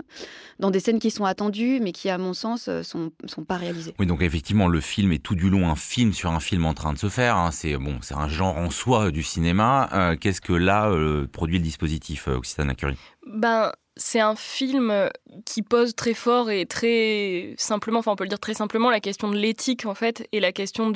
dans 0.59 0.71
des 0.71 0.81
scènes 0.81 0.99
qui 0.99 1.11
sont 1.11 1.25
attendues, 1.25 1.81
mais 1.81 1.93
qui, 1.93 2.11
à 2.11 2.19
mon 2.19 2.33
sens, 2.33 2.69
euh, 2.69 2.83
sont, 2.83 3.11
sont 3.27 3.45
pas 3.45 3.57
réalisées. 3.57 3.95
Oui, 3.99 4.07
donc 4.07 4.23
effectivement, 4.23 4.69
le 4.69 4.81
film 4.81 5.13
est 5.13 5.23
tout 5.23 5.35
du 5.35 5.51
long 5.51 5.69
un 5.69 5.77
film 5.77 6.13
sur 6.13 6.31
un 6.31 6.41
film 6.41 6.65
en 6.65 6.75
train 6.75 6.93
de 6.93 6.99
se 6.99 7.09
faire. 7.09 7.37
Hein. 7.37 7.51
C'est 7.51 7.77
bon, 7.77 7.99
c'est 8.03 8.15
un 8.15 8.29
genre 8.29 8.57
en 8.57 8.71
soi 8.71 9.11
du 9.11 9.23
cinéma. 9.23 9.89
Euh, 9.93 10.17
qu'est-ce 10.17 10.41
que 10.41 10.53
là 10.53 10.93
produit 11.33 11.59
le 11.59 11.65
dispositif 11.65 12.29
Occitana 12.29 12.75
Curie 12.75 12.97
Ben, 13.27 13.73
c'est 13.97 14.21
un 14.21 14.37
film 14.37 15.11
qui 15.45 15.63
pose 15.63 15.95
très 15.95 16.15
fort 16.15 16.51
et 16.51 16.67
très 16.67 17.55
simplement, 17.59 17.99
enfin 17.99 18.13
on 18.13 18.17
peut 18.17 18.25
le 18.25 18.29
dire 18.29 18.41
très 18.41 18.55
simplement, 18.55 18.91
la 18.91 19.01
question 19.01 19.31
de 19.31 19.37
l'éthique 19.37 19.87
en 19.87 19.95
fait 19.95 20.27
et 20.33 20.41
la 20.41 20.53
question 20.53 20.91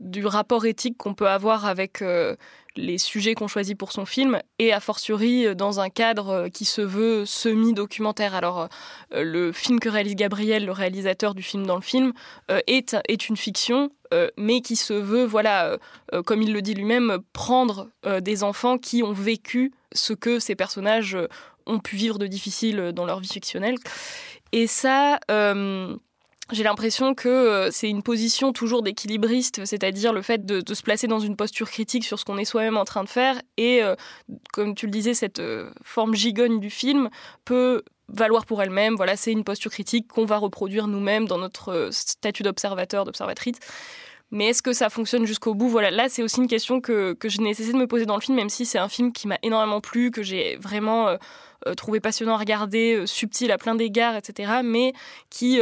du 0.00 0.26
rapport 0.26 0.66
éthique 0.66 0.96
qu'on 0.96 1.14
peut 1.14 1.28
avoir 1.28 1.64
avec 1.64 2.02
les 2.76 2.98
sujets 2.98 3.34
qu'on 3.34 3.48
choisit 3.48 3.76
pour 3.76 3.92
son 3.92 4.04
film 4.04 4.40
et 4.58 4.72
a 4.72 4.80
fortiori 4.80 5.46
euh, 5.46 5.54
dans 5.54 5.80
un 5.80 5.90
cadre 5.90 6.28
euh, 6.30 6.48
qui 6.48 6.64
se 6.64 6.80
veut 6.80 7.24
semi-documentaire. 7.24 8.34
Alors 8.34 8.68
euh, 9.14 9.22
le 9.22 9.52
film 9.52 9.78
que 9.80 9.88
réalise 9.88 10.16
Gabriel, 10.16 10.66
le 10.66 10.72
réalisateur 10.72 11.34
du 11.34 11.42
film 11.42 11.66
dans 11.66 11.76
le 11.76 11.82
film, 11.82 12.12
est, 12.66 12.96
est 13.08 13.28
une 13.28 13.36
fiction 13.36 13.90
mais 14.36 14.60
qui 14.60 14.76
se 14.76 14.92
veut, 14.92 15.24
voilà, 15.24 15.76
comme 16.24 16.40
il 16.40 16.52
le 16.52 16.62
dit 16.62 16.74
lui-même, 16.74 17.18
prendre 17.32 17.88
des 18.20 18.44
enfants 18.44 18.78
qui 18.78 19.02
ont 19.02 19.12
vécu 19.12 19.72
ce 19.92 20.12
que 20.12 20.38
ces 20.38 20.54
personnages 20.54 21.18
ont 21.66 21.78
pu 21.78 21.96
vivre 21.96 22.18
de 22.18 22.26
difficile 22.26 22.92
dans 22.94 23.04
leur 23.04 23.20
vie 23.20 23.28
fictionnelle. 23.28 23.76
Et 24.52 24.66
ça, 24.66 25.18
j'ai 26.52 26.62
l'impression 26.62 27.14
que 27.14 27.28
euh, 27.28 27.70
c'est 27.70 27.88
une 27.88 28.02
position 28.02 28.52
toujours 28.52 28.82
d'équilibriste, 28.82 29.64
c'est-à-dire 29.64 30.12
le 30.12 30.20
fait 30.20 30.44
de, 30.44 30.62
se 30.74 30.82
placer 30.82 31.06
dans 31.06 31.18
une 31.18 31.36
posture 31.36 31.70
critique 31.70 32.04
sur 32.04 32.18
ce 32.18 32.24
qu'on 32.24 32.36
est 32.36 32.44
soi-même 32.44 32.76
en 32.76 32.84
train 32.84 33.02
de 33.02 33.08
faire. 33.08 33.40
Et 33.56 33.82
euh, 33.82 33.94
comme 34.52 34.74
tu 34.74 34.86
le 34.86 34.92
disais, 34.92 35.14
cette 35.14 35.40
euh, 35.40 35.70
forme 35.82 36.14
gigogne 36.14 36.60
du 36.60 36.68
film 36.68 37.08
peut 37.46 37.82
valoir 38.08 38.44
pour 38.44 38.60
elle-même. 38.60 38.94
Voilà, 38.94 39.16
c'est 39.16 39.32
une 39.32 39.44
posture 39.44 39.70
critique 39.70 40.06
qu'on 40.06 40.26
va 40.26 40.36
reproduire 40.36 40.86
nous-mêmes 40.86 41.26
dans 41.26 41.38
notre 41.38 41.88
statut 41.90 42.42
d'observateur, 42.42 43.06
d'observatrice. 43.06 43.56
Mais 44.30 44.48
est-ce 44.48 44.62
que 44.62 44.72
ça 44.74 44.90
fonctionne 44.90 45.24
jusqu'au 45.26 45.54
bout? 45.54 45.68
Voilà, 45.68 45.90
là 45.90 46.08
c'est 46.10 46.22
aussi 46.22 46.40
une 46.40 46.48
question 46.48 46.80
que, 46.80 47.14
que 47.14 47.28
j'ai 47.30 47.40
nécessité 47.40 47.72
de 47.72 47.78
me 47.78 47.86
poser 47.86 48.04
dans 48.04 48.16
le 48.16 48.20
film, 48.20 48.36
même 48.36 48.50
si 48.50 48.66
c'est 48.66 48.78
un 48.78 48.88
film 48.88 49.12
qui 49.12 49.28
m'a 49.28 49.38
énormément 49.42 49.80
plu, 49.80 50.10
que 50.10 50.22
j'ai 50.22 50.56
vraiment 50.56 51.16
trouvé 51.76 52.00
passionnant 52.00 52.34
à 52.34 52.38
regarder, 52.38 53.06
subtil 53.06 53.50
à 53.50 53.58
plein 53.58 53.74
d'égards, 53.74 54.16
etc. 54.16 54.60
Mais 54.62 54.92
qui 55.30 55.60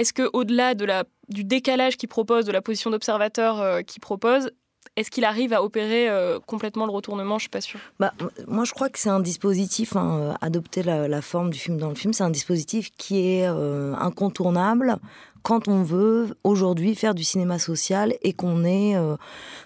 est-ce 0.00 0.14
que 0.14 0.30
au-delà 0.32 0.74
de 0.74 0.86
la, 0.86 1.04
du 1.28 1.44
décalage 1.44 1.98
qu'il 1.98 2.08
propose, 2.08 2.46
de 2.46 2.52
la 2.52 2.62
position 2.62 2.90
d'observateur 2.90 3.60
euh, 3.60 3.82
qu'il 3.82 4.00
propose, 4.00 4.50
est-ce 4.96 5.10
qu'il 5.10 5.26
arrive 5.26 5.52
à 5.52 5.62
opérer 5.62 6.08
euh, 6.08 6.38
complètement 6.40 6.86
le 6.86 6.90
retournement? 6.90 7.36
Je 7.36 7.42
suis 7.42 7.50
pas 7.50 7.60
sûre. 7.60 7.80
Bah, 7.98 8.14
moi, 8.48 8.64
je 8.64 8.72
crois 8.72 8.88
que 8.88 8.98
c'est 8.98 9.10
un 9.10 9.20
dispositif, 9.20 9.96
hein, 9.96 10.18
euh, 10.20 10.32
adopter 10.40 10.82
la, 10.82 11.20
forme 11.20 11.50
du 11.50 11.58
film 11.58 11.76
dans 11.76 11.90
le 11.90 11.94
film, 11.94 12.14
c'est 12.14 12.24
un 12.24 12.30
dispositif 12.30 12.90
qui 12.96 13.18
est 13.18 13.44
incontournable 13.44 14.96
quand 15.42 15.68
on 15.68 15.82
veut 15.82 16.34
aujourd'hui 16.44 16.94
faire 16.94 17.14
du 17.14 17.22
cinéma 17.22 17.58
social 17.58 18.14
et 18.22 18.32
qu'on 18.32 18.64
est 18.64 18.94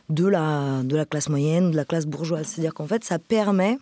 de, 0.09 0.27
la, 0.27 0.83
de 0.83 0.97
la 0.97 1.05
classe 1.05 1.29
moyenne, 1.29 1.71
de 1.71 1.77
la 1.77 1.85
classe 1.85 2.07
bourgeoise. 2.07 2.47
C'est-à-dire 2.49 2.75
qu'en 2.75 2.87
fait, 2.89 3.05
ça 3.05 3.21
permet 3.21 3.79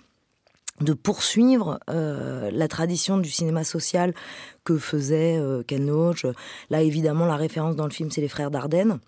de 0.82 0.92
poursuivre 0.92 1.78
euh, 1.90 2.50
la 2.52 2.68
tradition 2.68 3.18
du 3.18 3.30
cinéma 3.30 3.64
social 3.64 4.14
que 4.64 4.78
faisait 4.78 5.38
euh, 5.38 5.62
Ken 5.66 5.86
Loach. 5.86 6.26
Là, 6.70 6.82
évidemment, 6.82 7.26
la 7.26 7.36
référence 7.36 7.76
dans 7.76 7.84
le 7.86 7.90
film, 7.90 8.10
c'est 8.10 8.20
les 8.20 8.28
frères 8.28 8.50
Dardenne 8.50 8.98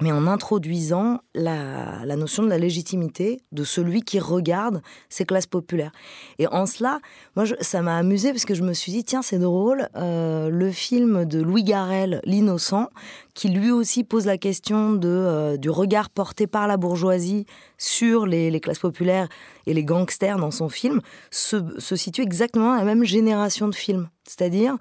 mais 0.00 0.10
en 0.10 0.26
introduisant 0.26 1.20
la, 1.34 2.04
notion 2.16 2.42
de 2.42 2.48
la 2.48 2.58
légitimité 2.58 3.40
de 3.52 3.62
celui 3.62 4.02
qui 4.02 4.18
regarde 4.18 4.82
ces 5.08 5.24
classes 5.24 5.46
populaires. 5.46 5.92
Et 6.38 6.48
en 6.48 6.66
cela, 6.66 6.98
moi, 7.36 7.44
ça 7.60 7.80
m'a 7.80 7.96
amusé 7.96 8.30
parce 8.32 8.44
que 8.44 8.54
je 8.54 8.62
me 8.62 8.72
suis 8.72 8.90
dit, 8.90 9.04
tiens, 9.04 9.22
c'est 9.22 9.38
drôle, 9.38 9.88
euh, 9.96 10.48
le 10.48 10.70
film 10.72 11.24
de 11.24 11.40
Louis 11.40 11.62
Garrel, 11.62 12.20
L'innocent, 12.24 12.88
qui 13.34 13.48
lui 13.48 13.70
aussi 13.70 14.02
pose 14.02 14.26
la 14.26 14.36
question 14.36 14.94
de, 14.94 15.08
euh, 15.08 15.56
du 15.56 15.70
regard 15.70 16.10
porté 16.10 16.48
par 16.48 16.66
la 16.66 16.76
bourgeoisie 16.76 17.46
sur 17.78 18.26
les, 18.26 18.58
classes 18.60 18.78
populaires 18.80 19.28
et 19.66 19.74
les 19.74 19.84
gangsters 19.84 20.38
dans 20.38 20.50
son 20.50 20.68
film, 20.68 21.00
se, 21.30 21.56
se 21.78 21.94
situe 21.94 22.22
exactement 22.22 22.72
à 22.72 22.78
la 22.78 22.84
même 22.84 23.04
génération 23.04 23.68
de 23.68 23.74
films. 23.74 24.08
C'est-à-dire, 24.24 24.76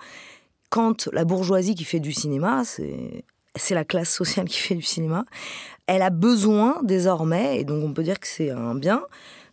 quand 0.70 1.08
la 1.14 1.24
bourgeoisie 1.24 1.76
qui 1.76 1.84
fait 1.84 2.00
du 2.00 2.14
cinéma, 2.14 2.64
c'est 2.64 3.26
c'est 3.56 3.76
la 3.76 3.86
classe 3.86 4.14
sociale 4.14 4.48
qui 4.48 4.60
fait 4.60 4.76
du 4.76 4.82
cinéma. 4.82 5.26
Elle 5.88 6.02
a 6.02 6.10
besoin 6.10 6.80
désormais, 6.84 7.60
et 7.60 7.64
donc 7.66 7.84
on 7.84 7.94
peut 7.94 8.04
dire 8.04 8.20
que 8.20 8.28
c'est 8.28 8.52
un 8.52 8.76
bien, 8.76 9.04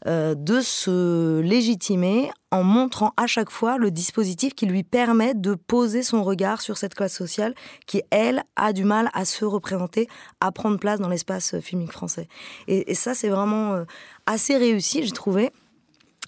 euh, 0.06 0.34
de 0.34 0.60
se 0.60 1.40
légitimer 1.40 2.30
en 2.50 2.62
montrant 2.62 3.12
à 3.18 3.26
chaque 3.26 3.50
fois 3.50 3.76
le 3.76 3.90
dispositif 3.90 4.54
qui 4.54 4.64
lui 4.64 4.82
permet 4.82 5.34
de 5.34 5.54
poser 5.54 6.02
son 6.02 6.24
regard 6.24 6.62
sur 6.62 6.78
cette 6.78 6.94
classe 6.94 7.12
sociale 7.12 7.54
qui, 7.86 8.02
elle, 8.10 8.44
a 8.56 8.72
du 8.72 8.84
mal 8.84 9.10
à 9.12 9.26
se 9.26 9.44
représenter, 9.44 10.08
à 10.40 10.52
prendre 10.52 10.78
place 10.78 11.00
dans 11.00 11.08
l'espace 11.08 11.60
filmique 11.60 11.92
français. 11.92 12.28
Et, 12.66 12.90
et 12.90 12.94
ça, 12.94 13.14
c'est 13.14 13.28
vraiment 13.28 13.74
euh, 13.74 13.84
assez 14.24 14.56
réussi, 14.56 15.04
j'ai 15.04 15.12
trouvé 15.12 15.50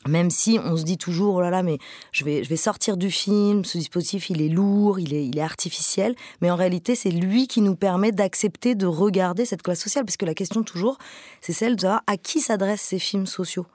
même 0.06 0.30
si 0.30 0.58
on 0.62 0.76
se 0.76 0.82
dit 0.82 0.98
toujours, 0.98 1.36
oh 1.36 1.40
là 1.40 1.50
là, 1.50 1.62
mais 1.62 1.78
je 2.10 2.24
vais, 2.24 2.56
sortir 2.56 2.96
du 2.96 3.10
film, 3.10 3.64
ce 3.64 3.78
dispositif, 3.78 4.30
il 4.30 4.42
est 4.42 4.48
lourd, 4.48 4.98
il 4.98 5.14
est, 5.14 5.26
il 5.26 5.38
est 5.38 5.42
artificiel, 5.42 6.14
mais 6.40 6.50
en 6.50 6.56
réalité, 6.56 6.94
c'est 6.94 7.10
lui 7.10 7.46
qui 7.46 7.60
nous 7.60 7.76
permet 7.76 8.12
d'accepter 8.12 8.74
de 8.74 8.86
regarder 8.86 9.44
cette 9.44 9.62
classe 9.62 9.80
sociale, 9.80 10.04
parce 10.04 10.16
que 10.16 10.26
la 10.26 10.34
question 10.34 10.62
toujours, 10.62 10.98
c'est 11.40 11.52
celle 11.52 11.76
de 11.76 11.82
savoir 11.82 12.02
à 12.06 12.16
qui 12.16 12.40
s'adressent 12.40 12.82
ces 12.82 12.98
films 12.98 13.26
sociaux, 13.26 13.66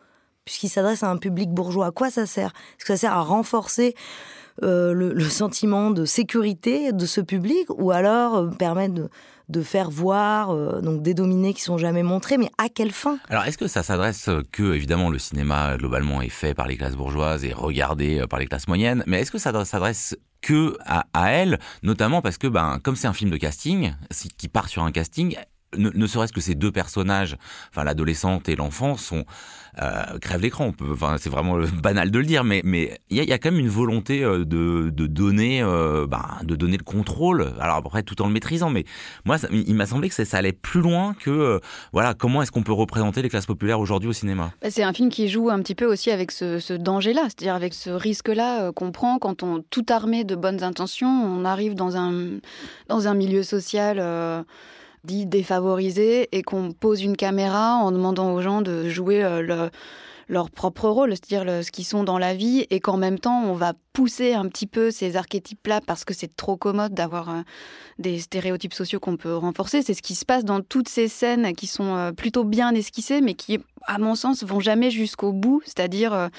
puisqu'ils 0.46 0.70
s'adressent 0.70 1.04
à 1.04 1.10
un 1.10 1.18
public 1.18 1.50
bourgeois, 1.50 1.88
à 1.88 1.92
quoi 1.92 2.10
ça 2.10 2.26
sert? 2.26 2.54
Est-ce 2.78 2.86
que 2.86 2.94
ça 2.94 2.98
sert 2.98 3.14
à 3.14 3.22
renforcer 3.22 3.96
euh, 4.64 4.92
le, 4.92 5.30
sentiment 5.30 5.92
de 5.92 6.06
sécurité 6.06 6.92
de 6.92 7.06
ce 7.06 7.22
public, 7.22 7.68
ou 7.78 7.92
alors 7.92 8.38
euh, 8.38 8.48
permettre 8.48 8.96
de 8.96 9.10
de 9.50 9.62
faire 9.62 9.90
voir 9.90 10.52
euh, 10.52 10.82
donc 10.82 11.02
des 11.02 11.14
dominés 11.14 11.54
qui 11.54 11.62
sont 11.62 11.78
jamais 11.78 12.04
montrés, 12.04 12.38
mais 12.38 12.50
à 12.58 12.70
quelle 12.70 12.92
fin? 12.92 13.18
Alors 13.30 13.44
est-ce 13.44 13.58
que 13.58 13.68
ça 13.68 13.84
s'adresse 13.84 14.30
que 14.52 14.74
évidemment 14.74 15.10
le 15.10 15.20
cinéma 15.20 15.78
globalement 15.78 16.22
est 16.22 16.30
fait 16.30 16.54
par 16.54 16.68
les 16.68 16.78
classes 16.78 16.96
bourgeoises 16.96 17.46
et 17.46 17.54
regardé 17.54 18.20
euh, 18.20 18.28
par 18.28 18.40
les 18.40 18.48
classes 18.48 18.68
moyennes, 18.68 19.04
mais 19.08 19.22
est-ce 19.22 19.32
que 19.32 19.38
ça 19.38 19.66
s'adresse 19.66 20.18
que 20.42 20.78
à, 20.86 21.06
à 21.14 21.32
elles, 21.32 21.60
notamment 21.82 22.22
parce 22.22 22.38
que 22.38 22.48
ben 22.48 22.80
comme 22.84 22.96
c'est 22.96 23.08
un 23.08 23.14
film 23.14 23.32
de 23.32 23.38
casting 23.38 23.94
qui 24.38 24.48
part 24.48 24.70
sur 24.70 24.84
un 24.84 24.92
casting, 24.92 25.36
ne, 25.76 26.08
serait-ce 26.08 26.34
que 26.34 26.42
ces 26.42 26.56
deux 26.56 26.72
personnages, 26.72 27.36
enfin 27.70 27.84
l'adolescente 27.84 28.48
et 28.50 28.56
l'enfant, 28.56 28.96
sont 28.96 29.26
euh, 29.82 30.18
crèvent 30.20 30.42
l'écran. 30.42 30.72
Enfin, 30.92 31.18
c'est 31.20 31.30
vraiment 31.30 31.58
banal 31.84 32.10
de 32.10 32.20
le 32.20 32.26
dire, 32.26 32.44
mais 32.44 32.62
mais 32.64 32.98
il 33.10 33.18
y 33.18 33.34
a, 33.34 33.38
quand 33.38 33.52
même 33.52 33.60
une 33.60 33.70
volonté 33.70 34.24
euh, 34.24 34.46
de, 34.46 34.90
de 34.90 35.08
donner, 35.08 35.62
euh, 35.62 36.08
ben, 36.08 36.26
de 36.44 36.56
donner 36.56 36.78
le 36.78 36.84
contrôle. 36.84 37.54
Alors 37.60 37.76
après, 37.76 38.04
tout 38.04 38.22
en 38.22 38.28
le 38.28 38.34
maîtrisant, 38.34 38.70
mais 38.70 38.86
moi, 39.26 39.38
il 39.52 39.76
m'a 39.76 39.86
semblé 39.86 40.10
que 40.10 40.16
ça, 40.16 40.38
allait 40.38 40.54
plus 40.54 40.82
loin 40.82 41.16
que 41.20 41.30
euh, 41.30 41.60
voilà 41.94 42.14
comment 42.14 42.42
est-ce 42.42 42.52
qu'on 42.52 42.64
peut 42.64 42.74
représenter 42.74 43.22
les 43.22 43.30
classes 43.30 43.46
populaires 43.46 43.80
aujourd'hui 43.80 44.10
au 44.10 44.14
cinéma? 44.14 44.52
Bah, 44.62 44.70
c'est 44.72 44.84
un 44.84 44.94
film 44.94 45.10
qui 45.10 45.28
joue 45.28 45.50
un 45.50 45.62
petit 45.62 45.76
peu 45.76 45.86
aussi 45.86 46.12
avec 46.12 46.32
ce, 46.32 46.60
ce 46.60 46.74
danger-là, 46.74 47.24
c'est-à-dire 47.24 47.56
avec 47.56 47.74
ce 47.74 47.90
risque-là 47.90 48.72
qu'on 48.72 48.92
prend 48.92 49.20
quand 49.20 49.44
on 49.44 49.64
tout 49.70 49.86
armé 49.90 50.24
de 50.24 50.36
bonnes 50.36 50.64
intentions, 50.64 51.10
on 51.10 51.46
arrive 51.46 51.76
dans 51.76 51.98
un 51.98 52.40
dans 52.88 53.08
un 53.08 53.14
milieu 53.14 53.44
social 53.44 54.00
dit 55.04 55.26
défavorisés 55.26 56.28
et 56.32 56.44
qu'on 56.44 56.72
pose 56.72 57.02
une 57.02 57.18
caméra 57.18 57.76
en 57.76 57.92
demandant 57.92 58.34
aux 58.34 58.42
gens 58.42 58.62
de 58.62 58.90
jouer 58.90 59.24
euh, 59.24 59.70
leur 60.28 60.52
propre 60.52 60.90
rôle, 60.90 61.12
c'est-à-dire 61.12 61.64
ce 61.64 61.72
qu'ils 61.72 61.86
sont 61.86 62.04
dans 62.04 62.18
la 62.18 62.34
vie, 62.36 62.66
et 62.70 62.80
qu'en 62.80 62.98
même 62.98 63.18
temps, 63.18 63.44
on 63.44 63.54
va 63.54 63.74
pousser 63.94 64.34
un 64.34 64.48
petit 64.48 64.68
peu 64.68 64.92
ces 64.92 65.16
archétypes-là 65.16 65.80
parce 65.86 66.04
que 66.04 66.14
c'est 66.14 66.36
trop 66.36 66.58
commode 66.58 66.94
d'avoir 66.94 67.30
euh, 67.30 67.42
des 67.98 68.20
stéréotypes 68.20 68.74
sociaux 68.74 69.00
qu'on 69.00 69.18
peut 69.18 69.36
renforcer. 69.36 69.82
C'est 69.82 69.94
ce 69.94 70.02
qui 70.02 70.16
se 70.16 70.26
passe 70.26 70.44
dans 70.44 70.62
toutes 70.62 70.90
ces 70.90 71.08
scènes 71.08 71.56
qui 71.56 71.68
sont 71.68 71.96
euh, 71.96 72.12
plutôt 72.12 72.44
bien 72.44 72.74
esquissées, 72.76 73.22
mais 73.22 73.36
qui, 73.36 73.60
à 73.86 74.00
mon 74.00 74.16
sens, 74.16 74.44
vont 74.44 74.60
jamais 74.60 74.92
jusqu'au 74.92 75.32
bout, 75.32 75.62
c'est-à-dire 75.64 76.30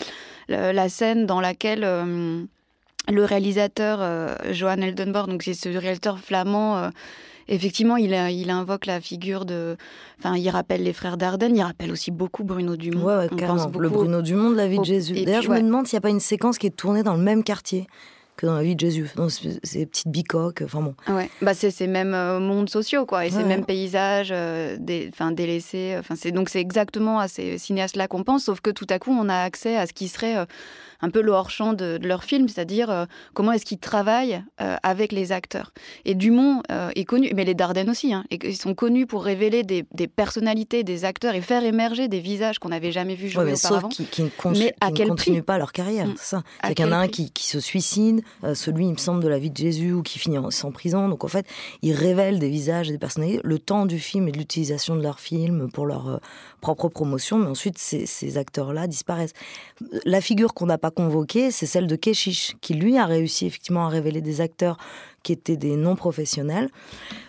la 0.49 0.89
scène 0.89 1.25
dans 1.25 1.41
laquelle 1.41 1.81
le 1.81 3.25
réalisateur 3.25 4.01
Johan 4.53 4.83
Eldenborg, 4.83 5.31
donc 5.31 5.43
c'est 5.43 5.55
ce 5.55 5.71
réalisateur 5.71 6.19
flamand 6.19 6.91
effectivement, 7.49 7.97
il, 7.97 8.13
il 8.13 8.51
invoque 8.51 8.87
la 8.87 9.01
figure 9.01 9.45
de. 9.45 9.77
Enfin, 10.19 10.37
il 10.37 10.49
rappelle 10.51 10.83
les 10.83 10.93
frères 10.93 11.17
Dardenne, 11.17 11.57
il 11.57 11.63
rappelle 11.63 11.91
aussi 11.91 12.11
beaucoup 12.11 12.45
Bruno 12.45 12.77
Dumont. 12.77 13.05
Ouais, 13.05 13.29
carrément. 13.37 13.71
le 13.79 13.89
Bruno 13.89 14.23
Dumont 14.23 14.51
de 14.51 14.57
la 14.57 14.69
vie 14.69 14.79
de 14.79 14.85
Jésus. 14.85 15.15
D'ailleurs, 15.25 15.43
je 15.43 15.51
me 15.51 15.61
demande 15.61 15.87
s'il 15.87 15.97
n'y 15.97 15.99
a 15.99 16.03
pas 16.03 16.11
une 16.11 16.21
séquence 16.21 16.59
qui 16.59 16.67
est 16.67 16.77
tournée 16.77 17.03
dans 17.03 17.15
le 17.15 17.23
même 17.23 17.43
quartier 17.43 17.87
que 18.39 18.47
dans 18.47 18.55
la 18.55 18.63
vie 18.63 18.77
de 18.77 18.81
Jésus, 18.81 19.11
dans 19.17 19.29
ces 19.29 19.85
petites 19.85 20.09
bicoques. 20.09 20.63
Enfin 20.65 20.81
bon. 20.81 20.95
Ouais, 21.09 21.29
bah 21.43 21.55
c'est 21.55 21.73
ces 21.73 21.89
mêmes 21.89 22.15
euh, 22.15 22.39
mondes 22.39 22.71
sociaux, 22.71 23.05
quoi, 23.05 23.27
et 23.27 23.31
ces 23.31 23.39
Ouais. 23.39 23.45
mêmes 23.45 23.65
paysages, 23.65 24.31
euh, 24.31 24.77
des, 24.79 25.11
délaissés. 25.33 25.97
Enfin, 25.99 26.15
c'est 26.17 26.31
donc 26.31 26.49
c'est 26.49 26.61
exactement 26.61 27.19
à 27.19 27.27
ces 27.29 27.59
cinéastes-là 27.59 28.07
qu'on 28.07 28.23
pense, 28.23 28.45
sauf 28.45 28.61
que 28.61 28.71
tout 28.71 28.87
à 28.91 28.99
coup, 29.01 29.11
on 29.11 29.29
a 29.29 29.43
accès 29.43 29.77
à 29.77 29.87
ce 29.87 29.93
qui 29.93 30.07
serait 30.09 30.37
euh, 30.37 30.47
un 31.01 31.11
peu 31.11 31.21
le 31.21 31.33
hors-champ 31.33 31.73
de, 31.75 31.99
de 31.99 32.09
leur 32.09 32.25
film, 32.25 32.49
c'est-à-dire 32.49 32.91
euh, 32.91 33.05
comment 33.35 33.53
est-ce 33.53 33.65
qu'ils 33.65 33.79
travaillent 33.79 34.43
euh, 34.61 34.77
avec 34.83 35.13
les 35.13 35.33
acteurs. 35.33 35.73
Et 36.05 36.15
Dumont 36.15 36.63
euh, 36.73 36.91
est 36.97 37.05
connu, 37.05 37.31
mais 37.35 37.45
les 37.45 37.55
Dardenne 37.55 37.89
aussi, 37.91 38.13
hein, 38.13 38.25
et 38.31 38.39
ils 38.43 38.57
sont 38.57 38.75
connus 38.75 39.07
pour 39.07 39.25
révéler 39.25 39.63
des, 39.63 39.85
des 39.93 40.09
personnalités, 40.09 40.83
des 40.83 41.05
acteurs 41.05 41.35
et 41.35 41.41
faire 41.41 41.63
émerger 41.65 42.09
des 42.09 42.21
visages 42.21 42.59
qu'on 42.59 42.71
n'avait 42.71 42.93
jamais 42.93 43.15
vus 43.15 43.29
jouer 43.29 43.45
Ouais, 43.45 43.51
mais 43.51 43.57
sauf 43.57 43.71
auparavant. 43.71 43.89
qu'ils 43.89 44.09
qui 44.09 44.23
ne, 44.23 44.29
Mais 44.59 44.75
à 44.81 44.87
qui 44.87 44.93
ne 44.93 44.97
quel 44.97 45.09
continuent 45.09 45.35
prix 45.37 45.43
pas 45.43 45.59
leur 45.59 45.73
carrière. 45.73 46.07
Mm. 46.07 46.15
C'est 46.17 46.25
ça. 46.37 46.43
C'est 46.65 46.75
qu'il 46.75 46.85
y 46.85 46.89
en 46.89 46.93
a 46.93 46.97
un 46.97 47.09
qui, 47.09 47.31
qui 47.31 47.47
se 47.47 47.61
suicide, 47.61 48.23
celui, 48.55 48.87
il 48.87 48.93
me 48.93 48.97
semble, 48.97 49.23
de 49.23 49.29
la 49.29 49.39
vie 49.39 49.51
de 49.51 49.57
Jésus 49.57 49.93
ou 49.93 50.03
qui 50.03 50.19
finit 50.19 50.39
en, 50.39 50.49
en 50.49 50.73
prison. 50.73 51.09
Donc 51.09 51.23
en 51.25 51.29
fait, 51.29 51.47
ils 51.83 51.93
révèlent 51.95 52.39
des 52.39 52.51
visages 52.51 52.89
et 52.89 52.93
des 52.93 52.99
personnalités 52.99 53.41
le 53.45 53.59
temps 53.59 53.87
du 53.87 53.99
film 53.99 54.27
et 54.29 54.33
de 54.33 54.39
l'utilisation 54.39 54.97
de 54.97 55.03
leur 55.03 55.21
film 55.21 55.71
pour 55.71 55.87
leur 55.87 56.21
propre 56.61 56.89
promotion. 56.89 57.39
Mais 57.39 57.47
ensuite, 57.47 57.79
ces, 57.79 58.07
ces 58.07 58.37
acteurs-là 58.37 58.87
disparaissent. 58.89 59.33
La 60.05 60.21
figure 60.21 60.55
qu'on 60.55 60.67
n'a 60.67 60.79
pas 60.79 60.88
convoquée, 60.91 61.51
c'est 61.51 61.67
celle 61.67 61.87
de 61.87 61.97
Keshish, 61.97 62.57
qui 62.61 62.75
lui 62.75 62.97
a 62.97 63.07
réussi 63.07 63.47
effectivement 63.47 63.87
à 63.87 63.89
révéler 63.89 64.21
des 64.21 64.41
acteurs 64.41 64.77
qui 65.23 65.33
étaient 65.33 65.57
des 65.57 65.77
non-professionnels 65.77 66.69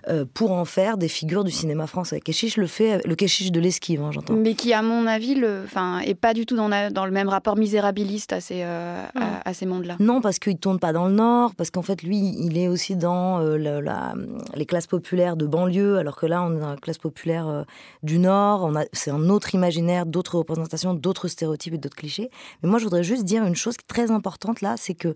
euh, 0.07 0.25
pour 0.33 0.51
en 0.51 0.65
faire 0.65 0.97
des 0.97 1.07
figures 1.07 1.43
du 1.43 1.51
cinéma 1.51 1.87
français. 1.87 2.19
Keshish 2.21 2.57
le 2.57 2.67
fait, 2.67 3.05
le 3.05 3.15
Keshish 3.15 3.51
de 3.51 3.59
l'esquive, 3.59 4.01
hein, 4.01 4.11
j'entends. 4.11 4.35
Mais 4.35 4.53
qui, 4.53 4.73
à 4.73 4.81
mon 4.81 5.05
avis, 5.07 5.35
le, 5.35 5.61
enfin, 5.65 5.99
est 5.99 6.15
pas 6.15 6.33
du 6.33 6.45
tout 6.45 6.55
dans, 6.55 6.67
la- 6.67 6.89
dans 6.89 7.05
le 7.05 7.11
même 7.11 7.27
rapport 7.29 7.57
misérabiliste 7.57 8.31
à 8.33 8.41
ces, 8.41 8.61
euh, 8.63 9.03
à, 9.15 9.49
à 9.49 9.53
ces 9.53 9.65
mondes-là. 9.65 9.97
Non, 9.99 10.21
parce 10.21 10.39
qu'il 10.39 10.57
tourne 10.57 10.79
pas 10.79 10.93
dans 10.93 11.07
le 11.07 11.13
Nord, 11.13 11.55
parce 11.55 11.71
qu'en 11.71 11.81
fait, 11.81 12.03
lui, 12.03 12.17
il 12.39 12.57
est 12.57 12.67
aussi 12.67 12.95
dans 12.95 13.39
euh, 13.41 13.57
la- 13.57 14.13
les 14.55 14.65
classes 14.65 14.87
populaires 14.87 15.35
de 15.35 15.45
banlieue, 15.45 15.97
alors 15.97 16.15
que 16.15 16.25
là, 16.25 16.43
on 16.43 16.55
est 16.55 16.59
dans 16.59 16.69
la 16.71 16.77
classe 16.77 16.97
populaire 16.99 17.65
du 18.03 18.19
Nord. 18.19 18.63
On 18.63 18.75
a, 18.75 18.83
c'est 18.93 19.11
un 19.11 19.29
autre 19.29 19.55
imaginaire, 19.55 20.05
d'autres 20.05 20.37
représentations, 20.37 20.93
d'autres 20.93 21.27
stéréotypes 21.27 21.73
et 21.73 21.77
d'autres 21.77 21.95
clichés. 21.97 22.29
Mais 22.63 22.69
moi, 22.69 22.79
je 22.79 22.83
voudrais 22.85 23.03
juste 23.03 23.23
dire 23.25 23.43
une 23.45 23.55
chose 23.55 23.75
très 23.87 24.11
importante 24.11 24.61
là, 24.61 24.75
c'est 24.77 24.93
que 24.93 25.15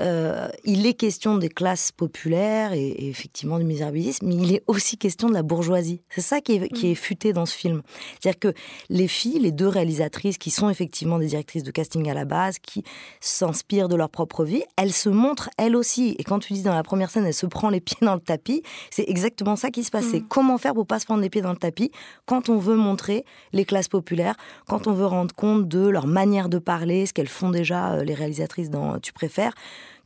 euh, 0.00 0.48
il 0.64 0.86
est 0.86 0.94
question 0.94 1.36
des 1.36 1.48
classes 1.48 1.92
populaires 1.92 2.72
et, 2.72 2.86
et 2.86 3.08
effectivement 3.08 3.58
du 3.58 3.64
misérabilisme, 3.64 4.26
mais 4.26 4.34
il 4.34 4.54
est 4.54 4.62
aussi 4.66 4.96
question 4.96 5.28
de 5.28 5.34
la 5.34 5.42
bourgeoisie. 5.42 6.00
C'est 6.10 6.20
ça 6.20 6.40
qui 6.40 6.54
est, 6.54 6.68
qui 6.68 6.90
est 6.90 6.94
futé 6.94 7.32
dans 7.32 7.46
ce 7.46 7.54
film. 7.54 7.82
C'est-à-dire 8.20 8.38
que 8.40 8.54
les 8.88 9.08
filles, 9.08 9.38
les 9.38 9.52
deux 9.52 9.68
réalisatrices, 9.68 10.38
qui 10.38 10.50
sont 10.50 10.68
effectivement 10.70 11.18
des 11.18 11.26
directrices 11.26 11.62
de 11.62 11.70
casting 11.70 12.08
à 12.10 12.14
la 12.14 12.24
base, 12.24 12.58
qui 12.58 12.82
s'inspirent 13.20 13.88
de 13.88 13.96
leur 13.96 14.08
propre 14.08 14.44
vie, 14.44 14.64
elles 14.76 14.92
se 14.92 15.08
montrent 15.08 15.50
elles 15.58 15.76
aussi. 15.76 16.16
Et 16.18 16.24
quand 16.24 16.38
tu 16.38 16.52
dis 16.52 16.62
dans 16.62 16.74
la 16.74 16.82
première 16.82 17.10
scène, 17.10 17.26
elle 17.26 17.34
se 17.34 17.46
prend 17.46 17.70
les 17.70 17.80
pieds 17.80 17.98
dans 18.02 18.14
le 18.14 18.20
tapis, 18.20 18.62
c'est 18.90 19.08
exactement 19.08 19.56
ça 19.56 19.70
qui 19.70 19.84
se 19.84 19.90
passe. 19.90 20.06
C'est 20.10 20.20
Mm. 20.20 20.28
comment 20.28 20.58
faire 20.58 20.74
pour 20.74 20.86
pas 20.86 20.98
se 20.98 21.04
prendre 21.04 21.22
les 21.22 21.30
pieds 21.30 21.42
dans 21.42 21.52
le 21.52 21.56
tapis 21.56 21.90
quand 22.26 22.48
on 22.48 22.58
veut 22.58 22.76
montrer 22.76 23.24
les 23.52 23.64
classes 23.64 23.88
populaires, 23.88 24.34
quand 24.66 24.86
on 24.86 24.92
veut 24.92 25.06
rendre 25.06 25.34
compte 25.34 25.68
de 25.68 25.86
leur 25.86 26.06
manière 26.06 26.48
de 26.48 26.58
parler, 26.58 27.06
ce 27.06 27.12
qu'elles 27.12 27.28
font 27.28 27.50
déjà 27.50 27.94
euh, 27.94 28.04
les 28.04 28.14
réalisatrices 28.14 28.70
dans 28.70 28.98
Tu 28.98 29.12
préfères 29.12 29.54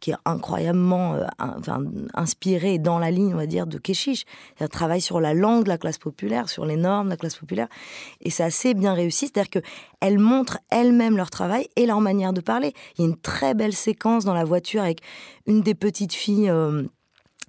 qui 0.00 0.11
est 0.11 0.16
incroyablement 0.24 1.14
euh, 1.14 1.26
inspiré 2.14 2.78
dans 2.78 2.98
la 2.98 3.11
ligne, 3.11 3.34
on 3.34 3.37
va 3.37 3.46
dire, 3.46 3.66
de 3.66 3.78
Keshish. 3.78 4.24
Elle 4.58 4.68
travaille 4.68 5.00
sur 5.00 5.20
la 5.20 5.34
langue 5.34 5.64
de 5.64 5.68
la 5.68 5.78
classe 5.78 5.98
populaire, 5.98 6.48
sur 6.48 6.64
les 6.64 6.76
normes 6.76 7.06
de 7.06 7.11
la 7.12 7.16
classe 7.16 7.37
populaire, 7.37 7.68
et 8.20 8.30
c'est 8.30 8.44
assez 8.44 8.74
bien 8.74 8.94
réussi. 8.94 9.26
C'est-à-dire 9.26 9.62
qu'elles 9.62 10.18
montrent 10.18 10.58
elles-mêmes 10.70 11.16
leur 11.16 11.30
travail 11.30 11.68
et 11.76 11.87
leur 11.87 12.00
manière 12.00 12.32
de 12.32 12.40
parler. 12.40 12.72
Il 12.96 13.02
y 13.02 13.04
a 13.04 13.08
une 13.08 13.18
très 13.18 13.54
belle 13.54 13.74
séquence 13.74 14.24
dans 14.24 14.34
la 14.34 14.44
voiture 14.44 14.82
avec 14.82 15.00
une 15.46 15.62
des 15.62 15.74
petites 15.74 16.14
filles. 16.14 16.50
euh, 16.50 16.84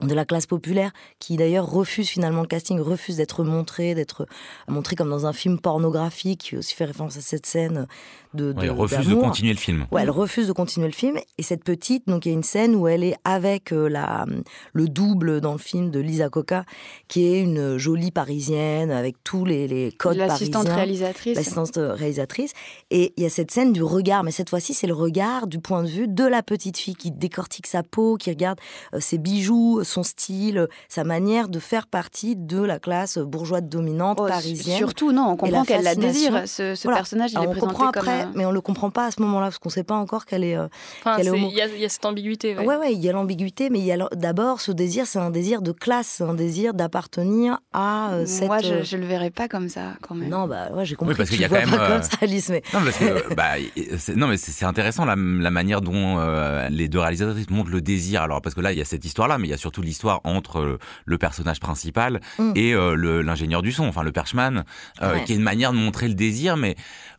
de 0.01 0.13
la 0.13 0.25
classe 0.25 0.45
populaire, 0.45 0.91
qui 1.19 1.37
d'ailleurs 1.37 1.69
refuse 1.69 2.07
finalement 2.07 2.41
le 2.41 2.47
casting, 2.47 2.79
refuse 2.79 3.17
d'être 3.17 3.43
montrée, 3.43 3.95
d'être 3.95 4.25
montrée 4.67 4.95
comme 4.95 5.09
dans 5.09 5.25
un 5.25 5.33
film 5.33 5.59
pornographique, 5.59 6.41
qui 6.41 6.57
aussi 6.57 6.73
fait 6.75 6.85
référence 6.85 7.17
à 7.17 7.21
cette 7.21 7.45
scène 7.45 7.87
de, 8.33 8.53
de 8.53 8.59
Ouais, 8.59 8.69
refuse 8.69 9.07
de 9.07 9.15
continuer 9.15 9.53
le 9.53 9.59
film. 9.59 9.87
Ouais, 9.91 10.01
elle 10.03 10.09
refuse 10.11 10.47
de 10.47 10.53
continuer 10.53 10.87
le 10.87 10.93
film. 10.93 11.17
Et 11.37 11.43
cette 11.43 11.63
petite, 11.63 12.07
donc 12.07 12.25
il 12.25 12.29
y 12.29 12.31
a 12.31 12.35
une 12.35 12.43
scène 12.43 12.75
où 12.75 12.87
elle 12.87 13.03
est 13.03 13.15
avec 13.23 13.71
euh, 13.73 13.87
la, 13.89 14.25
le 14.73 14.87
double 14.87 15.41
dans 15.41 15.53
le 15.53 15.57
film 15.57 15.89
de 15.89 15.99
Lisa 15.99 16.29
Coca, 16.29 16.65
qui 17.07 17.25
est 17.25 17.41
une 17.41 17.77
jolie 17.77 18.11
parisienne 18.11 18.91
avec 18.91 19.15
tous 19.23 19.45
les, 19.45 19.67
les 19.67 19.91
codes 19.91 20.17
L'assistante 20.17 20.65
parisiens. 20.65 20.75
réalisatrice. 20.75 21.35
L'assistante 21.37 21.75
réalisatrice. 21.77 22.51
Et 22.91 23.13
il 23.17 23.23
y 23.23 23.25
a 23.25 23.29
cette 23.29 23.51
scène 23.51 23.73
du 23.73 23.83
regard, 23.83 24.23
mais 24.23 24.31
cette 24.31 24.49
fois-ci, 24.49 24.73
c'est 24.73 24.87
le 24.87 24.93
regard 24.93 25.47
du 25.47 25.59
point 25.59 25.83
de 25.83 25.89
vue 25.89 26.07
de 26.07 26.23
la 26.23 26.43
petite 26.43 26.77
fille 26.77 26.95
qui 26.95 27.11
décortique 27.11 27.67
sa 27.67 27.83
peau, 27.83 28.17
qui 28.17 28.29
regarde 28.29 28.59
euh, 28.93 28.99
ses 28.99 29.17
bijoux, 29.17 29.83
son 29.89 30.03
style, 30.03 30.57
euh, 30.59 30.67
sa 30.87 31.03
manière 31.03 31.49
de 31.49 31.59
faire 31.59 31.87
partie 31.87 32.35
de 32.35 32.61
la 32.61 32.79
classe 32.79 33.17
bourgeoise 33.17 33.63
dominante 33.63 34.19
Oh, 34.21 34.27
parisienne. 34.27 34.77
Surtout, 34.77 35.11
non, 35.11 35.27
on 35.31 35.35
comprend 35.37 35.63
qu'elle 35.63 35.83
la 35.83 35.95
désire. 35.95 36.43
Ce, 36.47 36.75
ce 36.75 36.83
Voilà. 36.83 36.97
personnage, 36.99 37.31
il 37.31 37.37
Alors, 37.37 37.45
est 37.45 37.47
on 37.49 37.51
présenté 37.51 37.73
comprend 37.73 37.91
comme 37.91 38.03
après, 38.07 38.21
un- 38.21 38.31
mais 38.35 38.45
on 38.45 38.51
le 38.51 38.61
comprend 38.61 38.89
pas 38.91 39.05
à 39.07 39.11
ce 39.11 39.21
moment-là 39.21 39.47
parce 39.47 39.59
qu'on 39.59 39.69
sait 39.69 39.83
pas 39.83 39.95
encore 39.95 40.25
qu'elle 40.25 40.43
est. 40.43 40.55
euh, 40.57 40.67
Enfin, 41.03 41.17
est 41.17 41.29
homo. 41.29 41.47
il 41.51 41.55
y, 41.57 41.61
a- 41.61 41.67
il 41.67 41.79
y 41.79 41.85
a 41.85 41.89
cette 41.89 42.05
ambiguïté. 42.05 42.55
ouais. 42.57 42.65
Ouais, 42.65 42.75
ouais, 42.77 42.93
il 42.93 42.99
y 42.99 43.09
a 43.09 43.11
l'ambiguïté, 43.11 43.69
mais 43.69 43.79
il 43.79 43.85
y 43.85 43.91
a 43.91 43.97
le- 43.97 44.05
d'abord 44.15 44.61
ce 44.61 44.71
désir, 44.71 45.05
c'est 45.07 45.19
un 45.19 45.29
désir 45.31 45.61
de 45.61 45.71
classe, 45.71 46.07
c'est 46.17 46.23
un 46.23 46.33
désir 46.33 46.73
d'appartenir 46.73 47.59
à 47.73 48.11
euh, 48.13 48.25
cette. 48.25 48.47
Moi, 48.47 48.59
je, 48.59 48.73
euh, 48.73 48.83
je 48.83 48.97
le 48.97 49.05
verrais 49.05 49.31
pas 49.31 49.47
comme 49.47 49.69
ça, 49.69 49.93
quand 50.01 50.15
même. 50.15 50.29
Non, 50.29 50.47
bah 50.47 50.69
ouais, 50.73 50.85
j'ai 50.85 50.95
compris. 50.95 51.15
parce 51.15 51.29
que 51.29 51.35
qu'il 51.35 51.41
y 51.41 51.45
a 51.45 51.47
le 51.47 51.53
quand 51.55 51.59
même, 51.61 51.69
pas 51.77 51.85
euh, 51.85 51.93
comme 51.95 52.03
ça, 52.03 52.17
Alice, 52.21 52.49
mais. 52.49 52.61
Non, 52.73 52.79
parce 52.83 52.97
que 52.97 53.05
euh, 53.05 53.19
bah, 53.35 53.51
c'est- 53.97 54.15
non, 54.15 54.27
mais 54.27 54.37
c'est 54.37 54.51
c'est 54.51 54.65
intéressant 54.65 55.05
la, 55.05 55.15
la 55.15 55.51
manière 55.51 55.81
dont 55.81 56.17
euh, 56.19 56.67
les 56.69 56.87
deux 56.87 56.99
réalisatrices 56.99 57.49
montrent 57.49 57.69
le 57.71 57.81
désir. 57.81 58.21
Alors 58.21 58.41
parce 58.41 58.55
que 58.55 58.61
là, 58.61 58.71
il 58.73 58.77
y 58.77 58.81
a 58.81 58.85
cette 58.85 59.05
histoire-là, 59.05 59.37
mais 59.37 59.47
il 59.47 59.51
y 59.51 59.53
a 59.53 59.57
surtout 59.57 59.78
l'histoire 59.81 60.21
entre 60.23 60.59
euh, 60.59 60.79
le 61.05 61.17
personnage 61.17 61.59
principal 61.59 62.19
Mm. 62.37 62.53
et 62.55 62.73
euh, 62.73 63.21
l'ingénieur 63.23 63.61
du 63.61 63.71
son, 63.71 63.85
enfin 63.85 64.03
le 64.03 64.11
perchman, 64.11 64.63
euh, 65.01 65.13
Ouais. 65.13 65.23
qui 65.23 65.33
est 65.33 65.35
une 65.35 65.41
manière 65.41 65.71
de 65.71 65.77
montrer 65.77 66.07
le 66.07 66.13
désir, 66.13 66.57
mais 66.57 66.75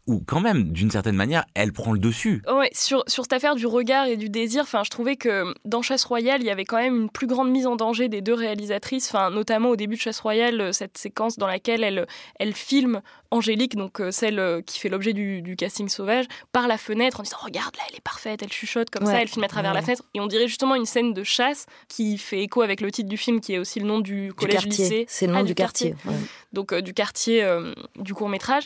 où 0.06 0.20
quand 0.26 0.40
même, 0.40 0.72
d'une 0.72 0.90
certaine 0.90 1.14
manière, 1.14 1.44
elle 1.54 1.72
prend 1.72 1.92
le 1.92 1.98
dessus. 1.98 2.42
Ouais, 2.52 2.70
sur, 2.72 3.04
sur 3.06 3.22
cette 3.24 3.32
affaire 3.34 3.54
du 3.54 3.66
regard 3.66 4.06
et 4.06 4.16
du 4.16 4.28
désir, 4.28 4.62
enfin, 4.62 4.82
je 4.84 4.90
trouvais 4.90 5.16
que 5.16 5.54
dans 5.64 5.82
Chasse 5.82 6.04
Royale, 6.04 6.40
il 6.40 6.46
y 6.46 6.50
avait 6.50 6.64
quand 6.64 6.78
même 6.78 7.02
une 7.02 7.10
plus 7.10 7.26
grande 7.26 7.50
mise 7.50 7.66
en 7.66 7.76
danger 7.76 8.08
des 8.08 8.20
deux 8.22 8.34
réalisatrices, 8.34 9.08
enfin, 9.08 9.30
notamment 9.30 9.68
au 9.68 9.76
début 9.76 9.96
de 9.96 10.00
Chasse 10.00 10.20
Royale, 10.20 10.72
cette 10.74 10.98
séquence 10.98 11.36
dans 11.36 11.46
laquelle 11.46 11.84
elle, 11.84 12.06
elle 12.40 12.54
filme 12.54 13.02
Angélique, 13.32 13.76
donc 13.76 14.00
euh, 14.00 14.10
celle 14.10 14.38
euh, 14.40 14.60
qui 14.60 14.80
fait 14.80 14.88
l'objet 14.88 15.12
du, 15.12 15.40
du 15.42 15.54
casting 15.56 15.88
sauvage, 15.88 16.24
par 16.52 16.66
la 16.66 16.76
fenêtre 16.78 17.20
en 17.20 17.22
disant 17.22 17.36
Regarde, 17.42 17.76
là, 17.76 17.82
elle 17.88 17.94
est 17.96 18.00
parfaite, 18.02 18.42
elle 18.42 18.52
chuchote 18.52 18.90
comme 18.90 19.04
Ouais. 19.04 19.12
ça, 19.12 19.22
elle 19.22 19.28
filme 19.28 19.44
à 19.44 19.48
travers 19.48 19.72
la 19.72 19.82
fenêtre. 19.82 20.02
Et 20.14 20.20
on 20.20 20.26
dirait 20.26 20.48
justement 20.48 20.74
une 20.74 20.86
scène 20.86 21.12
de 21.14 21.22
chasse 21.22 21.66
qui 21.88 22.18
fait 22.18 22.40
écho 22.42 22.62
avec 22.62 22.80
le 22.80 22.90
titre 22.90 23.08
du 23.08 23.16
film, 23.16 23.40
qui 23.40 23.54
est 23.54 23.58
aussi 23.58 23.78
le 23.80 23.86
nom 23.86 24.00
du 24.00 24.28
Du 24.28 24.32
collège-lycée. 24.34 25.04
c'est 25.08 25.26
le 25.26 25.32
nom 25.32 25.40
Ah, 25.40 25.42
du 25.44 25.54
quartier. 25.54 25.94
ouais. 26.06 26.14
donc 26.52 26.72
euh, 26.72 26.80
du 26.80 26.92
quartier 26.92 27.44
euh, 27.44 27.72
du 27.96 28.14
court 28.14 28.28
métrage. 28.28 28.64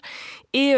Et 0.54 0.74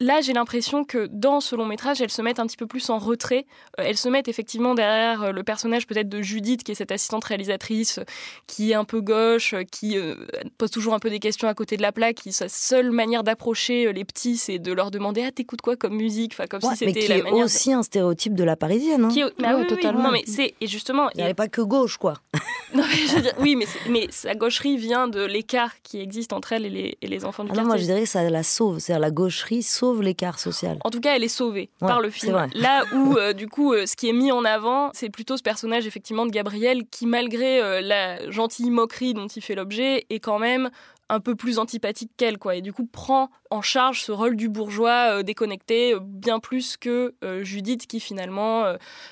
là, 0.00 0.20
j'ai 0.20 0.32
l'impression 0.32 0.84
que 0.84 1.06
dans 1.10 1.40
ce 1.40 1.56
long 1.56 1.64
métrage, 1.66 2.00
elles 2.00 2.10
se 2.10 2.20
mettent 2.22 2.38
un 2.40 2.46
petit 2.46 2.56
peu 2.56 2.66
plus 2.66 2.90
en 2.90 2.98
retrait. 2.98 3.46
Euh, 3.80 3.84
elles 3.86 3.96
se 3.96 4.08
mettent 4.08 4.28
effectivement 4.28 4.74
derrière 4.74 5.22
euh, 5.24 5.32
le 5.32 5.42
personnage 5.42 5.86
peut-être 5.86 6.08
de 6.08 6.20
Judith, 6.22 6.62
qui 6.64 6.72
est 6.72 6.74
cette 6.74 6.92
assistante 6.92 7.24
réalisatrice, 7.24 7.98
euh, 7.98 8.04
qui 8.46 8.70
est 8.72 8.74
un 8.74 8.84
peu 8.84 9.00
gauche, 9.00 9.54
qui 9.72 9.96
euh, 9.98 10.14
pose 10.58 10.70
toujours 10.70 10.94
un 10.94 10.98
peu 10.98 11.10
des 11.10 11.18
questions 11.18 11.48
à 11.48 11.54
côté 11.54 11.76
de 11.76 11.82
la 11.82 11.92
plaque, 11.92 12.16
qui 12.16 12.32
sa 12.32 12.48
seule 12.48 12.90
manière 12.90 13.22
d'approcher 13.24 13.86
euh, 13.86 13.92
les 13.92 14.04
petits, 14.04 14.36
c'est 14.36 14.58
de 14.58 14.72
leur 14.72 14.90
demander 14.90 15.22
ah 15.26 15.32
t'écoutes 15.32 15.60
quoi 15.62 15.76
comme 15.76 15.94
musique, 15.96 16.32
enfin 16.34 16.46
comme 16.46 16.62
Ouais, 16.64 16.76
si 16.76 16.84
mais 16.84 16.92
c'était 16.92 17.00
qui 17.06 17.08
la 17.08 17.16
est 17.18 17.22
manière. 17.22 17.44
aussi 17.44 17.72
un 17.72 17.82
stéréotype 17.82 18.34
de 18.34 18.44
la 18.44 18.56
parisienne. 18.56 19.04
Hein. 19.06 19.08
Qui 19.08 19.20
est- 19.20 19.32
bah 19.40 19.52
oui, 19.54 19.62
oui, 19.62 19.66
totalement. 19.66 20.02
Non 20.04 20.10
mais 20.10 20.22
c'est 20.26 20.54
et 20.60 20.66
justement 20.66 21.08
Il 21.14 21.18
n'y 21.18 21.22
avait 21.22 21.34
pas 21.34 21.48
que 21.48 21.60
gauche, 21.62 21.96
quoi. 21.96 22.14
non, 22.74 22.82
mais 22.88 23.06
je 23.08 23.14
veux 23.16 23.22
dire, 23.22 23.34
oui 23.40 23.56
mais 23.56 23.66
mais 23.88 24.06
sa 24.10 24.34
gaucherie 24.34 24.76
vient 24.76 25.08
de 25.08 25.24
l'écart 25.24 25.72
qui 25.82 26.00
existe 26.00 26.32
entre 26.32 26.52
elle 26.52 26.66
et 26.66 26.70
les, 26.70 26.98
et 27.00 27.06
les 27.06 27.24
enfants 27.24 27.44
du 27.44 27.50
Ah 27.50 27.54
non, 27.54 27.60
quartier. 27.62 27.68
moi, 27.68 27.76
je 27.78 27.84
dirais 27.84 28.00
que 28.02 28.08
ça 28.08 28.22
la 28.28 28.42
sauve. 28.42 28.78
C'est-à-dire 28.78 29.00
la 29.00 29.10
gaucherie 29.10 29.62
sauve 29.62 29.85
l'écart 29.94 30.38
social. 30.38 30.78
En 30.84 30.90
tout 30.90 31.00
cas, 31.00 31.16
elle 31.16 31.24
est 31.24 31.28
sauvée 31.28 31.70
Ouais, 31.80 31.88
par 31.88 32.00
le 32.00 32.10
film. 32.10 32.48
Là 32.54 32.84
où, 32.94 33.16
euh, 33.16 33.32
du 33.32 33.48
coup, 33.48 33.72
euh, 33.72 33.86
ce 33.86 33.96
qui 33.96 34.08
est 34.08 34.12
mis 34.12 34.32
en 34.32 34.44
avant, 34.44 34.90
c'est 34.94 35.10
plutôt 35.10 35.36
ce 35.36 35.42
personnage, 35.42 35.86
effectivement, 35.86 36.26
de 36.26 36.30
Gabriel, 36.30 36.86
qui, 36.90 37.06
malgré 37.06 37.60
euh, 37.60 37.80
la 37.80 38.30
gentille 38.30 38.70
moquerie 38.70 39.14
dont 39.14 39.26
il 39.26 39.42
fait 39.42 39.54
l'objet, 39.54 40.06
est 40.10 40.20
quand 40.20 40.38
même 40.38 40.70
un 41.08 41.20
peu 41.20 41.34
plus 41.36 41.58
antipathique 41.58 42.10
qu'elle, 42.16 42.36
quoi. 42.38 42.56
Et 42.56 42.62
du 42.62 42.72
coup, 42.72 42.84
prend 42.84 43.30
en 43.50 43.62
charge 43.62 44.02
ce 44.02 44.10
rôle 44.10 44.34
du 44.34 44.48
bourgeois 44.48 45.18
euh, 45.18 45.22
déconnecté, 45.22 45.94
euh, 45.94 46.00
bien 46.02 46.40
plus 46.40 46.76
que 46.76 47.14
euh, 47.22 47.44
Judith, 47.44 47.86
qui 47.86 48.00
finalement 48.00 48.64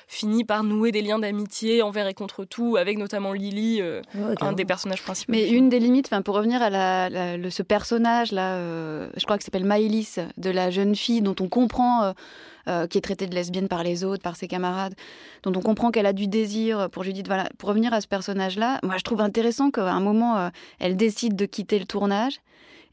finit 0.07 0.43
par 0.43 0.63
nouer 0.63 0.91
des 0.91 1.01
liens 1.01 1.19
d'amitié 1.19 1.81
envers 1.81 2.07
et 2.07 2.13
contre 2.13 2.43
tout, 2.45 2.75
avec 2.75 2.97
notamment 2.97 3.31
Lily, 3.33 3.81
Ouais, 3.81 4.35
un 4.41 4.51
des 4.53 4.65
personnages 4.65 5.01
principaux. 5.03 5.31
Mais 5.31 5.49
une 5.49 5.69
des 5.69 5.79
limites, 5.79 6.07
enfin 6.07 6.21
pour 6.21 6.35
revenir 6.35 6.61
à 6.61 6.69
la, 6.69 7.09
la- 7.09 7.37
le- 7.37 7.49
ce 7.49 7.63
personnage 7.63 8.31
là, 8.31 8.59
je 8.59 9.23
crois 9.23 9.37
que 9.37 9.43
s'appelle 9.43 9.65
Maëlys, 9.65 10.19
de 10.37 10.49
la 10.49 10.69
jeune 10.71 10.95
fille 10.95 11.21
dont 11.21 11.35
on 11.39 11.47
comprend 11.47 12.13
euh, 12.67 12.87
qui 12.87 12.97
est 12.97 13.01
traitée 13.01 13.27
de 13.27 13.35
lesbienne 13.35 13.67
par 13.67 13.83
les 13.83 14.03
autres, 14.03 14.23
par 14.23 14.35
ses 14.35 14.47
camarades, 14.47 14.95
dont 15.43 15.53
on 15.55 15.61
comprend 15.61 15.91
qu'elle 15.91 16.05
a 16.05 16.13
du 16.13 16.27
désir 16.27 16.89
pour 16.89 17.03
Judith. 17.03 17.27
Voilà, 17.27 17.49
pour 17.57 17.69
revenir 17.69 17.93
à 17.93 18.01
ce 18.01 18.07
personnage-là, 18.07 18.79
moi 18.83 18.97
je 18.97 19.03
trouve 19.03 19.21
intéressant 19.21 19.71
qu'à 19.71 19.91
un 19.91 19.99
moment 19.99 20.37
euh, 20.37 20.49
elle 20.79 20.95
décide 20.97 21.35
de 21.35 21.45
quitter 21.45 21.79
le 21.79 21.85
tournage 21.85 22.39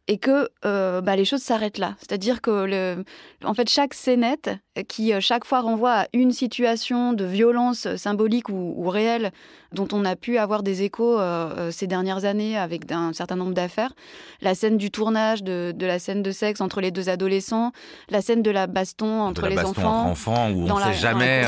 et 0.09 0.19
que 0.19 0.49
euh, 0.65 1.01
bah, 1.01 1.17
les 1.17 1.25
choses 1.25 1.43
s'arrêtent 1.43 1.79
là. 1.79 1.95
C'est-à-dire 1.99 2.41
que 2.41 2.51
le, 2.51 3.05
en 3.45 3.55
fait 3.55 3.69
chaque 3.69 3.95
scénette 3.95 4.51
qui 4.89 5.13
chaque 5.21 5.45
fois 5.45 5.61
renvoie 5.61 5.93
à 5.93 6.07
une 6.13 6.33
situation 6.33 7.13
de 7.13 7.25
violence 7.25 7.97
symbolique 7.97 8.49
ou, 8.49 8.89
réelle 8.89 9.31
dont 9.73 9.89
on 9.93 10.05
a 10.05 10.17
pu 10.17 10.39
avoir 10.39 10.63
des 10.63 10.83
échos 10.83 11.19
ces 11.71 11.87
dernières 11.87 12.25
années 12.25 12.59
avec 12.59 12.91
un 12.91 13.13
certain 13.13 13.37
nombre 13.37 13.55
d'affaires. 13.55 13.93
La 14.41 14.55
scène 14.55 14.77
du 14.77 14.91
tournage 14.91 15.43
de, 15.43 15.75
la 15.81 15.99
scène 15.99 16.23
de 16.23 16.31
sexe 16.31 16.61
entre 16.61 16.81
les 16.81 16.91
deux 16.91 17.09
adolescents, 17.09 17.73
la 18.11 18.23
scène 18.23 18.43
de 18.43 18.51
la 18.51 18.67
baston 18.67 19.21
entre 19.21 19.47
les 19.49 19.59
enfants. 19.59 20.11
enfants 20.11 20.51
où 20.51 20.69
on 20.69 20.79
ne 20.79 20.83
sait 20.83 20.95
jamais. 20.95 21.43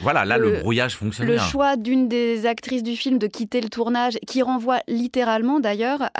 voilà, 0.00 0.24
là 0.24 0.38
le, 0.38 0.60
brouillage 0.60 0.96
fonctionne 0.96 1.26
le 1.26 1.34
bien. 1.34 1.42
Le 1.42 1.48
choix 1.48 1.76
d'une 1.76 2.08
des 2.08 2.46
actrices 2.46 2.82
du 2.82 2.96
film 2.96 3.18
de 3.18 3.26
quitter 3.26 3.60
le 3.60 3.68
tournage, 3.68 4.18
qui 4.26 4.42
renvoie 4.42 4.80
littéralement 4.88 5.60
d'ailleurs 5.60 6.10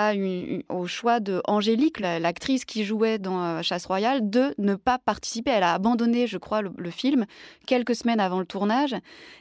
au 0.68 0.86
choix 0.86 1.20
de 1.20 1.40
Angélique, 1.46 2.00
l'actrice 2.00 2.64
qui 2.64 2.84
jouait 2.84 3.18
dans 3.18 3.62
Chasse 3.62 3.86
royale, 3.86 4.28
de 4.28 4.54
ne 4.58 4.74
pas 4.74 4.98
participer. 4.98 5.50
Elle 5.50 5.62
a 5.62 5.74
abandonné, 5.74 6.21
je 6.26 6.38
crois, 6.38 6.62
le, 6.62 6.90
film 6.90 7.26
quelques 7.66 7.94
semaines 7.94 8.20
avant 8.20 8.38
le 8.38 8.46
tournage. 8.46 8.94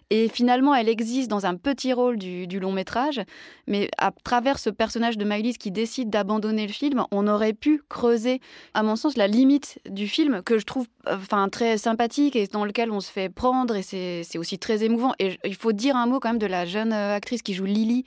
Et 0.10 0.28
finalement, 0.28 0.76
elle 0.76 0.90
existe 0.90 1.30
dans 1.30 1.46
un 1.46 1.56
petit 1.56 1.94
rôle 1.94 2.18
du, 2.18 2.60
long 2.60 2.74
métrage. 2.74 3.22
Mais 3.66 3.90
à 3.98 4.12
travers 4.12 4.60
ce 4.60 4.70
personnage 4.70 5.18
de 5.18 5.24
Maëlys 5.24 5.58
qui 5.58 5.72
décide 5.72 6.10
d'abandonner 6.10 6.68
le 6.68 6.74
film, 6.74 7.06
on 7.12 7.28
aurait 7.28 7.54
pu 7.54 7.82
creuser, 7.88 8.42
à 8.74 8.84
mon 8.84 8.98
sens, 8.98 9.16
la 9.16 9.28
limite 9.28 9.80
du 9.90 10.08
film 10.08 10.42
que 10.44 10.60
je 10.60 10.66
trouve 10.66 10.88
enfin, 11.10 11.48
très 11.48 11.78
sympathique 11.78 12.36
et 12.36 12.48
dans 12.48 12.66
lequel 12.66 12.92
on 12.92 13.00
se 13.00 13.10
fait 13.10 13.30
prendre. 13.30 13.76
Et 13.78 13.84
c'est 13.84 14.38
aussi 14.38 14.60
très 14.60 14.84
émouvant. 14.84 15.14
Et 15.18 15.40
il 15.46 15.56
faut 15.56 15.72
dire 15.72 15.96
un 15.96 16.08
mot 16.08 16.20
quand 16.20 16.30
même 16.30 16.40
de 16.40 16.46
la 16.46 16.66
jeune 16.66 16.92
euh, 16.92 17.16
actrice 17.16 17.42
qui 17.42 17.54
joue 17.54 17.66
Lily, 17.66 18.04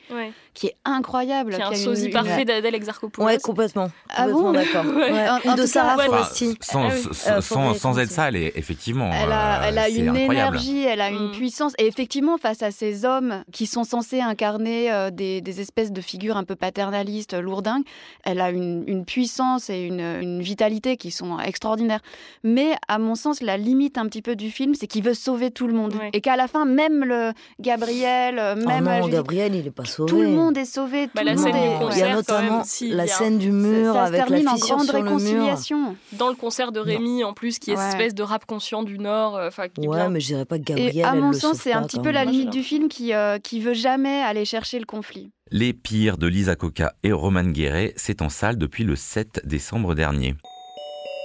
qui 0.53 0.67
est 0.67 0.75
incroyable. 0.85 1.55
Qui 1.55 1.61
est 1.61 1.65
un 1.65 1.75
sosie 1.75 2.11
parfait 2.11 2.45
d'Adèle 2.45 2.75
Exarchopoulos. 2.75 3.27
Ouais, 3.27 3.39
complètement. 3.39 3.91
Ah 4.11 4.29
bon 4.29 4.53
d'accord. 4.53 4.85
Ouais. 4.85 5.57
de 5.57 5.67
Sarah 5.67 5.97
Foresti. 6.03 6.59
Sans, 6.61 6.89
ah 7.27 7.41
sans, 7.41 7.99
être 7.99 8.11
ça, 8.11 8.29
elle 8.29 8.37
est 8.37 8.57
effectivement. 8.65 9.11
Elle 9.13 9.31
a, 9.31 9.69
elle 9.69 9.79
a 9.79 9.89
une 9.89 10.17
énergie, 10.17 10.85
elle 10.85 11.03
a 11.03 11.11
une 11.11 11.29
mm. 11.29 11.33
puissance. 11.33 11.75
Et 11.79 11.87
effectivement, 11.87 12.39
face 12.39 12.63
à 12.63 12.71
ces 12.71 13.05
hommes 13.05 13.45
qui 13.53 13.67
sont 13.67 13.85
censés 13.85 14.21
incarner 14.21 14.91
euh, 14.91 15.11
des, 15.11 15.43
des, 15.43 15.61
espèces 15.61 15.93
de 15.93 16.01
figures 16.01 16.37
un 16.37 16.45
peu 16.45 16.57
paternalistes, 16.57 17.35
lourdingues, 17.35 17.85
elle 18.25 18.41
a 18.41 18.51
une, 18.51 18.85
une 18.87 19.05
puissance 19.05 19.69
et 19.69 19.83
une, 19.83 20.01
une, 20.01 20.41
vitalité 20.41 20.97
qui 20.97 21.11
sont 21.11 21.39
extraordinaires. 21.39 22.01
Mais 22.43 22.75
à 22.89 22.99
mon 22.99 23.15
sens, 23.15 23.43
la 23.43 23.57
limite 23.57 23.99
un 23.99 24.07
petit 24.07 24.23
peu 24.23 24.35
du 24.35 24.51
film, 24.51 24.75
c'est 24.75 24.87
qu'il 24.87 25.05
veut 25.05 25.15
sauver 25.15 25.51
tout 25.51 25.67
le 25.67 25.75
monde. 25.75 25.95
Et 26.13 26.21
qu'à 26.21 26.37
la 26.37 26.49
fin, 26.49 26.65
même 26.65 27.05
le 27.05 27.33
Gabriel, 27.61 28.39
euh, 28.39 28.55
oh 28.59 28.67
même. 28.67 28.85
non, 28.85 29.09
Gabriel, 29.09 29.55
il 29.55 29.67
est 29.67 29.71
pas 29.71 29.85
sauvé. 29.85 30.11
Tout 30.11 30.23
le 30.23 30.31
monde 30.31 30.57
est 30.57 30.65
sauvé. 30.65 31.09
Bah, 31.15 31.21
tout 31.21 31.27
la 31.27 31.37
scène 31.37 31.57
il 31.93 31.99
y 31.99 32.03
a 32.03 32.15
notamment 32.15 32.63
la 32.81 33.07
scène 33.07 33.39
du 33.39 33.51
mur 33.53 33.93
ça, 33.93 34.05
avec 34.05 34.23
se 34.23 34.27
termine 34.27 34.45
la 34.45 34.53
en 34.53 34.57
grande 34.57 34.91
réconciliation. 34.91 35.97
Dans 36.13 36.29
le 36.29 36.35
concert 36.35 36.73
de 36.73 36.81
Rémi, 36.81 37.25
en 37.25 37.35
plus, 37.35 37.59
qui 37.59 37.71
est 37.71 37.75
une 37.75 37.81
espèce 37.81 38.15
de 38.15 38.23
rap 38.23 38.47
conscient 38.55 38.85
du 38.85 38.99
Nord. 38.99 39.37
Euh, 39.37 39.51
ouais, 39.79 40.09
mais 40.09 40.21
je 40.21 40.27
dirais 40.27 40.45
pas 40.45 40.59
que 40.59 40.65
Gabriel. 40.65 40.97
Et 40.97 41.03
à 41.03 41.15
mon 41.15 41.33
sens, 41.33 41.59
c'est 41.59 41.73
un 41.73 41.83
petit 41.83 41.99
peu 41.99 42.11
la 42.11 42.25
limite 42.25 42.51
du 42.51 42.63
film 42.63 42.89
qui, 42.89 43.13
euh, 43.13 43.39
qui 43.39 43.61
veut 43.61 43.75
jamais 43.75 44.23
aller 44.23 44.45
chercher 44.45 44.79
le 44.79 44.87
conflit. 44.87 45.31
Les 45.51 45.73
pires 45.73 46.19
de 46.19 46.29
Lisa 46.29 46.55
Coca 46.55 46.95
et 47.03 47.13
Roman 47.13 47.45
Guéret, 47.45 47.93
c'est 47.97 48.23
en 48.23 48.29
salle 48.29 48.57
depuis 48.57 48.85
le 48.85 48.95
7 48.95 49.43
décembre 49.45 49.95
dernier. 49.95 50.35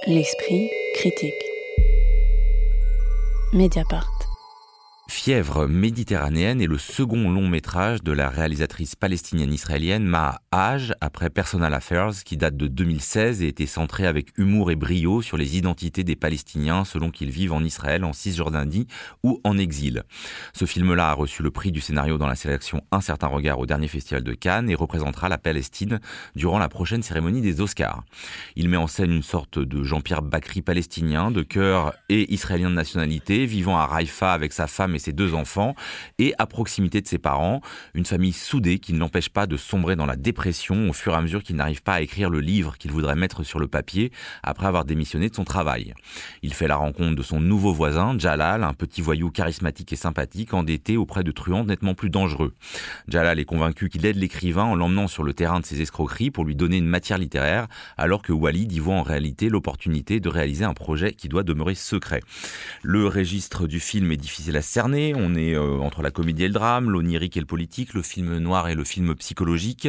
L'esprit 0.06 0.70
critique. 0.94 1.34
Mediapart. 3.52 4.19
Fièvre 5.10 5.66
méditerranéenne 5.66 6.60
est 6.62 6.68
le 6.68 6.78
second 6.78 7.30
long 7.30 7.48
métrage 7.48 8.04
de 8.04 8.12
la 8.12 8.30
réalisatrice 8.30 8.94
palestinienne-israélienne 8.94 10.04
Maha 10.04 10.40
Haj 10.52 10.94
après 11.00 11.30
Personal 11.30 11.74
Affairs 11.74 12.12
qui 12.24 12.36
date 12.36 12.56
de 12.56 12.68
2016 12.68 13.42
et 13.42 13.48
était 13.48 13.66
centré 13.66 14.06
avec 14.06 14.28
humour 14.38 14.70
et 14.70 14.76
brio 14.76 15.20
sur 15.20 15.36
les 15.36 15.58
identités 15.58 16.04
des 16.04 16.14
Palestiniens 16.14 16.84
selon 16.84 17.10
qu'ils 17.10 17.32
vivent 17.32 17.52
en 17.52 17.64
Israël, 17.64 18.04
en 18.04 18.12
Cisjordanie 18.12 18.86
ou 19.24 19.40
en 19.42 19.58
exil. 19.58 20.04
Ce 20.54 20.64
film-là 20.64 21.10
a 21.10 21.14
reçu 21.14 21.42
le 21.42 21.50
prix 21.50 21.72
du 21.72 21.80
scénario 21.80 22.16
dans 22.16 22.28
la 22.28 22.36
sélection 22.36 22.80
Un 22.92 23.00
certain 23.00 23.26
regard 23.26 23.58
au 23.58 23.66
dernier 23.66 23.88
festival 23.88 24.22
de 24.22 24.32
Cannes 24.32 24.70
et 24.70 24.76
représentera 24.76 25.28
la 25.28 25.38
Palestine 25.38 25.98
durant 26.36 26.60
la 26.60 26.68
prochaine 26.68 27.02
cérémonie 27.02 27.42
des 27.42 27.60
Oscars. 27.60 28.04
Il 28.54 28.68
met 28.68 28.76
en 28.76 28.86
scène 28.86 29.10
une 29.10 29.24
sorte 29.24 29.58
de 29.58 29.82
Jean-Pierre 29.82 30.22
Bacry 30.22 30.62
palestinien 30.62 31.32
de 31.32 31.42
cœur 31.42 31.94
et 32.08 32.32
israélien 32.32 32.70
de 32.70 32.76
nationalité 32.76 33.44
vivant 33.44 33.76
à 33.76 33.86
Raifa 33.86 34.32
avec 34.32 34.52
sa 34.52 34.68
femme 34.68 34.94
et 34.94 34.99
ses 35.00 35.12
deux 35.12 35.34
enfants, 35.34 35.74
et 36.18 36.34
à 36.38 36.46
proximité 36.46 37.00
de 37.00 37.08
ses 37.08 37.18
parents, 37.18 37.60
une 37.94 38.06
famille 38.06 38.32
soudée 38.32 38.78
qui 38.78 38.92
ne 38.92 38.98
l'empêche 38.98 39.28
pas 39.28 39.48
de 39.48 39.56
sombrer 39.56 39.96
dans 39.96 40.06
la 40.06 40.16
dépression 40.16 40.88
au 40.88 40.92
fur 40.92 41.12
et 41.12 41.16
à 41.16 41.20
mesure 41.20 41.42
qu'il 41.42 41.56
n'arrive 41.56 41.82
pas 41.82 41.94
à 41.94 42.00
écrire 42.00 42.30
le 42.30 42.40
livre 42.40 42.76
qu'il 42.78 42.92
voudrait 42.92 43.16
mettre 43.16 43.42
sur 43.42 43.58
le 43.58 43.66
papier 43.66 44.12
après 44.42 44.66
avoir 44.66 44.84
démissionné 44.84 45.28
de 45.28 45.34
son 45.34 45.44
travail. 45.44 45.94
Il 46.42 46.54
fait 46.54 46.68
la 46.68 46.76
rencontre 46.76 47.16
de 47.16 47.22
son 47.22 47.40
nouveau 47.40 47.72
voisin, 47.72 48.18
Jalal, 48.18 48.64
un 48.64 48.74
petit 48.74 49.02
voyou 49.02 49.30
charismatique 49.30 49.92
et 49.92 49.96
sympathique, 49.96 50.54
endetté 50.54 50.96
auprès 50.96 51.24
de 51.24 51.32
truands 51.32 51.64
nettement 51.64 51.94
plus 51.94 52.10
dangereux. 52.10 52.54
Jalal 53.08 53.38
est 53.38 53.44
convaincu 53.44 53.88
qu'il 53.88 54.04
aide 54.06 54.16
l'écrivain 54.16 54.64
en 54.64 54.74
l'emmenant 54.74 55.08
sur 55.08 55.24
le 55.24 55.34
terrain 55.34 55.60
de 55.60 55.66
ses 55.66 55.80
escroqueries 55.80 56.30
pour 56.30 56.44
lui 56.44 56.54
donner 56.54 56.76
une 56.76 56.86
matière 56.86 57.18
littéraire, 57.18 57.66
alors 57.96 58.22
que 58.22 58.32
Walid 58.32 58.70
y 58.72 58.78
voit 58.78 58.94
en 58.94 59.02
réalité 59.02 59.48
l'opportunité 59.48 60.20
de 60.20 60.28
réaliser 60.28 60.64
un 60.64 60.74
projet 60.74 61.12
qui 61.12 61.28
doit 61.28 61.42
demeurer 61.42 61.74
secret. 61.74 62.20
Le 62.82 63.06
registre 63.06 63.66
du 63.66 63.80
film 63.80 64.12
est 64.12 64.16
difficile 64.16 64.56
à 64.56 64.62
cerner 64.62 64.89
on 64.92 65.34
est 65.34 65.54
euh, 65.54 65.78
entre 65.78 66.02
la 66.02 66.10
comédie 66.10 66.44
et 66.44 66.48
le 66.48 66.54
drame, 66.54 66.90
l'onirique 66.90 67.36
et 67.36 67.40
le 67.40 67.46
politique, 67.46 67.94
le 67.94 68.02
film 68.02 68.38
noir 68.38 68.68
et 68.68 68.74
le 68.74 68.84
film 68.84 69.14
psychologique. 69.14 69.88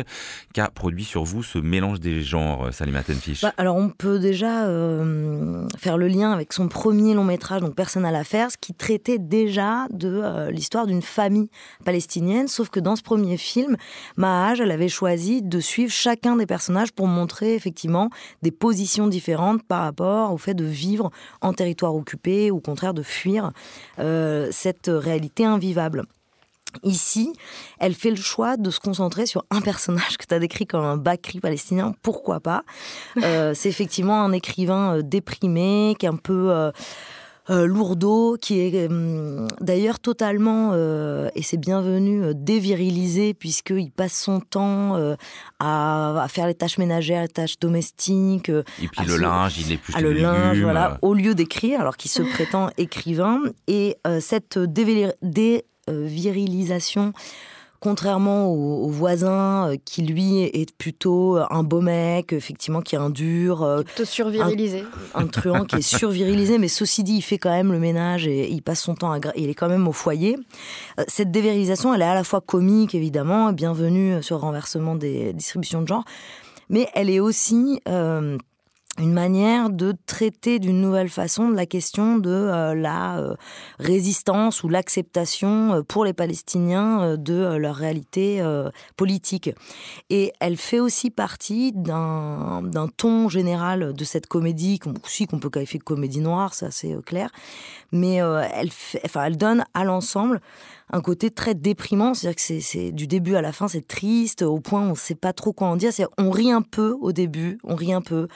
Qu'a 0.53 0.69
produit 0.69 1.03
sur 1.03 1.23
vous 1.23 1.43
ce 1.43 1.57
mélange 1.57 1.99
des 1.99 2.21
genres, 2.21 2.65
euh, 2.65 2.71
Salima 2.71 3.03
Tenfish? 3.03 3.41
Bah, 3.41 3.53
Alors 3.57 3.75
on 3.75 3.89
peut 3.89 4.19
déjà 4.19 4.65
euh, 4.65 5.67
faire 5.77 5.97
le 5.97 6.07
lien 6.07 6.31
avec 6.31 6.53
son 6.53 6.67
premier 6.67 7.13
long 7.13 7.23
métrage, 7.23 7.61
donc 7.61 7.75
Personal 7.75 8.15
Affairs, 8.15 8.49
qui 8.59 8.73
traitait 8.73 9.17
déjà 9.17 9.87
de 9.91 10.49
l'histoire 10.49 10.87
d'une 10.87 11.01
famille 11.01 11.49
palestinienne, 11.85 12.47
sauf 12.47 12.69
que 12.69 12.79
dans 12.79 12.95
ce 12.95 13.01
premier 13.01 13.37
film, 13.37 13.77
Mahaj, 14.17 14.61
elle 14.61 14.71
avait 14.71 14.89
choisi 14.89 15.41
de 15.41 15.59
suivre 15.59 15.91
chacun 15.91 16.35
des 16.35 16.45
personnages 16.45 16.91
pour 16.91 17.07
montrer 17.07 17.55
effectivement 17.55 18.09
des 18.41 18.51
positions 18.51 19.07
différentes 19.07 19.63
par 19.63 19.81
rapport 19.81 20.33
au 20.33 20.37
fait 20.37 20.53
de 20.53 20.65
vivre 20.65 21.11
en 21.41 21.53
territoire 21.53 21.95
occupé 21.95 22.51
ou 22.51 22.57
au 22.57 22.59
contraire 22.59 22.93
de 22.93 23.03
fuir 23.03 23.51
cette 23.97 24.90
réalité 24.91 25.45
invivable. 25.45 26.05
Ici, 26.83 27.33
elle 27.79 27.93
fait 27.93 28.11
le 28.11 28.15
choix 28.15 28.57
de 28.57 28.69
se 28.69 28.79
concentrer 28.79 29.25
sur 29.25 29.45
un 29.51 29.61
personnage 29.61 30.17
que 30.17 30.25
tu 30.25 30.33
as 30.33 30.39
décrit 30.39 30.65
comme 30.65 30.85
un 30.85 30.97
Bakri 30.97 31.39
palestinien. 31.39 31.93
Pourquoi 32.01 32.39
pas? 32.39 32.63
Euh, 33.23 33.53
C'est 33.53 33.69
effectivement 33.69 34.23
un 34.23 34.31
écrivain 34.31 34.97
euh, 34.97 35.01
déprimé, 35.01 35.95
qui 35.99 36.05
est 36.05 36.09
un 36.09 36.15
peu 36.15 36.51
euh, 36.51 36.71
euh, 37.49 37.65
lourdeau, 37.65 38.37
qui 38.39 38.59
est 38.59 38.87
hum, 38.87 39.47
d'ailleurs 39.59 39.99
totalement, 39.99 40.73
euh, 40.73 41.27
et 41.33 41.41
c'est 41.41 41.57
bienvenu, 41.57 42.23
euh, 42.23 42.33
dévirilisé, 42.35 43.33
puisqu'il 43.33 43.89
passe 43.91 44.13
son 44.13 44.41
temps 44.41 44.95
à, 45.59 46.27
faire 46.29 46.45
les 46.45 46.53
tâches 46.53 46.77
ménagères, 46.77 47.23
les 47.23 47.27
tâches 47.27 47.57
domestiques. 47.59 48.49
et 48.49 48.87
puis 48.87 49.07
le 49.07 49.17
linge, 49.17 49.57
il 49.57 49.71
est 49.71 49.77
plus 49.77 49.99
le 49.99 50.13
linge, 50.13 50.61
voilà, 50.61 50.99
au 51.01 51.15
lieu 51.15 51.33
d'écrire, 51.33 51.81
alors 51.81 51.97
qu'il 51.97 52.11
se 52.11 52.21
prétend 52.21 52.69
écrivain. 52.77 53.39
Et 53.67 53.97
cette 54.19 54.59
dévirilisation 54.59 57.13
contrairement 57.81 58.47
au, 58.47 58.87
voisin 58.87 59.71
euh, 59.71 59.77
qui 59.83 60.03
lui 60.03 60.43
est 60.43 60.71
plutôt 60.77 61.37
un 61.49 61.63
beau 61.63 61.81
mec, 61.81 62.31
effectivement 62.31 62.81
qui 62.81 62.95
est 62.95 62.99
un 62.99 63.09
dur, 63.09 63.63
euh, 63.63 63.81
plutôt 63.81 64.05
survirilisé, 64.05 64.85
un, 65.15 65.27
truand 65.27 65.65
qui 65.65 65.77
est 65.77 65.81
survirilisé, 65.81 66.59
mais 66.59 66.67
ceci 66.67 67.03
dit, 67.03 67.15
il 67.15 67.21
fait 67.21 67.39
quand 67.39 67.49
même 67.49 67.71
le 67.71 67.79
ménage 67.79 68.27
et 68.27 68.49
il 68.49 68.61
passe 68.61 68.81
son 68.81 68.93
temps 68.95 69.11
à, 69.11 69.19
il 69.35 69.49
est 69.49 69.55
quand 69.55 69.67
même 69.67 69.87
au 69.87 69.91
foyer. 69.91 70.37
Euh, 70.99 71.03
cette 71.07 71.31
dévirilisation, 71.31 71.93
elle 71.93 72.03
est 72.03 72.05
à 72.05 72.15
la 72.15 72.23
fois 72.23 72.39
comique 72.39 72.93
évidemment, 72.93 73.51
bienvenue 73.51 74.21
sur 74.21 74.37
le 74.37 74.41
renversement 74.41 74.95
des 74.95 75.33
distributions 75.33 75.81
de 75.81 75.87
genre, 75.87 76.05
mais 76.69 76.87
elle 76.93 77.09
est 77.09 77.19
aussi 77.19 77.81
une 78.99 79.13
manière 79.13 79.69
de 79.69 79.93
traiter 80.05 80.59
d'une 80.59 80.81
nouvelle 80.81 81.09
façon 81.09 81.49
de 81.49 81.55
la 81.55 81.65
question 81.65 82.17
de 82.17 82.29
euh, 82.29 82.75
la 82.75 83.19
euh, 83.19 83.35
résistance 83.79 84.63
ou 84.63 84.69
l'acceptation 84.69 85.75
euh, 85.75 85.81
pour 85.81 86.03
les 86.03 86.11
Palestiniens 86.13 87.15
de 87.17 87.55
leur 87.55 87.75
réalité 87.75 88.43
politique. 88.97 89.49
Et 90.09 90.33
elle 90.39 90.57
fait 90.57 90.79
aussi 90.79 91.09
partie 91.09 91.71
d'un 91.71 92.61
ton 92.97 93.29
général 93.29 93.93
de 93.93 94.03
cette 94.03 94.27
comédie, 94.27 94.79
aussi 95.03 95.25
qu'on 95.25 95.39
peut 95.39 95.49
qualifier 95.49 95.79
de 95.79 95.83
comédie 95.83 96.19
noire, 96.19 96.53
c'est 96.53 96.65
assez 96.65 96.95
clair, 97.05 97.29
mais 97.91 98.15
elle, 98.15 98.69
enfin, 99.05 99.25
elle 99.25 99.37
donne 99.37 99.63
à 99.73 99.83
l'ensemble 99.83 100.41
un 100.91 101.01
côté 101.01 101.31
très 101.31 101.55
déprimant, 101.55 102.13
c'est-à-dire 102.13 102.35
que 102.35 102.59
c'est 102.61 102.91
du 102.91 103.07
début 103.07 103.35
à 103.35 103.41
la 103.41 103.51
fin, 103.51 103.67
c'est 103.67 103.87
triste, 103.87 104.41
au 104.41 104.59
point 104.59 104.81
où 104.81 104.87
on 104.87 104.89
ne 104.91 104.95
sait 104.95 105.15
pas 105.15 105.31
trop 105.31 105.53
quoi 105.53 105.67
en 105.67 105.77
dire. 105.77 105.91
On 106.17 106.29
rit 106.29 106.51
un 106.51 106.61
peu 106.61 106.97
au 106.99 107.11
début, 107.13 107.59
on 107.63 107.75
rit 107.75 107.93
un 107.93 108.01
peu. 108.01 108.27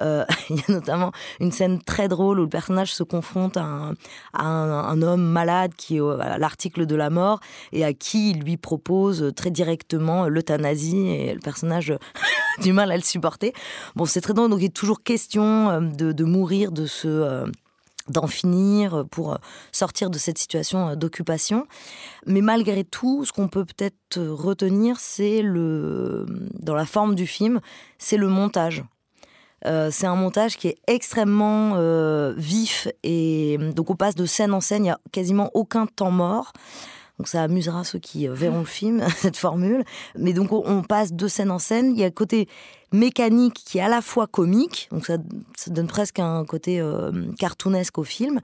Euh, 0.00 0.24
il 0.50 0.56
y 0.56 0.60
a 0.68 0.72
notamment 0.72 1.12
une 1.38 1.52
scène 1.52 1.80
très 1.80 2.08
drôle 2.08 2.40
où 2.40 2.42
le 2.42 2.48
personnage 2.48 2.92
se 2.92 3.02
confronte 3.02 3.56
à 3.56 3.92
un, 4.34 5.02
homme 5.02 5.22
malade 5.22 5.72
qui 5.76 5.96
est 5.96 6.00
à 6.00 6.36
l'article 6.38 6.84
de 6.84 6.96
la 6.96 7.10
mort 7.10 7.40
et 7.72 7.84
à 7.84 7.92
qui 7.92 8.30
il 8.30 8.40
lui 8.40 8.56
propose 8.56 9.32
très 9.36 9.50
directement 9.50 10.28
l'euthanasie 10.28 11.06
et 11.08 11.32
le 11.32 11.40
personnage 11.40 11.90
a 12.58 12.62
du 12.62 12.72
mal 12.72 12.90
à 12.90 12.96
le 12.96 13.02
supporter. 13.02 13.52
Bon, 13.94 14.04
c'est 14.04 14.20
très 14.20 14.34
drôle, 14.34 14.50
donc 14.50 14.60
il 14.60 14.66
est 14.66 14.76
toujours 14.76 15.02
question 15.02 15.70
euh, 15.70 15.80
de, 15.80 16.24
mourir 16.24 16.72
de 16.72 16.86
ce... 16.86 17.46
Euh, 18.10 18.20
d'en 18.20 18.26
finir, 18.26 19.04
pour 19.10 19.38
sortir 19.72 20.10
de 20.10 20.18
cette 20.18 20.38
situation 20.38 20.94
d'occupation. 20.96 21.66
Mais 22.26 22.40
malgré 22.40 22.84
tout, 22.84 23.24
ce 23.24 23.32
qu'on 23.32 23.48
peut 23.48 23.64
peut-être 23.64 24.20
retenir, 24.20 24.98
c'est 24.98 25.42
le, 25.42 26.26
dans 26.58 26.74
la 26.74 26.86
forme 26.86 27.14
du 27.14 27.26
film, 27.26 27.60
c'est 27.98 28.16
le 28.16 28.28
montage. 28.28 28.84
c'est 29.64 30.06
un 30.06 30.16
montage 30.16 30.56
qui 30.56 30.68
est 30.68 30.78
extrêmement 30.86 31.76
vif 32.36 32.88
et 33.02 33.58
donc 33.74 33.90
on 33.90 33.96
passe 33.96 34.14
de 34.14 34.26
scène 34.26 34.52
en 34.52 34.60
scène, 34.60 34.82
il 34.82 34.88
n'y 34.88 34.90
a 34.90 35.00
quasiment 35.12 35.50
aucun 35.54 35.86
temps 35.86 36.10
mort. 36.10 36.52
Donc 37.18 37.28
ça 37.28 37.42
amusera 37.42 37.84
ceux 37.84 37.98
qui 37.98 38.26
verront 38.28 38.60
le 38.60 38.64
film, 38.64 39.04
cette 39.16 39.36
formule. 39.36 39.84
Mais 40.18 40.32
donc 40.32 40.52
on 40.52 40.82
passe 40.82 41.12
de 41.12 41.28
scène 41.28 41.50
en 41.50 41.58
scène. 41.58 41.92
Il 41.92 41.98
y 41.98 42.04
a 42.04 42.10
côté 42.10 42.48
mécanique 42.92 43.54
qui 43.54 43.78
est 43.78 43.82
à 43.82 43.88
la 43.88 44.02
fois 44.02 44.26
comique, 44.26 44.88
donc 44.90 45.06
ça, 45.06 45.16
donne 45.68 45.86
presque 45.86 46.18
un 46.18 46.44
côté 46.44 46.80
euh, 46.80 47.12
cartoonesque 47.38 47.98
au 47.98 48.04
film, 48.04 48.40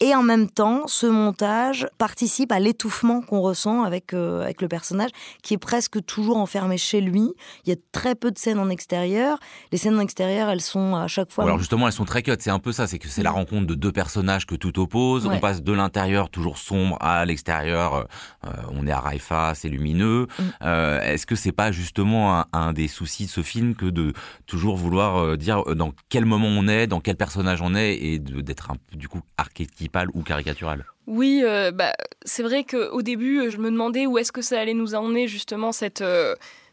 et 0.00 0.14
en 0.14 0.22
même 0.22 0.50
temps, 0.50 0.86
ce 0.86 1.06
montage 1.06 1.86
participe 1.98 2.50
à 2.50 2.58
l'étouffement 2.58 3.20
qu'on 3.20 3.40
ressent 3.40 3.84
avec, 3.84 4.12
euh, 4.12 4.42
avec 4.42 4.60
le 4.60 4.68
personnage, 4.68 5.10
qui 5.42 5.54
est 5.54 5.58
presque 5.58 6.04
toujours 6.04 6.36
enfermé 6.36 6.78
chez 6.78 7.00
lui. 7.00 7.32
Il 7.64 7.70
y 7.70 7.72
a 7.72 7.76
très 7.92 8.14
peu 8.14 8.30
de 8.30 8.38
scènes 8.38 8.58
en 8.58 8.68
extérieur. 8.68 9.38
Les 9.70 9.78
scènes 9.78 9.96
en 9.96 10.00
extérieur, 10.00 10.48
elles 10.48 10.60
sont 10.60 10.96
à 10.96 11.06
chaque 11.06 11.30
fois... 11.30 11.44
alors 11.44 11.58
justement, 11.58 11.86
elles 11.86 11.92
sont 11.92 12.04
très 12.04 12.22
cut, 12.22 12.32
c'est 12.40 12.50
un 12.50 12.58
peu 12.58 12.72
ça, 12.72 12.86
c'est 12.86 12.98
que 12.98 13.08
c'est 13.08 13.22
la 13.22 13.30
mm. 13.30 13.34
rencontre 13.34 13.66
de 13.66 13.74
deux 13.74 13.92
personnages 13.92 14.46
que 14.46 14.56
tout 14.56 14.78
oppose, 14.80 15.26
on 15.26 15.38
passe 15.38 15.62
de 15.62 15.72
l'intérieur 15.72 16.28
toujours 16.28 16.58
sombre 16.58 16.96
à 17.00 17.24
l'extérieur, 17.24 18.06
euh, 18.44 18.50
on 18.72 18.86
est 18.86 18.92
à 18.92 19.00
Raifa, 19.00 19.54
c'est 19.54 19.68
lumineux. 19.68 20.26
Mm. 20.38 20.66
Est-ce 21.04 21.26
que 21.26 21.36
c'est 21.36 21.52
pas 21.52 21.70
justement 21.70 22.40
un, 22.40 22.46
un, 22.52 22.72
des 22.72 22.88
soucis 22.88 23.26
de 23.26 23.30
ce 23.30 23.42
film 23.42 23.74
de 23.90 24.12
toujours 24.46 24.76
vouloir 24.76 25.16
euh, 25.16 25.36
dire 25.36 25.62
euh, 25.68 25.74
dans 25.74 25.92
quel 26.08 26.24
moment 26.24 26.48
on 26.48 26.68
est, 26.68 26.86
dans 26.86 27.00
quel 27.00 27.16
personnage 27.16 27.62
on 27.62 27.74
est, 27.74 27.94
et 27.94 28.18
d'être 28.18 28.70
un 28.70 28.76
peu 28.76 28.96
du 28.96 29.08
coup 29.08 29.20
archétypal 29.36 30.08
ou 30.14 30.22
caricatural. 30.22 30.84
Oui, 31.06 31.42
euh, 31.44 31.70
bah, 31.70 31.92
c'est 32.24 32.42
vrai 32.42 32.64
qu'au 32.64 33.02
début, 33.02 33.50
je 33.50 33.58
me 33.58 33.70
demandais 33.70 34.06
où 34.06 34.18
est-ce 34.18 34.32
que 34.32 34.42
ça 34.42 34.58
allait 34.58 34.74
nous 34.74 34.94
emmener 34.94 35.28
justement 35.28 35.72
cette, 35.72 36.04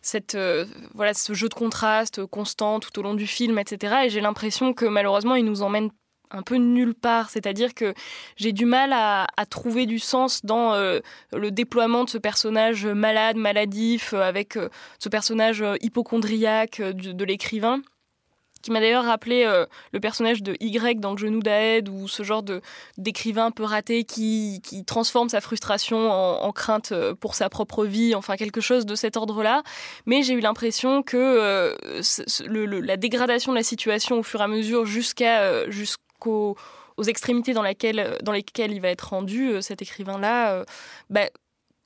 cette, 0.01 0.37
voilà, 0.93 1.13
ce 1.13 1.33
jeu 1.33 1.49
de 1.49 1.53
contraste 1.53 2.25
constant 2.25 2.79
tout 2.79 2.97
au 2.99 3.03
long 3.03 3.13
du 3.13 3.27
film, 3.27 3.59
etc. 3.59 4.03
Et 4.05 4.09
j'ai 4.09 4.21
l'impression 4.21 4.73
que 4.73 4.85
malheureusement, 4.85 5.35
il 5.35 5.45
nous 5.45 5.63
emmène 5.63 5.89
un 6.31 6.41
peu 6.41 6.55
nulle 6.55 6.93
part. 6.93 7.29
C'est-à-dire 7.29 7.73
que 7.73 7.93
j'ai 8.37 8.51
du 8.51 8.65
mal 8.65 8.93
à, 8.93 9.27
trouver 9.49 9.85
du 9.85 9.99
sens 9.99 10.45
dans 10.45 10.73
euh, 10.73 10.99
le 11.33 11.51
déploiement 11.51 12.05
de 12.05 12.09
ce 12.09 12.17
personnage 12.17 12.85
malade, 12.85 13.35
maladif, 13.35 14.13
euh, 14.13 14.21
avec 14.21 14.55
euh, 14.55 14.69
ce 14.99 15.09
personnage 15.09 15.63
hypochondriaque 15.81 16.81
de, 16.81 17.25
l'écrivain 17.25 17.81
qui 18.61 18.69
m'a 18.71 18.79
d'ailleurs 18.79 19.05
rappelé 19.05 19.43
le 19.91 19.99
personnage 19.99 20.43
de 20.43 20.55
Y 20.59 20.99
dans 20.99 21.11
le 21.11 21.17
genou 21.17 21.39
d'Aed 21.39 21.89
ou 21.89 22.07
ce 22.07 22.21
genre 22.21 22.43
d'écrivain 22.97 23.47
un 23.47 23.51
peu 23.51 23.63
raté 23.63 24.03
qui, 24.03 24.61
transforme 24.85 25.29
sa 25.29 25.41
frustration 25.41 26.11
en, 26.11 26.51
crainte 26.51 26.93
pour 27.19 27.33
sa 27.33 27.49
propre 27.49 27.85
vie, 27.85 28.13
enfin 28.13 28.35
quelque 28.37 28.61
chose 28.61 28.85
de 28.85 28.93
cet 28.93 29.17
ordre-là. 29.17 29.63
Mais 30.05 30.21
j'ai 30.21 30.33
eu 30.33 30.41
l'impression 30.41 31.01
que 31.01 31.75
la 32.47 32.97
dégradation 32.97 33.51
de 33.51 33.57
la 33.57 33.63
situation 33.63 34.19
au 34.19 34.23
fur 34.23 34.41
et 34.41 34.43
à 34.43 34.47
mesure 34.47 34.85
jusqu'à 34.85 35.65
aux, 36.27 36.55
extrémités 37.07 37.53
dans, 37.53 37.63
dans 37.63 38.31
lesquelles 38.31 38.71
il 38.71 38.81
va 38.81 38.89
être 38.89 39.09
rendu, 39.09 39.49
euh, 39.49 39.61
cet 39.61 39.81
écrivain-là, 39.81 40.53
euh, 40.53 40.65
bah, 41.09 41.29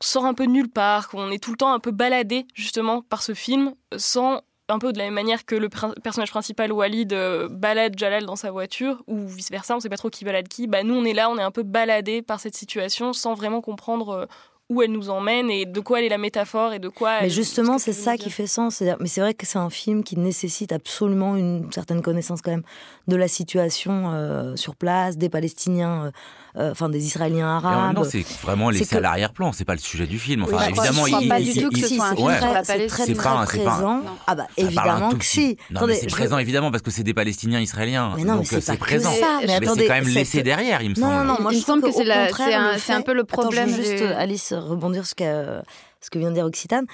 sort 0.02 0.26
un 0.26 0.34
peu 0.34 0.46
de 0.46 0.52
nulle 0.52 0.70
part, 0.70 1.10
qu'on 1.10 1.32
est 1.32 1.42
tout 1.42 1.52
le 1.52 1.58
temps 1.58 1.74
un 1.74 1.80
peu 1.80 1.92
baladé 1.92 2.46
justement 2.54 3.02
par 3.02 3.24
ce 3.24 3.34
film, 3.34 3.76
sans 3.96 4.42
un 4.68 4.80
peu 4.80 4.92
de 4.92 4.98
la 4.98 5.06
même 5.06 5.14
manière 5.14 5.46
que 5.46 5.56
le 5.56 5.70
personnage 5.70 6.32
principal 6.32 6.72
Walid 6.72 7.14
euh, 7.14 7.48
balade 7.50 7.98
Jalal 7.98 8.26
dans 8.26 8.36
sa 8.36 8.52
voiture 8.52 9.04
ou 9.08 9.28
vice 9.28 9.52
versa, 9.52 9.76
on 9.76 9.80
sait 9.80 9.90
pas 9.90 9.98
trop 9.98 10.10
qui 10.10 10.26
balade 10.26 10.48
qui. 10.48 10.68
Bah 10.68 10.84
nous 10.84 10.96
on 10.96 11.06
est 11.06 11.14
là, 11.14 11.30
on 11.30 11.38
est 11.38 11.44
un 11.44 11.52
peu 11.52 11.64
baladé 11.64 12.22
par 12.22 12.40
cette 12.40 12.56
situation 12.56 13.14
sans 13.14 13.36
vraiment 13.36 13.62
comprendre 13.62 14.28
où 14.70 14.82
elle 14.82 14.92
nous 14.92 15.10
emmène 15.10 15.52
et 15.52 15.66
de 15.66 15.80
quoi 15.80 16.00
elle 16.00 16.06
est 16.06 16.10
la 16.10 16.18
métaphore 16.18 16.74
et 16.74 16.80
de 16.80 16.90
quoi. 16.90 17.22
Mais 17.22 17.30
justement, 17.30 17.78
c'est 17.78 17.94
ça 17.94 18.18
qui 18.18 18.30
fait 18.32 18.48
sens. 18.48 18.82
Mais 19.00 19.08
c'est 19.08 19.22
vrai 19.22 19.34
que 19.34 19.46
c'est 19.46 19.60
un 19.60 19.70
film 19.70 20.04
qui 20.04 20.18
nécessite 20.18 20.72
absolument 20.72 21.36
une 21.36 21.72
certaine 21.72 22.02
connaissance 22.02 22.42
quand 22.42 22.52
même 22.52 22.64
de 23.08 23.16
la 23.16 23.28
situation 23.28 24.12
euh, 24.12 24.56
sur 24.56 24.76
place, 24.76 25.18
des 25.18 25.30
Palestiniens. 25.30 26.12
Euh, 26.58 26.66
euh, 26.66 26.72
enfin 26.72 26.90
des 26.90 27.06
Israéliens 27.06 27.58
arabes. 27.58 27.96
Non, 27.96 28.04
c'est 28.04 28.26
vraiment 28.42 28.70
laissé 28.70 28.96
à 28.96 29.00
l'arrière-plan, 29.00 29.52
c'est 29.52 29.66
pas 29.66 29.74
le 29.74 29.80
sujet 29.80 30.08
du 30.08 30.20
film. 30.20 30.44
Enfin, 30.44 30.68
évidemment, 30.68 31.08
il, 31.08 31.28
pas 31.28 31.42
du 31.42 31.54
tout 31.54 31.70
que 31.70 31.80
ce 31.80 31.96
soit 31.96 32.08
un 32.08 32.16
film 32.16 32.38
sur 32.38 32.54
la 32.54 32.64
Palestine. 32.64 33.06
C'est 33.06 33.14
très 33.14 33.46
présent. 33.46 34.02
Ah 34.28 34.36
bah 34.36 34.48
évidemment 34.58 35.12
que 35.12 35.26
si. 35.26 35.58
c'est 35.70 36.10
présent 36.10 36.38
évidemment 36.38 36.72
parce 36.72 36.84
que 36.84 36.92
c'est 36.92 37.04
des 37.04 37.14
Palestiniens 37.14 37.60
israéliens. 37.60 38.14
Mais 38.18 38.24
non, 38.24 38.38
donc 38.38 38.48
c'est 38.48 38.78
présent. 38.78 39.12
Mais 39.42 39.60
c'est 39.66 39.88
quand 39.88 39.94
même 39.94 40.08
laissé 40.08 40.44
derrière, 40.44 40.82
il 40.82 40.92
me 40.92 40.96
semble. 40.96 41.14
Non, 41.14 41.24
non, 41.24 41.38
moi 41.42 41.54
il 41.54 41.58
me 41.58 41.64
semble 41.64 41.82
que 41.84 41.92
c'est 41.92 42.94
un 42.94 43.02
peu 43.02 43.14
le 43.14 43.24
problème. 43.24 43.70
Juste 43.70 44.04
Alice 44.18 44.54
rebondir 44.54 45.06
ce 45.06 45.16
qu'a 45.16 45.64
ce 46.06 46.12
que 46.12 46.20
vient 46.20 46.30
de 46.30 46.36
dire 46.36 46.46
Occitane, 46.46 46.86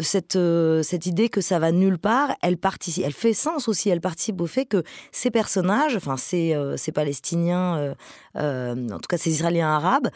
cette, 0.00 0.36
euh, 0.36 0.82
cette 0.82 1.04
idée 1.04 1.28
que 1.28 1.42
ça 1.42 1.58
va 1.58 1.72
nulle 1.72 1.98
part, 1.98 2.34
elle 2.40 2.56
participe, 2.56 3.04
elle 3.04 3.12
fait 3.12 3.34
sens 3.34 3.68
aussi, 3.68 3.90
elle 3.90 4.00
participe 4.00 4.40
au 4.40 4.46
fait 4.46 4.64
que 4.64 4.82
ces 5.12 5.30
personnages, 5.30 5.94
enfin 5.94 6.16
ces, 6.16 6.54
euh, 6.54 6.76
ces 6.78 6.90
Palestiniens, 6.90 7.94
euh, 8.36 8.90
en 8.90 8.98
tout 8.98 9.08
cas 9.08 9.18
ces 9.18 9.30
Israéliens 9.30 9.68
arabes, 9.68 10.08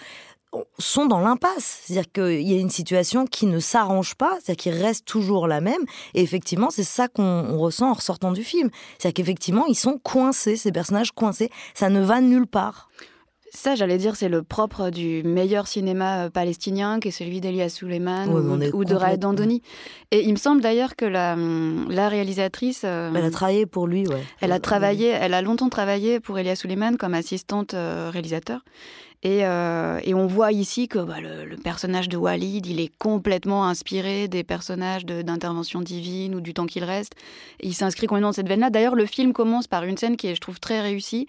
sont 0.79 1.07
dans 1.07 1.21
l'impasse. 1.21 1.83
C'est-à-dire 1.85 2.11
qu'il 2.11 2.49
y 2.49 2.57
a 2.57 2.59
une 2.59 2.71
situation 2.71 3.27
qui 3.27 3.47
ne 3.47 3.61
s'arrange 3.61 4.15
pas, 4.15 4.33
c'est-à-dire 4.43 4.57
qu'il 4.57 4.83
reste 4.83 5.05
toujours 5.05 5.47
la 5.47 5.61
même. 5.61 5.83
Et 6.15 6.23
effectivement, 6.23 6.71
c'est 6.71 6.83
ça 6.83 7.09
qu'on 7.09 7.59
ressent 7.59 7.91
en 7.91 7.95
ressortant 7.95 8.33
du 8.33 8.43
film. 8.43 8.71
C'est-à-dire 8.99 9.15
qu'effectivement, 9.15 9.67
ils 9.67 9.77
sont 9.77 9.99
coincés, 9.99 10.57
ces 10.57 10.73
personnages 10.73 11.13
coincés. 11.13 11.51
Ça 11.75 11.89
ne 11.89 12.03
va 12.03 12.21
nulle 12.21 12.47
part. 12.47 12.89
Ça, 13.53 13.75
j'allais 13.75 13.99
dire, 13.99 14.15
c'est 14.15 14.29
le 14.29 14.45
propre 14.45 14.91
du 14.91 15.25
meilleur 15.25 15.67
cinéma 15.67 16.27
euh, 16.27 16.31
palestinien, 16.31 17.01
qui 17.01 17.09
est 17.09 17.11
celui 17.11 17.41
d'Elia 17.41 17.69
Suleiman 17.69 18.29
ou, 18.29 18.85
de 18.85 18.95
Raed 18.95 19.25
Andoni. 19.25 19.61
Et 20.13 20.25
il 20.25 20.31
me 20.31 20.37
semble 20.37 20.63
d'ailleurs 20.63 20.95
que 20.95 21.05
la, 21.05 21.33
hum, 21.33 21.87
la 21.91 22.09
réalisatrice... 22.09 22.83
Euh, 22.85 23.11
elle 23.13 23.25
a 23.25 23.31
travaillé 23.31 23.67
pour 23.67 23.89
lui, 23.89 24.07
ouais. 24.07 24.23
Elle 24.41 24.53
a 24.53 24.61
travaillé, 24.61 25.09
elle 25.09 25.35
a 25.35 25.43
longtemps 25.43 25.69
travaillé 25.69 26.21
pour 26.21 26.39
Elia 26.39 26.55
Suleiman 26.55 26.97
comme 26.97 27.13
assistante 27.13 27.75
euh, 27.75 28.11
réalisateur. 28.13 28.61
Et, 29.23 29.41
et, 29.41 30.15
on 30.15 30.27
voit 30.27 30.51
ici 30.51 30.89
que 30.89 30.99
bah, 30.99 31.21
le, 31.21 31.55
personnage 31.59 32.09
de 32.09 32.17
Walid, 32.17 32.65
il 32.65 32.81
est 32.81 32.91
complètement 32.99 33.67
inspiré 33.67 34.29
des 34.29 34.45
personnages 34.45 35.05
d'intervention 35.05 35.83
divine 35.83 36.35
ou 36.35 36.41
du 36.41 36.55
temps 36.55 36.65
qu'il 36.65 36.85
reste. 36.85 37.13
Et 37.61 37.67
il 37.67 37.75
s'inscrit 37.75 38.07
complètement 38.07 38.29
dans 38.29 38.33
cette 38.33 38.49
veine-là. 38.49 38.71
D'ailleurs, 38.71 38.95
le 38.95 39.05
film 39.05 39.35
commence 39.35 39.67
par 39.67 39.85
une 39.85 39.99
scène 39.99 40.17
qui 40.17 40.29
est, 40.29 40.35
je 40.35 40.41
trouve, 40.41 40.59
très 40.59 40.81
réussie 40.81 41.29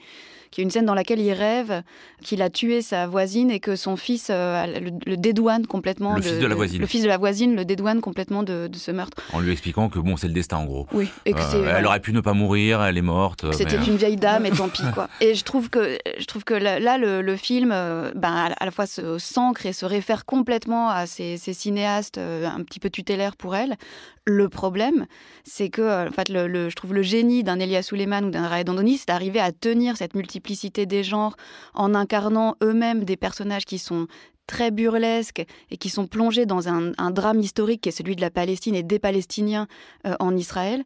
qui 0.52 0.60
est 0.60 0.64
une 0.66 0.70
scène 0.70 0.86
dans 0.86 0.94
laquelle 0.94 1.22
il 1.22 1.32
rêve 1.32 1.82
qu'il 2.22 2.42
a 2.42 2.50
tué 2.50 2.82
sa 2.82 3.08
voisine 3.08 3.50
et 3.50 3.62
que 3.62 3.78
son 3.78 3.96
fils 3.96 4.28
euh, 4.30 4.66
le, 5.06 5.16
dédouane 5.16 5.66
complètement. 5.66 6.16
Le 6.16 6.22
fils 6.22 6.40
de 6.40 6.46
la 6.46 6.56
voisine. 6.56 6.82
Le 6.82 6.88
fils 6.88 7.04
de 7.04 7.08
la 7.08 7.18
voisine 7.18 7.56
le 7.56 7.64
dédouane 7.64 8.02
complètement 8.02 8.44
de, 8.44 8.70
ce 8.74 8.92
meurtre. 8.92 9.18
En 9.32 9.40
lui 9.40 9.52
expliquant 9.54 9.90
que 9.90 10.00
bon, 10.00 10.18
c'est 10.18 10.28
le 10.28 10.34
destin 10.34 10.58
en 10.58 10.66
gros. 10.66 10.88
Oui. 10.92 11.10
Et 11.26 11.34
que 11.34 11.40
euh, 11.40 11.74
elle 11.78 11.86
aurait 11.86 12.02
pu 12.02 12.12
ne 12.12 12.20
pas 12.20 12.34
mourir, 12.34 12.84
elle 12.84 12.98
est 12.98 13.02
morte. 13.02 13.46
C'était 13.54 13.78
une 13.78 13.96
vieille 13.96 14.18
dame 14.18 14.46
et 14.46 14.52
tant 14.52 14.68
pis 14.68 14.84
quoi. 14.94 15.08
Et 15.22 15.36
je 15.36 15.44
trouve 15.44 15.70
que 15.70 15.98
je 16.20 16.26
trouve 16.26 16.44
que 16.44 16.54
là, 16.54 16.98
le, 16.98 17.36
film, 17.38 17.72
euh, 17.72 18.12
ben, 18.16 18.52
à 18.58 18.66
la 18.66 18.72
fois 18.72 18.86
s'ancre 18.86 19.66
et 19.66 19.74
se 19.74 19.86
réfère 19.86 20.26
complètement 20.26 20.90
à 20.90 21.06
ces, 21.06 21.38
cinéastes 21.38 22.18
un 22.18 22.62
petit 22.64 22.80
peu 22.80 22.90
tutélaires 22.90 23.38
pour 23.38 23.56
elle. 23.56 23.78
Le 24.26 24.50
problème, 24.50 25.08
c'est 25.44 25.70
que 25.70 26.08
en 26.08 26.12
fait, 26.12 26.30
le, 26.30 26.70
je 26.70 26.76
trouve 26.76 26.94
le 26.94 27.02
génie 27.02 27.44
d'un 27.44 27.60
Elia 27.60 27.82
Suleiman 27.82 28.24
ou 28.26 28.30
d'un 28.30 28.48
Raed 28.48 28.70
Andoni, 28.70 28.98
c'est 28.98 29.08
d'arriver 29.08 29.40
à 29.40 29.52
tenir 29.52 29.98
cette 29.98 30.14
multiplicité 30.14 30.41
des 30.86 31.04
genres 31.04 31.36
en 31.74 31.96
incarnant 31.96 32.56
eux-mêmes 32.64 33.04
des 33.04 33.18
personnages 33.18 33.66
qui 33.66 33.80
sont 33.80 34.08
très 34.48 34.72
burlesques 34.72 35.46
et 35.70 35.78
qui 35.78 35.90
sont 35.90 36.08
plongés 36.08 36.46
dans 36.46 36.68
un, 36.68 37.12
drame 37.12 37.40
historique 37.40 37.82
qui 37.82 37.90
est 37.90 37.94
celui 37.94 38.16
de 38.16 38.22
la 38.22 38.30
Palestine 38.30 38.76
et 38.76 38.84
des 38.84 39.00
Palestiniens 39.00 39.68
euh, 40.06 40.16
en 40.20 40.36
Israël. 40.36 40.84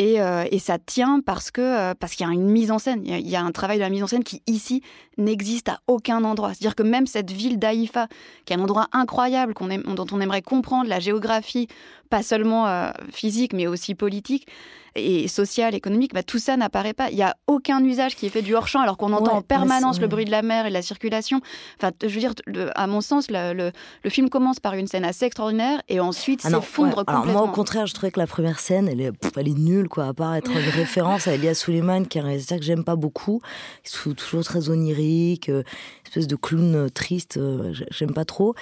Euh, 0.00 0.44
et, 0.50 0.58
ça 0.58 0.78
tient 0.78 1.20
parce 1.24 1.52
que 1.52 1.60
euh, 1.60 1.94
parce 1.94 2.14
qu'il 2.14 2.26
y 2.26 2.28
a 2.28 2.32
une 2.32 2.50
mise 2.50 2.72
en 2.72 2.80
scène, 2.80 3.02
il 3.04 3.28
y, 3.28 3.36
a, 3.36 3.42
un 3.42 3.52
travail 3.52 3.76
de 3.76 3.82
la 3.82 3.90
mise 3.90 4.02
en 4.02 4.08
scène 4.08 4.24
qui 4.24 4.42
ici 4.48 4.82
n'existe 5.18 5.68
à 5.68 5.78
aucun 5.86 6.24
endroit. 6.24 6.48
C'est-à-dire 6.48 6.74
que 6.74 6.82
même 6.82 7.06
cette 7.06 7.30
ville 7.30 7.60
d'Aïfa, 7.60 8.08
qui 8.44 8.52
est 8.52 8.56
un 8.56 8.60
endroit 8.60 8.88
incroyable 8.90 9.54
qu'on 9.54 9.68
dont 9.68 10.06
on 10.10 10.20
aimerait 10.20 10.42
comprendre 10.42 10.88
la 10.88 10.98
géographie, 10.98 11.68
pas 12.10 12.24
seulement 12.24 12.90
physique 13.12 13.52
mais 13.52 13.68
aussi 13.68 13.94
politique, 13.94 14.48
et 14.96 15.28
social, 15.28 15.74
économique, 15.74 16.14
bah, 16.14 16.22
tout 16.22 16.38
ça 16.38 16.56
n'apparaît 16.56 16.94
pas. 16.94 17.10
Il 17.10 17.16
n'y 17.16 17.22
a 17.22 17.36
aucun 17.46 17.82
usage 17.84 18.14
qui 18.14 18.26
est 18.26 18.28
fait 18.28 18.42
du 18.42 18.54
hors-champ 18.54 18.80
alors 18.80 18.96
qu'on 18.96 19.12
entend 19.12 19.36
en 19.36 19.42
permanence 19.42 20.00
le 20.00 20.06
bruit 20.06 20.24
de 20.24 20.30
la 20.30 20.42
mer 20.42 20.66
et 20.66 20.68
de 20.68 20.74
la 20.74 20.82
circulation. 20.82 21.40
Enfin, 21.78 21.92
je 22.00 22.08
veux 22.08 22.20
dire, 22.20 22.32
à 22.74 22.86
mon 22.86 23.00
sens, 23.00 23.26
le, 23.30 23.72
film 24.08 24.28
commence 24.28 24.60
par 24.60 24.74
une 24.74 24.86
scène 24.86 25.04
assez 25.04 25.24
extraordinaire 25.24 25.80
et 25.88 25.98
ensuite 25.98 26.42
ah 26.44 26.50
s'effondre 26.50 27.04
complètement. 27.04 27.32
moi, 27.32 27.42
au 27.42 27.48
contraire, 27.48 27.86
je 27.86 27.94
trouvais 27.94 28.12
que 28.12 28.20
la 28.20 28.26
première 28.26 28.60
scène, 28.60 28.88
elle 28.88 29.00
est, 29.00 29.12
elle 29.36 29.48
est 29.48 29.58
nulle 29.58 29.83
quoi, 29.88 30.06
à 30.06 30.14
part 30.14 30.34
être 30.34 30.50
une 30.50 30.68
référence 30.70 31.28
à 31.28 31.34
Elias 31.34 31.54
Suleiman, 31.54 32.06
qui 32.06 32.18
est 32.18 32.20
un 32.20 32.24
réalisateur 32.24 32.58
que 32.58 32.64
j'aime 32.64 32.84
pas 32.84 32.96
beaucoup, 32.96 33.40
toujours 34.16 34.44
très 34.44 34.68
onirique, 34.68 35.48
euh, 35.48 35.62
espèce 36.04 36.26
de 36.26 36.36
clown 36.36 36.90
triste, 36.90 37.40
j'aime 37.90 38.14
pas 38.14 38.24
trop. 38.24 38.54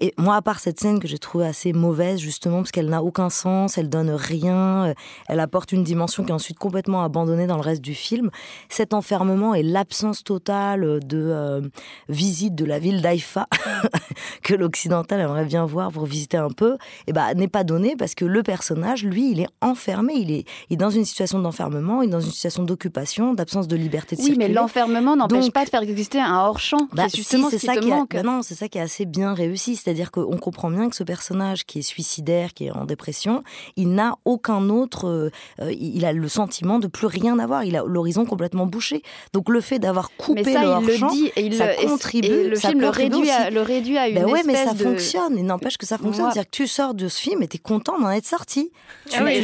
Et 0.00 0.14
moi, 0.18 0.36
à 0.36 0.42
part 0.42 0.60
cette 0.60 0.78
scène 0.78 1.00
que 1.00 1.08
j'ai 1.08 1.18
trouvée 1.18 1.46
assez 1.46 1.72
mauvaise, 1.72 2.20
justement, 2.20 2.58
parce 2.58 2.70
qu'elle 2.70 2.88
n'a 2.88 3.02
aucun 3.02 3.30
sens, 3.30 3.78
elle 3.78 3.88
donne 3.88 4.10
rien, 4.10 4.94
elle 5.28 5.40
apporte 5.40 5.72
une 5.72 5.84
dimension 5.84 6.24
qui 6.24 6.30
est 6.30 6.34
ensuite 6.34 6.58
complètement 6.58 7.02
abandonnée 7.02 7.46
dans 7.46 7.56
le 7.56 7.62
reste 7.62 7.82
du 7.82 7.94
film, 7.94 8.30
cet 8.68 8.94
enfermement 8.94 9.54
et 9.54 9.62
l'absence 9.62 10.22
totale 10.22 11.00
de 11.04 11.62
visite 12.08 12.54
de 12.54 12.64
la 12.64 12.78
ville 12.78 13.00
d'Haïfa, 13.00 13.48
que 14.42 14.54
l'occidental 14.54 15.20
aimerait 15.20 15.44
bien 15.44 15.64
voir 15.64 15.92
pour 15.92 16.04
visiter 16.06 16.36
un 16.36 16.50
peu, 16.50 16.74
et 16.74 17.08
eh 17.08 17.12
ben, 17.12 17.34
n'est 17.34 17.48
pas 17.48 17.64
donné 17.64 17.96
parce 17.96 18.14
que 18.14 18.24
le 18.24 18.42
personnage, 18.42 19.04
lui, 19.04 19.32
il 19.32 19.40
est 19.40 19.48
enfermé, 19.60 20.14
il 20.14 20.30
est, 20.32 20.67
est 20.74 20.76
dans 20.76 20.90
une 20.90 21.04
situation 21.04 21.38
d'enfermement, 21.38 22.02
il 22.02 22.08
est 22.08 22.12
dans 22.12 22.20
une 22.20 22.30
situation 22.30 22.62
d'occupation, 22.62 23.34
d'absence 23.34 23.68
de 23.68 23.76
liberté 23.76 24.16
de 24.16 24.22
Oui, 24.22 24.34
mais 24.36 24.48
l'enfermement 24.48 25.16
n'empêche 25.16 25.50
pas 25.50 25.64
de 25.64 25.70
faire 25.70 25.82
exister 25.82 26.20
un 26.20 26.38
hors-champ. 26.38 26.88
Bah, 26.92 27.04
c'est 27.08 27.18
justement 27.18 27.50
ça 27.50 27.76
qui 27.76 27.88
manque. 27.88 28.14
Bah 28.14 28.22
non, 28.22 28.42
c'est 28.42 28.54
ça 28.54 28.68
qui 28.68 28.78
est 28.78 28.82
assez 28.82 29.04
bien 29.04 29.34
réussi. 29.34 29.76
C'est-à-dire 29.76 30.10
qu'on 30.10 30.36
comprend 30.36 30.70
bien 30.70 30.88
que 30.88 30.96
ce 30.96 31.04
personnage 31.04 31.64
qui 31.64 31.80
est 31.80 31.82
suicidaire, 31.82 32.54
qui 32.54 32.66
est 32.66 32.70
en 32.70 32.84
dépression, 32.84 33.42
il 33.76 33.94
n'a 33.94 34.16
aucun 34.24 34.68
autre. 34.68 35.08
Euh, 35.08 35.30
euh, 35.60 35.72
il 35.72 36.04
a 36.04 36.12
le 36.12 36.28
sentiment 36.28 36.78
de 36.78 36.86
plus 36.86 37.06
rien 37.06 37.38
avoir. 37.38 37.64
Il 37.64 37.76
a 37.76 37.82
l'horizon 37.84 38.24
complètement 38.24 38.66
bouché. 38.66 39.02
Donc 39.32 39.48
le 39.48 39.60
fait 39.60 39.78
d'avoir 39.78 40.10
coupé 40.16 40.42
mais 40.44 40.52
ça, 40.52 40.62
le 40.62 40.68
hors-champ, 40.68 41.10
ça 41.52 41.74
contribue. 41.74 42.48
le 42.48 42.56
film 42.56 42.80
le 42.80 42.88
réduit, 42.88 43.30
à, 43.30 43.50
le 43.50 43.62
réduit 43.62 43.98
à 43.98 44.08
une 44.08 44.16
ben 44.16 44.26
ouais, 44.26 44.42
mais 44.44 44.54
ça 44.54 44.74
de... 44.74 44.82
fonctionne. 44.82 45.34
Il 45.36 45.44
n'empêche 45.44 45.78
que 45.78 45.86
ça 45.86 45.98
fonctionne. 45.98 46.26
C'est-à-dire 46.26 46.50
que 46.50 46.56
tu 46.56 46.66
sors 46.66 46.94
de 46.94 47.08
ce 47.08 47.20
film 47.20 47.42
et 47.42 47.48
t'es 47.48 47.58
content 47.58 47.98
d'en 47.98 48.10
être 48.10 48.26
sorti. 48.26 48.70
Tu, 49.10 49.16
ah 49.18 49.22
même 49.22 49.34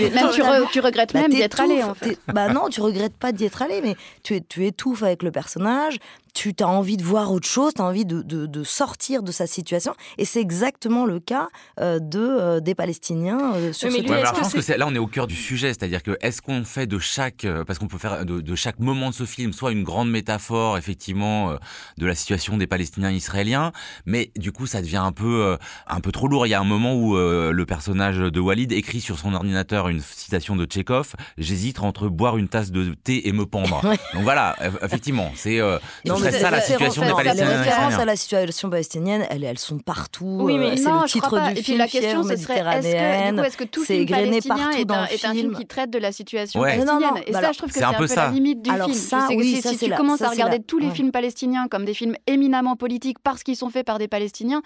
tu, 0.70 0.80
regrettes 0.80 1.13
bah, 1.14 1.22
même 1.22 1.30
d'y 1.30 1.40
être 1.40 1.60
allé. 1.60 1.82
En 1.82 1.94
fait. 1.94 2.18
Bah 2.32 2.52
non, 2.52 2.68
tu 2.68 2.80
regrettes 2.80 3.16
pas 3.16 3.32
d'y 3.32 3.44
être 3.44 3.62
allé, 3.62 3.80
mais 3.80 3.96
tu, 4.22 4.42
tu 4.42 4.66
étouffes 4.66 5.02
avec 5.02 5.22
le 5.22 5.30
personnage 5.30 5.98
tu 6.34 6.52
as 6.60 6.68
envie 6.68 6.96
de 6.96 7.04
voir 7.04 7.32
autre 7.32 7.48
chose, 7.48 7.72
tu 7.74 7.80
as 7.80 7.84
envie 7.84 8.04
de, 8.04 8.22
de, 8.22 8.64
sortir 8.64 9.22
de 9.22 9.32
sa 9.32 9.46
situation. 9.46 9.94
Et 10.18 10.24
c'est 10.24 10.40
exactement 10.40 11.06
le 11.06 11.20
cas 11.20 11.48
euh, 11.80 11.98
de, 11.98 12.18
euh, 12.18 12.60
des 12.60 12.74
Palestiniens 12.74 13.54
euh, 13.54 13.72
sur 13.72 13.90
ce 13.90 13.96
je 13.96 14.02
pense 14.40 14.52
que, 14.52 14.72
là, 14.72 14.86
on 14.88 14.94
est 14.94 14.98
au 14.98 15.06
cœur 15.06 15.26
du 15.26 15.36
sujet. 15.36 15.68
C'est-à-dire 15.68 16.02
que 16.02 16.18
est-ce 16.20 16.42
qu'on 16.42 16.64
fait 16.64 16.86
de 16.86 16.98
chaque, 16.98 17.46
parce 17.66 17.78
qu'on 17.78 17.86
peut 17.86 17.98
faire 17.98 18.24
de, 18.26 18.54
chaque 18.54 18.80
moment 18.80 19.10
de 19.10 19.14
ce 19.14 19.24
film, 19.24 19.52
soit 19.52 19.72
une 19.72 19.84
grande 19.84 20.10
métaphore, 20.10 20.76
effectivement, 20.76 21.56
de 21.98 22.06
la 22.06 22.14
situation 22.14 22.56
des 22.56 22.66
Palestiniens 22.66 23.10
israéliens, 23.10 23.72
mais 24.06 24.30
du 24.36 24.52
coup, 24.52 24.66
ça 24.66 24.82
devient 24.82 24.96
un 24.96 25.12
peu, 25.12 25.56
un 25.86 26.00
peu 26.00 26.10
trop 26.12 26.26
lourd. 26.26 26.46
Il 26.46 26.50
y 26.50 26.54
a 26.54 26.60
un 26.60 26.64
moment 26.64 26.94
où 26.94 27.16
le 27.16 27.64
personnage 27.64 28.18
de 28.18 28.40
Walid 28.40 28.72
écrit 28.72 29.00
sur 29.00 29.18
son 29.18 29.34
ordinateur 29.34 29.88
une 29.88 30.00
citation 30.00 30.56
de 30.56 30.64
Tchekhov 30.64 31.14
J'hésite 31.38 31.80
entre 31.80 32.08
boire 32.08 32.36
une 32.36 32.48
tasse 32.48 32.70
de 32.70 32.94
thé 32.94 33.28
et 33.28 33.32
me 33.32 33.46
pendre. 33.46 33.82
Donc 34.14 34.22
voilà, 34.22 34.56
effectivement, 34.82 35.30
c'est 35.34 35.60
c'est 36.30 36.40
ça 36.40 36.50
la 36.50 36.60
situation 36.60 37.02
des 37.02 37.12
Palestiniens. 37.12 37.48
Les 37.48 37.56
références 37.56 37.94
à 37.94 38.04
la 38.04 38.16
situation 38.16 38.70
palestinienne, 38.70 39.26
elles, 39.30 39.44
elles 39.44 39.58
sont 39.58 39.78
partout. 39.78 40.38
Oui, 40.40 40.58
mais 40.58 40.72
euh, 40.72 40.76
c'est 40.76 40.90
le 40.90 41.06
titre 41.06 41.52
du 41.52 41.58
Et 41.58 41.62
film. 41.62 41.78
la 41.78 41.88
question, 41.88 42.22
ce 42.22 42.36
serait 42.36 42.62
est-ce 43.44 43.56
que, 43.56 43.64
tout 43.64 43.84
film 43.84 44.06
palestinien 44.06 44.70
est, 44.70 44.90
un, 44.90 45.06
est 45.06 45.24
un 45.24 45.32
film 45.32 45.54
qui 45.54 45.66
traite 45.66 45.90
de 45.90 45.98
la 45.98 46.12
situation 46.12 46.60
palestinienne 46.60 47.22
Et 47.26 47.32
ça, 47.32 47.52
je 47.52 47.58
trouve 47.58 47.70
que 47.70 47.78
c'est 47.78 47.84
un 47.84 47.92
peu 47.94 48.06
la 48.14 48.30
limite 48.30 48.62
du 48.62 48.70
film. 48.70 48.94
Si 48.94 49.78
tu 49.78 49.90
commences 49.90 50.22
à 50.22 50.30
regarder 50.30 50.60
tous 50.60 50.78
les 50.78 50.90
films 50.90 51.12
palestiniens 51.12 51.68
comme 51.68 51.84
des 51.84 51.94
films 51.94 52.16
éminemment 52.26 52.76
politiques 52.76 53.18
parce 53.18 53.42
qu'ils 53.42 53.56
sont 53.56 53.70
faits 53.70 53.86
par 53.86 53.98
des 53.98 54.08
Palestiniens, 54.08 54.62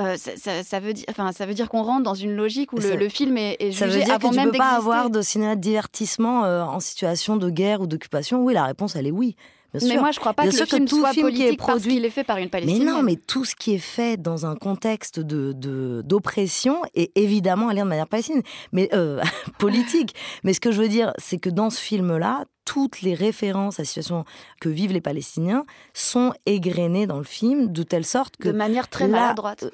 euh, 0.00 0.16
ça 0.16 0.80
veut 0.80 0.92
dire, 0.92 1.04
enfin, 1.10 1.32
ça 1.32 1.46
veut 1.46 1.54
dire 1.54 1.68
qu'on 1.68 1.82
rentre 1.82 2.02
dans 2.02 2.14
une 2.14 2.34
logique 2.34 2.72
où 2.72 2.78
le 2.78 3.08
film 3.08 3.36
est 3.36 3.56
jugé 3.60 3.72
ça 3.72 3.86
veut 3.86 4.04
dire 4.04 4.18
que 4.18 4.34
tu 4.34 4.50
peux 4.50 4.58
pas 4.58 4.70
avoir 4.70 5.10
de 5.10 5.22
cinéma 5.22 5.56
de 5.56 5.60
divertissement 5.60 6.44
euh, 6.44 6.62
en 6.62 6.80
situation 6.80 7.36
de 7.36 7.50
guerre 7.50 7.80
ou 7.80 7.86
d'occupation. 7.86 8.42
Oui, 8.42 8.54
la 8.54 8.64
réponse, 8.64 8.96
elle 8.96 9.06
est 9.06 9.12
oui 9.12 9.36
mais 9.82 9.96
moi, 9.96 10.10
je 10.10 10.20
crois 10.20 10.34
pas 10.34 10.46
que 10.46 10.56
le 10.56 10.66
film 10.66 10.88
soit 10.88 11.12
politique 11.14 11.58
produit... 11.58 11.58
parce 11.58 11.82
qu'il 11.82 12.04
est 12.04 12.10
fait 12.10 12.24
par 12.24 12.38
une 12.38 12.50
Palestinienne. 12.50 12.84
Mais 12.84 12.90
non, 12.92 13.02
mais 13.02 13.16
tout 13.16 13.44
ce 13.44 13.54
qui 13.54 13.74
est 13.74 13.78
fait 13.78 14.20
dans 14.20 14.46
un 14.46 14.56
contexte 14.56 15.20
de 15.20 16.02
d'oppression 16.04 16.82
est 16.94 17.16
évidemment 17.16 17.68
à 17.68 17.74
lire 17.74 17.84
de 17.84 17.88
manière 17.88 18.08
palestinienne, 18.08 18.42
mais 18.72 18.88
euh, 18.92 19.22
politique. 19.58 20.14
mais 20.42 20.52
ce 20.52 20.60
que 20.60 20.72
je 20.72 20.80
veux 20.80 20.88
dire, 20.88 21.12
c'est 21.18 21.38
que 21.38 21.50
dans 21.50 21.70
ce 21.70 21.80
film-là, 21.80 22.44
toutes 22.64 23.02
les 23.02 23.14
références 23.14 23.78
à 23.78 23.82
la 23.82 23.86
situation 23.86 24.24
que 24.60 24.68
vivent 24.68 24.92
les 24.92 25.00
Palestiniens 25.00 25.64
sont 25.92 26.32
égrenées 26.46 27.06
dans 27.06 27.18
le 27.18 27.24
film 27.24 27.72
de 27.72 27.82
telle 27.82 28.04
sorte 28.04 28.36
que 28.36 28.48
de 28.48 28.56
manière 28.56 28.88
très 28.88 29.06
maladroite. 29.06 29.64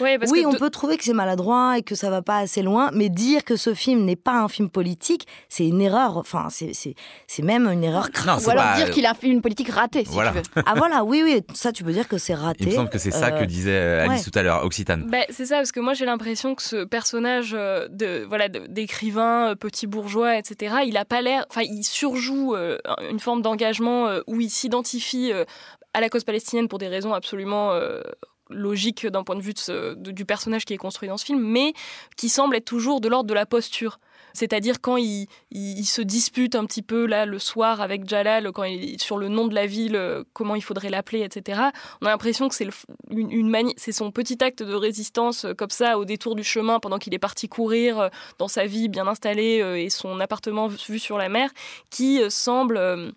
Euh, 0.00 0.18
oui, 0.28 0.44
on 0.46 0.54
peut 0.54 0.70
trouver 0.70 0.96
que 0.96 1.04
c'est 1.04 1.12
maladroit 1.12 1.78
et 1.78 1.82
que 1.82 1.94
ça 1.94 2.10
va 2.10 2.22
pas 2.22 2.38
assez 2.38 2.62
loin, 2.62 2.90
mais 2.92 3.08
dire 3.08 3.44
que 3.44 3.56
ce 3.56 3.74
film 3.74 4.04
n'est 4.04 4.16
pas 4.16 4.40
un 4.40 4.48
film 4.48 4.70
politique, 4.70 5.26
c'est 5.48 5.66
une 5.66 5.80
erreur. 5.80 6.16
Enfin, 6.16 6.48
c'est 6.50 7.42
même 7.42 7.66
une 7.66 7.84
erreur. 7.84 8.08
Non, 8.26 8.38
Ou 8.38 8.50
alors 8.50 8.76
dire 8.76 8.90
qu'il 8.90 9.06
a 9.06 9.14
fait 9.14 9.28
une 9.28 9.42
politique 9.42 9.70
ratée, 9.70 10.04
si 10.04 10.12
voilà. 10.12 10.30
tu 10.32 10.38
veux. 10.38 10.62
Ah 10.66 10.74
voilà, 10.76 11.04
oui, 11.04 11.22
oui, 11.24 11.42
ça 11.54 11.72
tu 11.72 11.84
peux 11.84 11.92
dire 11.92 12.08
que 12.08 12.18
c'est 12.18 12.34
raté. 12.34 12.64
Il 12.64 12.70
me 12.70 12.74
semble 12.74 12.90
que 12.90 12.98
c'est 12.98 13.10
ça 13.10 13.30
que 13.30 13.44
euh, 13.44 13.46
disait 13.46 13.70
euh, 13.72 14.08
Alice 14.08 14.24
tout 14.24 14.36
à 14.38 14.42
l'heure, 14.42 14.64
Occitane. 14.64 15.06
Bah, 15.08 15.18
c'est 15.30 15.46
ça, 15.46 15.56
parce 15.56 15.72
que 15.72 15.80
moi 15.80 15.94
j'ai 15.94 16.04
l'impression 16.04 16.54
que 16.54 16.62
ce 16.62 16.84
personnage 16.84 17.52
de 17.52 18.24
voilà 18.28 18.48
d'écrivain 18.48 19.54
petit 19.58 19.86
bourgeois, 19.86 20.38
etc. 20.38 20.76
Il 20.86 20.96
a 20.96 21.04
pas 21.04 21.22
l'air, 21.22 21.46
enfin, 21.50 21.62
il 21.62 21.84
surjoue 21.84 22.37
euh, 22.54 22.78
une 23.10 23.20
forme 23.20 23.42
d'engagement 23.42 24.08
euh, 24.08 24.20
où 24.26 24.40
il 24.40 24.50
s'identifie 24.50 25.32
euh, 25.32 25.44
à 25.94 26.00
la 26.00 26.08
cause 26.08 26.24
palestinienne 26.24 26.68
pour 26.68 26.78
des 26.78 26.88
raisons 26.88 27.14
absolument 27.14 27.72
logiques 28.50 29.06
d'un 29.06 29.24
point 29.24 29.36
de 29.36 29.40
vue 29.40 29.54
du 29.96 30.24
personnage 30.24 30.64
qui 30.64 30.74
est 30.74 30.78
construit 30.78 31.08
dans 31.08 31.16
ce 31.16 31.24
film, 31.24 31.40
mais 31.40 31.72
qui 32.16 32.28
semble 32.28 32.56
être 32.56 32.66
toujours 32.66 33.00
de 33.00 33.08
l'ordre 33.08 33.28
de 33.28 33.34
la 33.34 33.46
posture. 33.46 33.98
C'est-à-dire 34.38 34.80
quand 34.80 34.96
il, 34.96 35.26
se 35.84 36.02
dispute 36.02 36.54
un 36.54 36.64
petit 36.64 36.82
peu 36.82 37.06
là 37.06 37.26
le 37.26 37.38
soir 37.38 37.80
avec 37.80 38.08
Jalal, 38.08 38.50
sur 38.98 39.18
le 39.18 39.28
nom 39.28 39.48
de 39.48 39.54
la 39.54 39.66
ville, 39.66 40.24
comment 40.32 40.54
il 40.54 40.62
faudrait 40.62 40.90
l'appeler, 40.90 41.22
etc. 41.22 41.60
On 42.00 42.06
a 42.06 42.10
l'impression 42.10 42.48
que 42.48 42.54
c'est 42.54 42.68
une, 43.10 43.72
c'est 43.76 43.92
son 43.92 44.10
petit 44.10 44.42
acte 44.42 44.62
de 44.62 44.74
résistance 44.74 45.46
comme 45.56 45.70
ça 45.70 45.98
au 45.98 46.04
détour 46.04 46.34
du 46.34 46.44
chemin 46.44 46.78
pendant 46.80 46.98
qu'il 46.98 47.14
est 47.14 47.18
parti 47.18 47.48
courir 47.48 48.10
dans 48.38 48.48
sa 48.48 48.66
vie 48.66 48.88
bien 48.88 49.06
installée 49.06 49.62
et 49.76 49.90
son 49.90 50.20
appartement 50.20 50.68
vu 50.68 50.98
sur 50.98 51.18
la 51.18 51.28
mer 51.28 51.50
qui 51.90 52.20
semble 52.30 53.12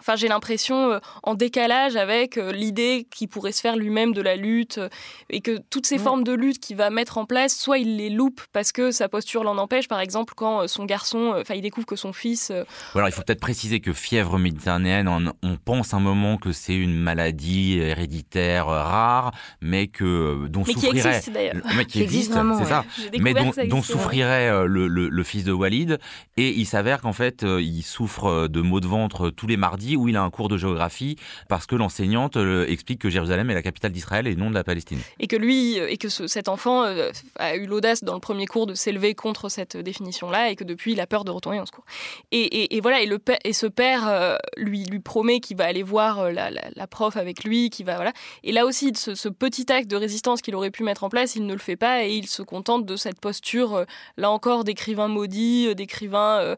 Enfin, 0.00 0.16
j'ai 0.16 0.28
l'impression 0.28 0.92
euh, 0.92 0.98
en 1.22 1.34
décalage 1.34 1.96
avec 1.96 2.38
euh, 2.38 2.52
l'idée 2.52 3.06
qu'il 3.10 3.28
pourrait 3.28 3.52
se 3.52 3.60
faire 3.60 3.76
lui-même 3.76 4.12
de 4.12 4.22
la 4.22 4.36
lutte 4.36 4.78
euh, 4.78 4.88
et 5.28 5.40
que 5.40 5.58
toutes 5.70 5.86
ces 5.86 5.98
formes 5.98 6.24
de 6.24 6.32
lutte 6.32 6.58
qu'il 6.58 6.76
va 6.76 6.90
mettre 6.90 7.18
en 7.18 7.26
place, 7.26 7.54
soit 7.54 7.78
il 7.78 7.96
les 7.96 8.10
loupe 8.10 8.40
parce 8.52 8.72
que 8.72 8.90
sa 8.90 9.08
posture 9.08 9.44
l'en 9.44 9.58
empêche. 9.58 9.88
Par 9.88 10.00
exemple, 10.00 10.34
quand 10.36 10.66
son 10.66 10.84
garçon, 10.84 11.34
enfin, 11.38 11.54
il 11.54 11.62
découvre 11.62 11.86
que 11.86 11.96
son 11.96 12.12
fils. 12.12 12.50
alors, 12.94 13.08
il 13.08 13.12
faut 13.12 13.22
peut-être 13.22 13.40
préciser 13.40 13.80
que 13.80 13.92
fièvre 13.92 14.38
méditerranéenne, 14.38 15.08
on, 15.08 15.56
pense 15.62 15.92
un 15.92 16.00
moment 16.00 16.38
que 16.38 16.52
c'est 16.52 16.74
une 16.74 16.96
maladie 16.96 17.78
héréditaire 17.78 18.66
rare, 18.66 19.32
mais 19.60 19.88
que 19.88 20.46
dont 20.48 20.64
mais 20.66 20.72
souffrirait. 20.72 21.00
Qui 21.00 21.08
existe, 21.08 21.30
d'ailleurs. 21.30 21.54
Mais 21.76 21.84
qui 21.84 22.02
existe, 22.02 22.32
c'est 22.32 22.64
ça. 22.64 22.84
Mais 23.20 23.34
dont, 23.34 23.52
dont 23.66 23.82
souffrirait 23.82 24.66
le, 24.66 24.88
le, 24.88 25.08
le, 25.08 25.24
fils 25.24 25.44
de 25.44 25.52
Walid. 25.52 25.98
Et 26.36 26.50
il 26.50 26.66
s'avère 26.66 27.02
qu'en 27.02 27.12
fait, 27.12 27.42
il 27.42 27.82
souffre 27.82 28.48
de 28.48 28.60
maux 28.60 28.80
de 28.80 28.86
ventre 28.86 29.30
tous 29.30 29.46
les 29.46 29.56
mardis 29.56 29.89
où 29.96 30.08
il 30.08 30.16
a 30.16 30.22
un 30.22 30.30
cours 30.30 30.48
de 30.48 30.56
géographie 30.56 31.16
parce 31.48 31.66
que 31.66 31.76
l'enseignante 31.76 32.36
euh, 32.36 32.66
explique 32.68 33.00
que 33.00 33.10
Jérusalem 33.10 33.50
est 33.50 33.54
la 33.54 33.62
capitale 33.62 33.92
d'Israël 33.92 34.26
et 34.26 34.36
non 34.36 34.50
de 34.50 34.54
la 34.54 34.64
Palestine. 34.64 34.98
Et 35.18 35.26
que 35.26 35.36
lui, 35.36 35.78
euh, 35.78 35.88
et 35.88 35.96
que 35.96 36.08
cet 36.08 36.48
enfant 36.48 36.84
euh, 36.84 37.10
a 37.36 37.56
eu 37.56 37.66
l'audace 37.66 38.04
dans 38.04 38.14
le 38.14 38.20
premier 38.20 38.46
cours 38.46 38.66
de 38.66 38.74
s'élever 38.74 39.14
contre 39.14 39.48
cette 39.48 39.76
définition-là 39.76 40.50
et 40.50 40.56
que 40.56 40.64
depuis 40.64 40.92
il 40.92 41.00
a 41.00 41.06
peur 41.06 41.24
de 41.24 41.30
retourner 41.30 41.58
dans 41.58 41.66
ce 41.66 41.72
cours. 41.72 41.84
Et, 42.32 42.80
voilà, 42.80 43.00
et, 43.00 43.06
le 43.06 43.18
et 43.44 43.52
ce 43.52 43.66
père 43.66 44.38
lui, 44.56 44.84
lui 44.84 45.00
promet 45.00 45.40
qu'il 45.40 45.56
va 45.56 45.64
aller 45.64 45.82
voir 45.82 46.30
la, 46.32 46.86
prof 46.86 47.16
avec 47.16 47.44
lui, 47.44 47.70
qui 47.70 47.84
va 47.84 47.96
voilà. 47.96 48.12
Et 48.42 48.52
là 48.52 48.66
aussi, 48.66 48.92
ce, 48.94 49.28
petit 49.28 49.70
acte 49.72 49.88
de 49.88 49.96
résistance 49.96 50.42
qu'il 50.42 50.54
aurait 50.54 50.70
pu 50.70 50.82
mettre 50.82 51.04
en 51.04 51.08
place, 51.08 51.36
il 51.36 51.46
ne 51.46 51.52
le 51.52 51.58
fait 51.58 51.76
pas 51.76 52.04
et 52.04 52.14
il 52.14 52.26
se 52.26 52.42
contente 52.42 52.84
de 52.86 52.96
cette 52.96 53.20
posture, 53.20 53.84
là 54.16 54.30
encore, 54.30 54.64
d'écrivain 54.64 55.08
maudit, 55.08 55.74
d'écrivain 55.74 56.56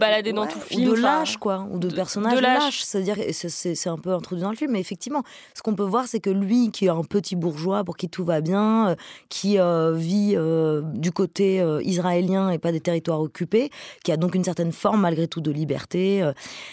baladé 0.00 0.32
dans 0.32 0.46
tout 0.46 0.60
film. 0.60 0.88
Ou 0.88 0.94
de 0.94 1.00
lâche, 1.00 1.36
quoi, 1.36 1.66
ou 1.70 1.78
de, 1.78 1.88
personnage 1.88 2.36
de 2.36 2.40
lâche 2.40 2.73
c'est-à-dire, 2.82 3.16
c'est 3.32 3.88
un 3.88 3.98
peu 3.98 4.12
introduit 4.12 4.42
dans 4.42 4.50
le 4.50 4.56
film, 4.56 4.72
mais 4.72 4.80
effectivement, 4.80 5.22
ce 5.54 5.62
qu'on 5.62 5.74
peut 5.74 5.84
voir, 5.84 6.06
c'est 6.06 6.20
que 6.20 6.30
lui, 6.30 6.70
qui 6.70 6.86
est 6.86 6.90
un 6.90 7.02
petit 7.04 7.36
bourgeois 7.36 7.84
pour 7.84 7.96
qui 7.96 8.08
tout 8.08 8.24
va 8.24 8.40
bien, 8.40 8.88
euh, 8.88 8.94
qui 9.28 9.58
euh, 9.58 9.92
vit 9.92 10.34
euh, 10.36 10.82
du 10.82 11.12
côté 11.12 11.64
israélien 11.82 12.50
et 12.50 12.58
pas 12.58 12.72
des 12.72 12.80
territoires 12.80 13.20
occupés, 13.20 13.70
qui 14.02 14.12
a 14.12 14.16
donc 14.16 14.34
une 14.34 14.44
certaine 14.44 14.72
forme 14.72 15.02
malgré 15.02 15.28
tout 15.28 15.40
de 15.40 15.50
liberté, 15.50 16.24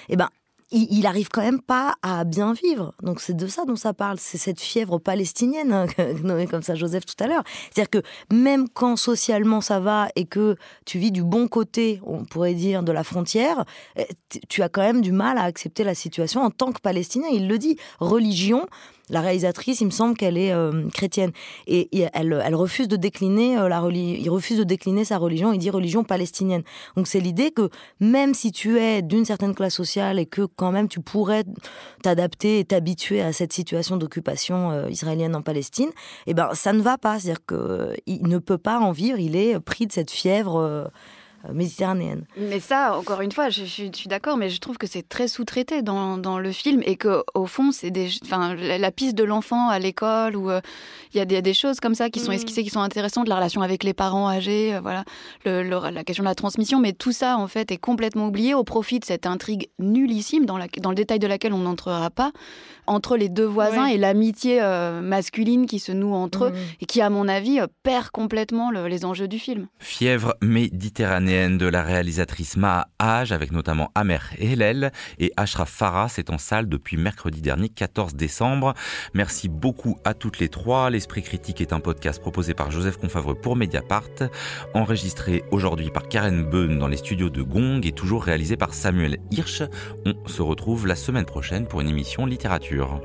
eh 0.09 0.15
ben 0.15 0.29
il, 0.71 1.05
arrive 1.05 1.29
quand 1.29 1.41
même 1.41 1.61
pas 1.61 1.95
à 2.01 2.23
bien 2.23 2.53
vivre. 2.53 2.93
Donc 3.03 3.19
c'est 3.19 3.35
de 3.35 3.47
ça 3.47 3.65
dont 3.65 3.75
ça 3.75 3.93
parle, 3.93 4.17
c'est 4.19 4.37
cette 4.37 4.59
fièvre 4.59 4.99
palestinienne, 4.99 5.73
hein, 5.73 5.85
nommée 6.23 6.47
comme 6.47 6.63
ça 6.63 6.75
Joseph 6.75 7.05
tout 7.05 7.21
à 7.23 7.27
l'heure. 7.27 7.43
C'est-à-dire 7.71 7.89
que 7.89 8.33
même 8.33 8.67
quand 8.69 8.95
socialement 8.95 9.61
ça 9.61 9.79
va 9.79 10.07
et 10.15 10.25
que 10.25 10.55
tu 10.85 10.97
vis 10.97 11.11
du 11.11 11.23
bon 11.23 11.47
côté, 11.47 11.99
on 12.05 12.23
pourrait 12.23 12.53
dire, 12.53 12.83
de 12.83 12.91
la 12.91 13.03
frontière, 13.03 13.65
eh, 13.97 14.07
tu 14.49 14.61
as 14.63 14.69
quand 14.69 14.81
même 14.81 15.01
du 15.01 15.11
mal 15.11 15.37
à 15.37 15.43
accepter 15.43 15.83
la 15.83 15.95
situation 15.95 16.41
en 16.41 16.51
tant 16.51 16.71
que 16.71 16.79
Palestinien. 16.79 17.27
Il 17.31 17.47
le 17.47 17.57
dit, 17.57 17.77
religion, 17.99 18.67
la 19.09 19.21
réalisatrice, 19.21 19.81
il 19.81 19.85
me 19.85 19.91
semble 19.91 20.15
qu'elle 20.15 20.37
est 20.37 20.53
euh, 20.53 20.87
chrétienne 20.89 21.31
et, 21.67 21.89
elle, 22.13 22.55
refuse 22.55 22.87
de 22.87 22.95
décliner 22.95 23.57
euh, 23.57 23.69
il 23.91 24.29
refuse 24.29 24.57
de 24.57 24.63
décliner 24.63 25.05
sa 25.05 25.17
religion. 25.17 25.53
Il 25.53 25.59
dit 25.59 25.69
religion 25.69 26.03
palestinienne. 26.03 26.63
Donc 26.95 27.07
c'est 27.07 27.19
l'idée 27.19 27.51
que 27.51 27.69
même 27.99 28.33
si 28.33 28.51
tu 28.51 28.79
es 28.79 29.01
d'une 29.01 29.25
certaine 29.25 29.55
classe 29.55 29.75
sociale 29.75 30.19
et 30.19 30.25
que 30.25 30.43
quand 30.55 30.71
même 30.71 30.87
tu 30.87 30.99
pourrais 30.99 31.43
t'adapter 32.03 32.59
et 32.59 32.65
t'habituer 32.65 33.21
à 33.21 33.33
cette 33.33 33.53
situation 33.53 33.97
d'occupation 33.97 34.71
euh, 34.71 34.89
israélienne 34.89 35.35
en 35.35 35.41
Palestine, 35.41 35.89
eh 36.27 36.33
ben 36.33 36.49
ça 36.53 36.73
ne 36.73 36.81
va 36.81 36.97
pas. 36.97 37.19
C'est-à-dire 37.19 37.45
qu'il 37.45 38.27
ne 38.27 38.37
peut 38.37 38.57
pas 38.57 38.79
en 38.79 38.91
vivre. 38.91 39.19
Il 39.19 39.35
est 39.35 39.59
pris 39.59 39.87
de 39.87 39.91
cette 39.91 40.11
fièvre. 40.11 40.91
Euh, 41.49 41.53
méditerranéenne. 41.53 42.25
Mais 42.37 42.59
ça, 42.59 42.95
encore 42.95 43.21
une 43.21 43.31
fois, 43.31 43.49
je, 43.49 43.63
suis 43.63 43.91
d'accord, 44.05 44.37
mais 44.37 44.49
je 44.49 44.59
trouve 44.59 44.77
que 44.77 44.85
c'est 44.85 45.07
très 45.07 45.27
sous-traité 45.27 45.81
dans, 45.81 46.17
dans, 46.17 46.37
le 46.37 46.51
film 46.51 46.81
et 46.85 46.97
que 46.97 47.23
au 47.33 47.47
fond, 47.47 47.71
c'est 47.71 47.89
des, 47.89 48.09
enfin, 48.23 48.53
la, 48.53 48.91
piste 48.91 49.15
de 49.15 49.23
l'enfant 49.23 49.69
à 49.69 49.79
l'école 49.79 50.35
où 50.35 50.51
euh, 50.51 50.61
il 51.13 51.17
y, 51.17 51.21
a 51.21 51.41
des, 51.41 51.53
choses 51.53 51.79
comme 51.79 51.95
ça 51.95 52.09
qui 52.09 52.19
sont 52.19 52.31
mm. 52.31 52.35
esquissées, 52.35 52.63
qui 52.63 52.69
sont 52.69 52.81
intéressantes, 52.81 53.27
la 53.27 53.35
relation 53.35 53.61
avec 53.61 53.83
les 53.83 53.93
parents 53.93 54.29
âgés, 54.29 54.75
euh, 54.75 54.81
voilà, 54.81 55.03
le, 55.45 55.63
la 55.63 56.03
question 56.03 56.23
de 56.23 56.29
la 56.29 56.35
transmission, 56.35 56.79
mais 56.79 56.93
tout 56.93 57.11
ça 57.11 57.37
en 57.37 57.47
fait 57.47 57.71
est 57.71 57.77
complètement 57.77 58.27
oublié 58.27 58.53
au 58.53 58.63
profit 58.63 58.99
de 58.99 59.05
cette 59.05 59.25
intrigue 59.25 59.69
nullissime 59.79 60.45
dans, 60.45 60.57
la, 60.57 60.67
dans 60.79 60.89
le 60.89 60.95
détail 60.95 61.19
de 61.19 61.27
laquelle 61.27 61.53
on 61.53 61.59
n'entrera 61.59 62.09
pas 62.11 62.31
entre 62.87 63.15
les 63.15 63.29
deux 63.29 63.45
voisins 63.45 63.85
et 63.85 63.97
l'amitié 63.97 64.59
masculine 65.01 65.65
qui 65.65 65.79
se 65.79 65.91
noue 65.91 66.13
entre 66.13 66.45
eux 66.45 66.49
mm. 66.49 66.55
et 66.81 66.85
qui, 66.85 67.01
à 67.01 67.09
mon 67.09 67.27
avis, 67.27 67.59
perd 67.83 68.09
complètement 68.09 68.71
les 68.71 69.05
enjeux 69.05 69.27
du 69.27 69.39
film. 69.39 69.67
Fièvre 69.79 70.35
méditerranéenne 70.41 71.30
de 71.31 71.65
la 71.65 71.81
réalisatrice 71.81 72.57
Maha 72.57 72.89
Haj, 72.99 73.31
avec 73.31 73.53
notamment 73.53 73.89
Amer 73.95 74.33
Hellel 74.37 74.91
et 75.17 75.31
Ashraf 75.37 75.69
Farah. 75.69 76.09
C'est 76.09 76.29
en 76.29 76.37
salle 76.37 76.67
depuis 76.67 76.97
mercredi 76.97 77.41
dernier, 77.41 77.69
14 77.69 78.15
décembre. 78.15 78.73
Merci 79.13 79.47
beaucoup 79.47 79.97
à 80.03 80.13
toutes 80.13 80.39
les 80.39 80.49
trois. 80.49 80.89
L'Esprit 80.89 81.21
Critique 81.21 81.61
est 81.61 81.71
un 81.71 81.79
podcast 81.79 82.19
proposé 82.19 82.53
par 82.53 82.69
Joseph 82.69 82.97
Confavreux 82.97 83.35
pour 83.35 83.55
Mediapart, 83.55 84.09
enregistré 84.73 85.45
aujourd'hui 85.51 85.89
par 85.89 86.09
Karen 86.09 86.43
Beun 86.43 86.77
dans 86.77 86.89
les 86.89 86.97
studios 86.97 87.29
de 87.29 87.41
Gong 87.41 87.79
et 87.85 87.93
toujours 87.93 88.25
réalisé 88.25 88.57
par 88.57 88.73
Samuel 88.73 89.17
Hirsch. 89.31 89.63
On 90.05 90.27
se 90.27 90.41
retrouve 90.41 90.85
la 90.85 90.95
semaine 90.95 91.25
prochaine 91.25 91.65
pour 91.65 91.79
une 91.79 91.87
émission 91.87 92.25
littérature. 92.25 92.99